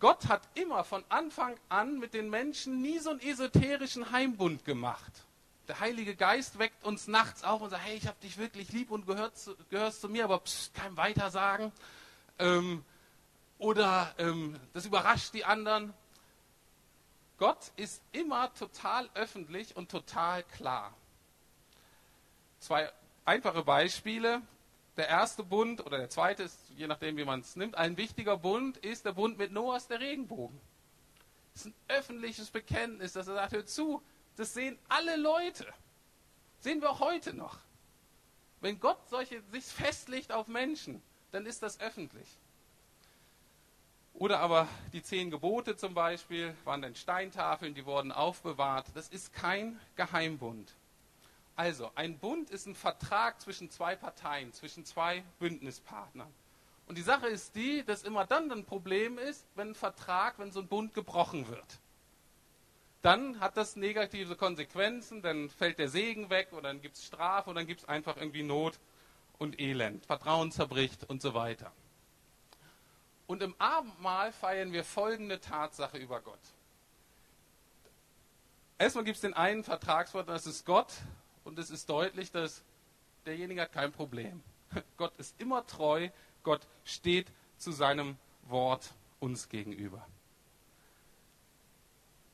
Gott 0.00 0.28
hat 0.28 0.42
immer 0.54 0.84
von 0.84 1.04
Anfang 1.08 1.56
an 1.68 1.98
mit 1.98 2.14
den 2.14 2.30
Menschen 2.30 2.80
nie 2.80 2.98
so 2.98 3.10
einen 3.10 3.20
esoterischen 3.20 4.12
Heimbund 4.12 4.64
gemacht. 4.64 5.12
Der 5.66 5.80
Heilige 5.80 6.14
Geist 6.14 6.58
weckt 6.58 6.84
uns 6.84 7.08
nachts 7.08 7.44
auf 7.44 7.60
und 7.60 7.70
sagt, 7.70 7.84
hey, 7.84 7.96
ich 7.96 8.06
habe 8.06 8.16
dich 8.22 8.38
wirklich 8.38 8.72
lieb 8.72 8.90
und 8.90 9.06
gehörst, 9.06 9.50
gehörst 9.70 10.00
zu 10.00 10.08
mir, 10.08 10.24
aber 10.24 10.38
pst, 10.38 10.72
kein 10.72 10.96
Weitersagen. 10.96 11.72
Ähm, 12.38 12.84
oder 13.58 14.14
ähm, 14.18 14.58
das 14.72 14.86
überrascht 14.86 15.34
die 15.34 15.44
anderen. 15.44 15.92
Gott 17.38 17.72
ist 17.76 18.02
immer 18.12 18.52
total 18.54 19.08
öffentlich 19.14 19.76
und 19.76 19.90
total 19.90 20.42
klar. 20.44 20.94
Zwei 22.58 22.92
einfache 23.24 23.62
Beispiele. 23.62 24.42
Der 24.96 25.06
erste 25.06 25.44
Bund 25.44 25.86
oder 25.86 25.98
der 25.98 26.10
zweite 26.10 26.42
ist, 26.42 26.58
je 26.70 26.88
nachdem 26.88 27.16
wie 27.16 27.24
man 27.24 27.40
es 27.40 27.54
nimmt, 27.54 27.76
ein 27.76 27.96
wichtiger 27.96 28.36
Bund 28.36 28.78
ist 28.78 29.04
der 29.04 29.12
Bund 29.12 29.38
mit 29.38 29.52
Noahs 29.52 29.86
der 29.86 30.00
Regenbogen. 30.00 30.60
Das 31.52 31.66
ist 31.66 31.66
ein 31.66 31.74
öffentliches 31.96 32.50
Bekenntnis, 32.50 33.12
dass 33.12 33.28
er 33.28 33.34
sagt, 33.34 33.52
hör 33.52 33.64
zu, 33.64 34.02
das 34.36 34.54
sehen 34.54 34.76
alle 34.88 35.16
Leute. 35.16 35.72
Sehen 36.58 36.80
wir 36.80 36.90
auch 36.90 36.98
heute 36.98 37.32
noch. 37.32 37.58
Wenn 38.60 38.80
Gott 38.80 38.98
solche, 39.08 39.40
sich 39.52 39.64
festlegt 39.64 40.32
auf 40.32 40.48
Menschen, 40.48 41.00
dann 41.30 41.46
ist 41.46 41.62
das 41.62 41.78
öffentlich. 41.78 42.26
Oder 44.18 44.40
aber 44.40 44.66
die 44.92 45.02
zehn 45.02 45.30
Gebote 45.30 45.76
zum 45.76 45.94
Beispiel 45.94 46.52
waren 46.64 46.82
dann 46.82 46.96
Steintafeln, 46.96 47.74
die 47.74 47.86
wurden 47.86 48.10
aufbewahrt. 48.10 48.86
Das 48.94 49.08
ist 49.08 49.32
kein 49.32 49.78
Geheimbund. 49.94 50.74
Also, 51.54 51.92
ein 51.94 52.18
Bund 52.18 52.50
ist 52.50 52.66
ein 52.66 52.74
Vertrag 52.74 53.40
zwischen 53.40 53.70
zwei 53.70 53.94
Parteien, 53.94 54.52
zwischen 54.52 54.84
zwei 54.84 55.22
Bündnispartnern. 55.38 56.32
Und 56.86 56.98
die 56.98 57.02
Sache 57.02 57.28
ist 57.28 57.54
die, 57.54 57.84
dass 57.84 58.02
immer 58.02 58.26
dann 58.26 58.50
ein 58.50 58.64
Problem 58.64 59.18
ist, 59.18 59.46
wenn 59.54 59.68
ein 59.68 59.74
Vertrag, 59.76 60.40
wenn 60.40 60.50
so 60.50 60.60
ein 60.60 60.68
Bund 60.68 60.94
gebrochen 60.94 61.48
wird. 61.48 61.78
Dann 63.02 63.38
hat 63.38 63.56
das 63.56 63.76
negative 63.76 64.34
Konsequenzen, 64.34 65.22
dann 65.22 65.48
fällt 65.48 65.78
der 65.78 65.88
Segen 65.88 66.28
weg 66.28 66.48
oder 66.52 66.62
dann 66.62 66.80
gibt 66.82 66.96
es 66.96 67.04
Strafe 67.04 67.50
oder 67.50 67.60
dann 67.60 67.68
gibt 67.68 67.82
es 67.82 67.88
einfach 67.88 68.16
irgendwie 68.16 68.42
Not 68.42 68.80
und 69.38 69.60
Elend, 69.60 70.06
Vertrauen 70.06 70.50
zerbricht 70.50 71.04
und 71.08 71.22
so 71.22 71.34
weiter. 71.34 71.70
Und 73.28 73.42
im 73.42 73.54
Abendmahl 73.58 74.32
feiern 74.32 74.72
wir 74.72 74.82
folgende 74.82 75.38
Tatsache 75.38 75.98
über 75.98 76.22
Gott. 76.22 76.40
Erstmal 78.78 79.04
gibt 79.04 79.16
es 79.16 79.20
den 79.20 79.34
einen 79.34 79.62
Vertragswort, 79.62 80.28
das 80.30 80.46
ist 80.46 80.64
Gott. 80.64 80.94
Und 81.44 81.58
es 81.58 81.70
ist 81.70 81.90
deutlich, 81.90 82.32
dass 82.32 82.62
derjenige 83.26 83.60
hat 83.60 83.72
kein 83.72 83.92
Problem. 83.92 84.42
Gott 84.96 85.12
ist 85.18 85.38
immer 85.38 85.66
treu. 85.66 86.08
Gott 86.42 86.66
steht 86.84 87.30
zu 87.58 87.70
seinem 87.70 88.16
Wort 88.44 88.94
uns 89.20 89.50
gegenüber. 89.50 89.98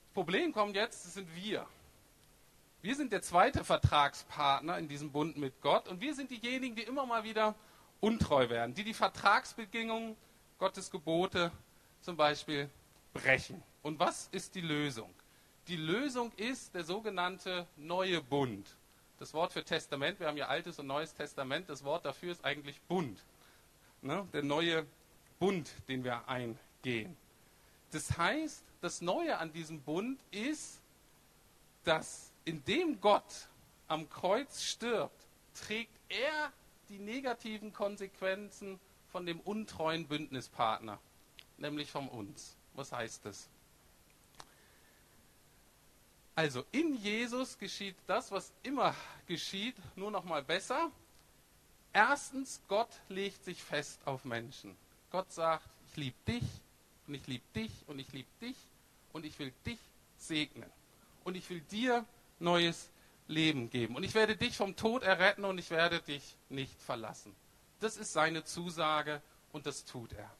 Das 0.04 0.14
Problem 0.14 0.52
kommt 0.52 0.76
jetzt, 0.76 1.04
das 1.04 1.14
sind 1.14 1.34
wir. 1.34 1.66
Wir 2.82 2.94
sind 2.94 3.12
der 3.12 3.22
zweite 3.22 3.64
Vertragspartner 3.64 4.78
in 4.78 4.86
diesem 4.86 5.10
Bund 5.10 5.38
mit 5.38 5.60
Gott 5.60 5.88
und 5.88 6.00
wir 6.00 6.14
sind 6.14 6.30
diejenigen, 6.30 6.76
die 6.76 6.82
immer 6.82 7.04
mal 7.04 7.24
wieder 7.24 7.56
untreu 8.00 8.48
werden, 8.48 8.74
die 8.74 8.84
die 8.84 8.94
Vertragsbedingungen 8.94 10.16
Gottes 10.58 10.90
Gebote 10.90 11.50
zum 12.00 12.16
Beispiel 12.16 12.70
brechen. 13.12 13.62
Und 13.82 13.98
was 13.98 14.28
ist 14.32 14.54
die 14.54 14.60
Lösung? 14.60 15.12
Die 15.68 15.76
Lösung 15.76 16.32
ist 16.36 16.74
der 16.74 16.84
sogenannte 16.84 17.66
neue 17.76 18.20
Bund. 18.20 18.76
Das 19.18 19.32
Wort 19.32 19.52
für 19.52 19.64
Testament, 19.64 20.20
wir 20.20 20.26
haben 20.26 20.36
ja 20.36 20.48
Altes 20.48 20.78
und 20.78 20.86
Neues 20.86 21.14
Testament, 21.14 21.68
das 21.68 21.84
Wort 21.84 22.04
dafür 22.04 22.32
ist 22.32 22.44
eigentlich 22.44 22.80
Bund. 22.82 23.24
Ne? 24.02 24.26
Der 24.32 24.42
neue 24.42 24.86
Bund, 25.38 25.70
den 25.88 26.04
wir 26.04 26.28
eingehen. 26.28 27.16
Das 27.90 28.18
heißt, 28.18 28.62
das 28.80 29.00
Neue 29.00 29.38
an 29.38 29.52
diesem 29.52 29.80
Bund 29.80 30.20
ist, 30.30 30.80
dass 31.84 32.32
indem 32.44 33.00
Gott 33.00 33.48
am 33.88 34.08
Kreuz 34.10 34.62
stirbt, 34.62 35.26
trägt 35.54 35.96
er 36.08 36.52
die 36.88 36.98
negativen 36.98 37.72
Konsequenzen 37.72 38.78
von 39.14 39.26
dem 39.26 39.38
untreuen 39.38 40.08
Bündnispartner, 40.08 40.98
nämlich 41.56 41.88
von 41.88 42.08
uns. 42.08 42.56
Was 42.72 42.90
heißt 42.90 43.24
das? 43.24 43.48
Also 46.34 46.64
in 46.72 46.96
Jesus 46.96 47.56
geschieht 47.56 47.94
das, 48.08 48.32
was 48.32 48.52
immer 48.64 48.92
geschieht, 49.28 49.76
nur 49.94 50.10
noch 50.10 50.24
mal 50.24 50.42
besser. 50.42 50.90
Erstens, 51.92 52.60
Gott 52.66 52.88
legt 53.08 53.44
sich 53.44 53.62
fest 53.62 54.00
auf 54.04 54.24
Menschen. 54.24 54.76
Gott 55.12 55.30
sagt, 55.30 55.68
ich 55.86 55.96
liebe 55.96 56.16
dich 56.26 56.42
und 57.06 57.14
ich 57.14 57.28
liebe 57.28 57.44
dich 57.54 57.70
und 57.86 58.00
ich 58.00 58.12
liebe 58.12 58.28
dich 58.40 58.56
und 59.12 59.24
ich 59.24 59.38
will 59.38 59.52
dich 59.64 59.78
segnen. 60.18 60.72
Und 61.22 61.36
ich 61.36 61.48
will 61.50 61.60
dir 61.60 62.04
neues 62.40 62.90
Leben 63.28 63.70
geben. 63.70 63.94
Und 63.94 64.02
ich 64.02 64.14
werde 64.14 64.36
dich 64.36 64.56
vom 64.56 64.74
Tod 64.74 65.04
erretten 65.04 65.44
und 65.44 65.58
ich 65.58 65.70
werde 65.70 66.00
dich 66.00 66.34
nicht 66.48 66.74
verlassen. 66.82 67.32
Das 67.84 67.98
ist 67.98 68.14
seine 68.14 68.44
Zusage 68.44 69.20
und 69.52 69.66
das 69.66 69.84
tut 69.84 70.14
er. 70.14 70.30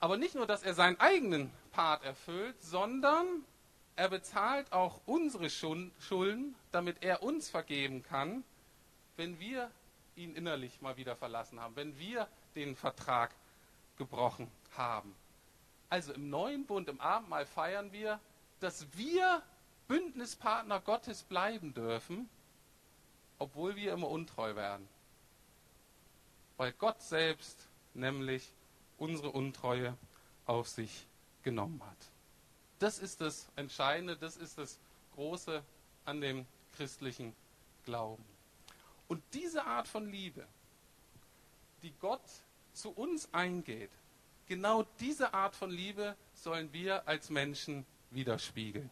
Aber 0.00 0.16
nicht 0.16 0.34
nur, 0.34 0.48
dass 0.48 0.64
er 0.64 0.74
seinen 0.74 0.98
eigenen 0.98 1.52
Part 1.70 2.02
erfüllt, 2.02 2.60
sondern 2.60 3.44
er 3.94 4.08
bezahlt 4.08 4.72
auch 4.72 5.00
unsere 5.06 5.48
Schulden, 5.48 6.56
damit 6.72 7.04
er 7.04 7.22
uns 7.22 7.48
vergeben 7.48 8.02
kann, 8.02 8.42
wenn 9.14 9.38
wir 9.38 9.70
ihn 10.16 10.34
innerlich 10.34 10.80
mal 10.80 10.96
wieder 10.96 11.14
verlassen 11.14 11.60
haben, 11.60 11.76
wenn 11.76 11.96
wir 12.00 12.26
den 12.56 12.74
Vertrag 12.74 13.32
gebrochen 13.96 14.50
haben. 14.76 15.14
Also 15.88 16.12
im 16.14 16.30
neuen 16.30 16.66
Bund, 16.66 16.88
im 16.88 17.00
Abendmahl 17.00 17.46
feiern 17.46 17.92
wir, 17.92 18.18
dass 18.58 18.88
wir 18.96 19.40
Bündnispartner 19.86 20.80
Gottes 20.80 21.22
bleiben 21.22 21.74
dürfen, 21.74 22.28
obwohl 23.38 23.76
wir 23.76 23.92
immer 23.92 24.08
untreu 24.08 24.56
werden 24.56 24.88
weil 26.62 26.72
Gott 26.74 27.02
selbst 27.02 27.66
nämlich 27.92 28.52
unsere 28.96 29.32
Untreue 29.32 29.98
auf 30.46 30.68
sich 30.68 31.08
genommen 31.42 31.82
hat. 31.84 31.96
Das 32.78 33.00
ist 33.00 33.20
das 33.20 33.48
Entscheidende, 33.56 34.16
das 34.16 34.36
ist 34.36 34.58
das 34.58 34.78
Große 35.16 35.64
an 36.04 36.20
dem 36.20 36.46
christlichen 36.76 37.34
Glauben. 37.84 38.24
Und 39.08 39.24
diese 39.32 39.64
Art 39.64 39.88
von 39.88 40.08
Liebe, 40.08 40.46
die 41.82 41.92
Gott 41.98 42.22
zu 42.74 42.92
uns 42.92 43.28
eingeht, 43.34 43.90
genau 44.46 44.84
diese 45.00 45.34
Art 45.34 45.56
von 45.56 45.68
Liebe 45.68 46.14
sollen 46.32 46.72
wir 46.72 47.08
als 47.08 47.28
Menschen 47.28 47.84
widerspiegeln. 48.12 48.88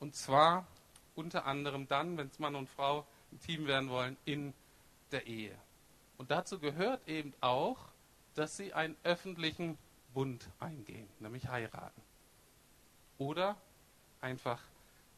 Und 0.00 0.16
zwar 0.16 0.66
unter 1.14 1.44
anderem 1.44 1.86
dann, 1.88 2.16
wenn 2.16 2.28
es 2.28 2.38
Mann 2.38 2.54
und 2.54 2.70
Frau 2.70 3.06
ein 3.32 3.40
Team 3.40 3.66
werden 3.66 3.90
wollen, 3.90 4.16
in 4.24 4.54
der 5.10 5.26
Ehe. 5.26 5.54
Und 6.22 6.30
dazu 6.30 6.60
gehört 6.60 7.08
eben 7.08 7.34
auch, 7.40 7.76
dass 8.36 8.56
sie 8.56 8.72
einen 8.74 8.94
öffentlichen 9.02 9.76
Bund 10.14 10.48
eingehen, 10.60 11.08
nämlich 11.18 11.48
heiraten. 11.48 12.00
Oder 13.18 13.56
einfach 14.20 14.62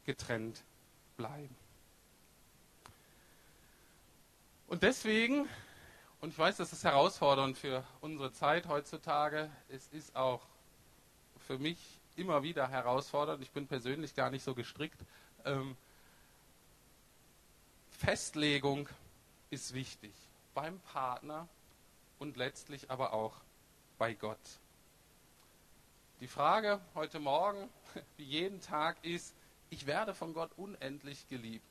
getrennt 0.07 0.65
bleiben. 1.19 1.55
Und 4.67 4.83
deswegen, 4.83 5.47
und 6.23 6.31
ich 6.31 6.39
weiß, 6.39 6.57
das 6.57 6.73
ist 6.73 6.85
herausfordernd 6.85 7.59
für 7.59 7.85
unsere 8.01 8.33
Zeit 8.33 8.67
heutzutage, 8.67 9.51
es 9.69 9.89
ist 9.89 10.17
auch 10.17 10.41
für 11.47 11.59
mich 11.59 12.01
immer 12.17 12.43
wieder 12.43 12.71
herausfordernd, 12.71 13.43
ich 13.43 13.51
bin 13.51 13.67
persönlich 13.67 14.15
gar 14.15 14.31
nicht 14.31 14.43
so 14.43 14.55
gestrickt, 14.55 15.05
ähm, 15.45 15.77
Festlegung 17.91 18.89
ist 19.51 19.75
wichtig 19.75 20.15
beim 20.55 20.81
Partner 20.81 21.49
und 22.19 22.37
letztlich 22.37 22.91
aber 22.91 23.13
auch 23.13 23.35
bei 23.99 24.15
Gott. 24.15 24.39
Die 26.21 26.29
Frage 26.29 26.81
heute 26.95 27.19
Morgen, 27.19 27.69
wie 28.17 28.25
jeden 28.25 28.61
Tag, 28.61 28.97
ist, 29.05 29.35
ich 29.71 29.87
werde 29.87 30.15
von 30.15 30.33
Gott 30.33 30.51
unendlich 30.57 31.29
geliebt. 31.29 31.67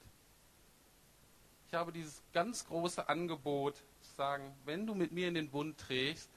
Ich 1.67 1.73
habe 1.73 1.91
dieses 1.91 2.21
ganz 2.34 2.67
große 2.67 3.09
Angebot 3.09 3.75
zu 3.75 4.15
sagen, 4.15 4.55
wenn 4.65 4.86
du 4.86 4.93
mit 4.93 5.11
mir 5.11 5.27
in 5.27 5.34
den 5.34 5.49
Bund 5.49 5.79
trägst, 5.79 6.29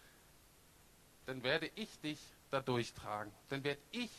dann 1.26 1.42
werde 1.42 1.70
ich 1.74 1.98
dich 2.00 2.18
da 2.50 2.60
durchtragen. 2.60 3.32
Dann 3.48 3.64
werde 3.64 3.80
ich 3.90 4.10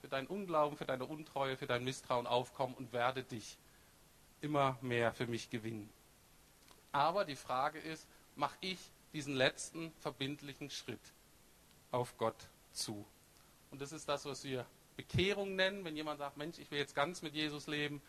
für 0.00 0.08
deinen 0.08 0.26
Unglauben, 0.26 0.76
für 0.76 0.86
deine 0.86 1.04
Untreue, 1.04 1.56
für 1.56 1.66
dein 1.66 1.84
Misstrauen 1.84 2.26
aufkommen 2.26 2.74
und 2.74 2.92
werde 2.92 3.22
dich 3.22 3.56
immer 4.40 4.76
mehr 4.80 5.12
für 5.12 5.26
mich 5.26 5.50
gewinnen. 5.50 5.88
Aber 6.94 7.24
die 7.24 7.34
Frage 7.34 7.80
ist, 7.80 8.06
mache 8.36 8.56
ich 8.60 8.78
diesen 9.12 9.34
letzten 9.34 9.92
verbindlichen 9.98 10.70
Schritt 10.70 11.00
auf 11.90 12.16
Gott 12.18 12.36
zu? 12.72 13.04
Und 13.72 13.82
das 13.82 13.90
ist 13.90 14.08
das, 14.08 14.24
was 14.26 14.44
wir 14.44 14.64
Bekehrung 14.96 15.56
nennen, 15.56 15.84
wenn 15.84 15.96
jemand 15.96 16.20
sagt, 16.20 16.36
Mensch, 16.36 16.56
ich 16.60 16.70
will 16.70 16.78
jetzt 16.78 16.94
ganz 16.94 17.20
mit 17.20 17.34
Jesus 17.34 17.66
leben. 17.66 18.00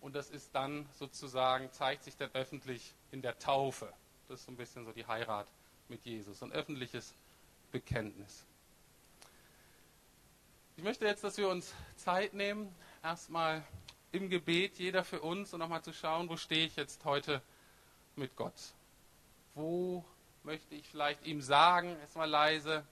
Und 0.00 0.14
das 0.14 0.30
ist 0.30 0.54
dann 0.54 0.88
sozusagen, 0.96 1.72
zeigt 1.72 2.04
sich 2.04 2.16
dann 2.16 2.30
öffentlich 2.34 2.94
in 3.10 3.20
der 3.20 3.36
Taufe. 3.40 3.92
Das 4.28 4.38
ist 4.38 4.46
so 4.46 4.52
ein 4.52 4.56
bisschen 4.56 4.84
so 4.84 4.92
die 4.92 5.08
Heirat 5.08 5.48
mit 5.88 6.04
Jesus, 6.04 6.40
ein 6.40 6.52
öffentliches 6.52 7.14
Bekenntnis. 7.72 8.44
Ich 10.76 10.84
möchte 10.84 11.04
jetzt, 11.04 11.24
dass 11.24 11.36
wir 11.36 11.48
uns 11.48 11.74
Zeit 11.96 12.32
nehmen, 12.32 12.72
erstmal 13.02 13.64
im 14.12 14.30
Gebet, 14.30 14.78
jeder 14.78 15.02
für 15.02 15.20
uns, 15.20 15.52
und 15.52 15.58
nochmal 15.58 15.82
zu 15.82 15.92
schauen, 15.92 16.28
wo 16.28 16.36
stehe 16.36 16.64
ich 16.64 16.76
jetzt 16.76 17.04
heute 17.04 17.42
mit 18.16 18.36
Gott? 18.36 18.54
Wo 19.54 20.04
möchte 20.42 20.74
ich 20.74 20.88
vielleicht 20.88 21.26
ihm 21.26 21.40
sagen, 21.40 21.96
erstmal 22.00 22.28
leise, 22.28 22.84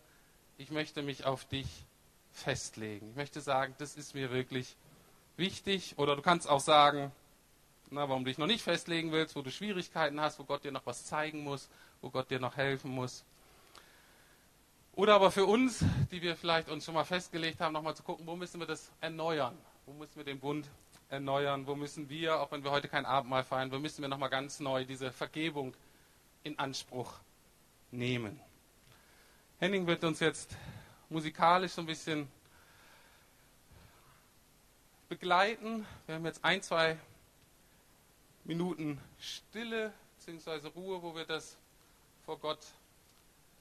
ich 0.59 0.71
möchte 0.71 1.03
mich 1.03 1.25
auf 1.25 1.45
dich 1.45 1.67
festlegen. 2.33 3.11
Ich 3.11 3.17
möchte 3.17 3.41
sagen, 3.41 3.75
das 3.79 3.97
ist 3.97 4.15
mir 4.15 4.31
wirklich 4.31 4.77
wichtig. 5.37 5.99
Oder 5.99 6.17
du 6.17 6.23
kannst 6.23 6.49
auch 6.49 6.61
sagen, 6.61 7.13
na, 7.91 8.09
warum 8.09 8.25
du 8.25 8.31
dich 8.31 8.39
noch 8.39 8.47
nicht 8.47 8.63
festlegen 8.63 9.13
willst, 9.13 9.37
wo 9.37 9.43
du 9.43 9.51
Schwierigkeiten 9.51 10.21
hast, 10.21 10.39
wo 10.39 10.45
Gott 10.45 10.65
dir 10.65 10.73
noch 10.73 10.87
was 10.87 11.05
zeigen 11.05 11.45
muss, 11.45 11.69
wo 12.01 12.11
Gott 12.11 12.31
dir 12.31 12.41
noch 12.41 12.57
helfen 12.57 12.91
muss. 12.91 13.25
Oder 14.95 15.15
aber 15.15 15.31
für 15.31 15.47
uns, 15.47 15.85
die 16.11 16.23
wir 16.23 16.37
vielleicht 16.37 16.69
uns 16.69 16.85
schon 16.85 16.95
mal 16.95 17.05
festgelegt 17.05 17.61
haben, 17.61 17.73
nochmal 17.73 17.97
zu 17.97 18.03
gucken, 18.03 18.27
wo 18.27 18.37
müssen 18.37 18.61
wir 18.61 18.67
das 18.67 18.91
erneuern? 19.01 19.57
Wo 19.87 19.93
müssen 19.93 20.17
wir 20.17 20.25
den 20.25 20.39
Bund 20.39 20.69
erneuern? 21.13 21.67
Wo 21.67 21.77
müssen 21.77 22.09
wir, 22.09 22.41
auch 22.41 22.51
wenn 22.51 22.65
wir 22.65 22.71
heute 22.71 22.89
kein 22.89 23.05
Abendmahl 23.05 23.45
feiern, 23.45 23.71
wo 23.71 23.79
müssen 23.79 24.01
wir 24.01 24.09
nochmal 24.09 24.31
ganz 24.31 24.61
neu 24.61 24.85
diese 24.85 25.13
Vergebung 25.13 25.75
in 26.43 26.59
Anspruch 26.59 27.13
nehmen? 27.91 28.41
Henning 29.59 29.87
wird 29.87 30.03
uns 30.05 30.21
jetzt 30.21 30.57
musikalisch 31.11 31.73
so 31.73 31.83
ein 31.83 31.87
bisschen 31.87 32.29
begleiten. 35.09 35.87
Wir 36.07 36.15
haben 36.15 36.25
jetzt 36.25 36.43
ein, 36.45 36.63
zwei 36.63 36.99
Minuten 38.45 38.99
Stille 39.21 39.93
bzw. 40.19 40.69
Ruhe, 40.69 41.03
wo 41.03 41.15
wir 41.15 41.27
das 41.27 41.59
vor 42.25 42.39
Gott 42.39 42.65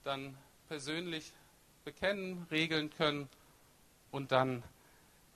dann 0.06 0.38
persönlich 0.70 1.34
bekennen, 1.84 2.48
regeln 2.50 2.90
können 2.92 3.28
und 4.12 4.32
dann 4.32 4.64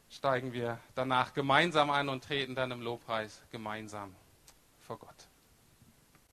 steigen 0.10 0.54
wir 0.54 0.80
danach 0.96 1.34
gemeinsam 1.34 1.90
ein 1.90 2.10
und 2.10 2.24
treten 2.24 2.56
dann 2.56 2.72
im 2.72 2.82
Lobpreis 2.82 3.42
gemeinsam 3.52 4.16
vor 4.80 5.00
Gott. 5.00 5.25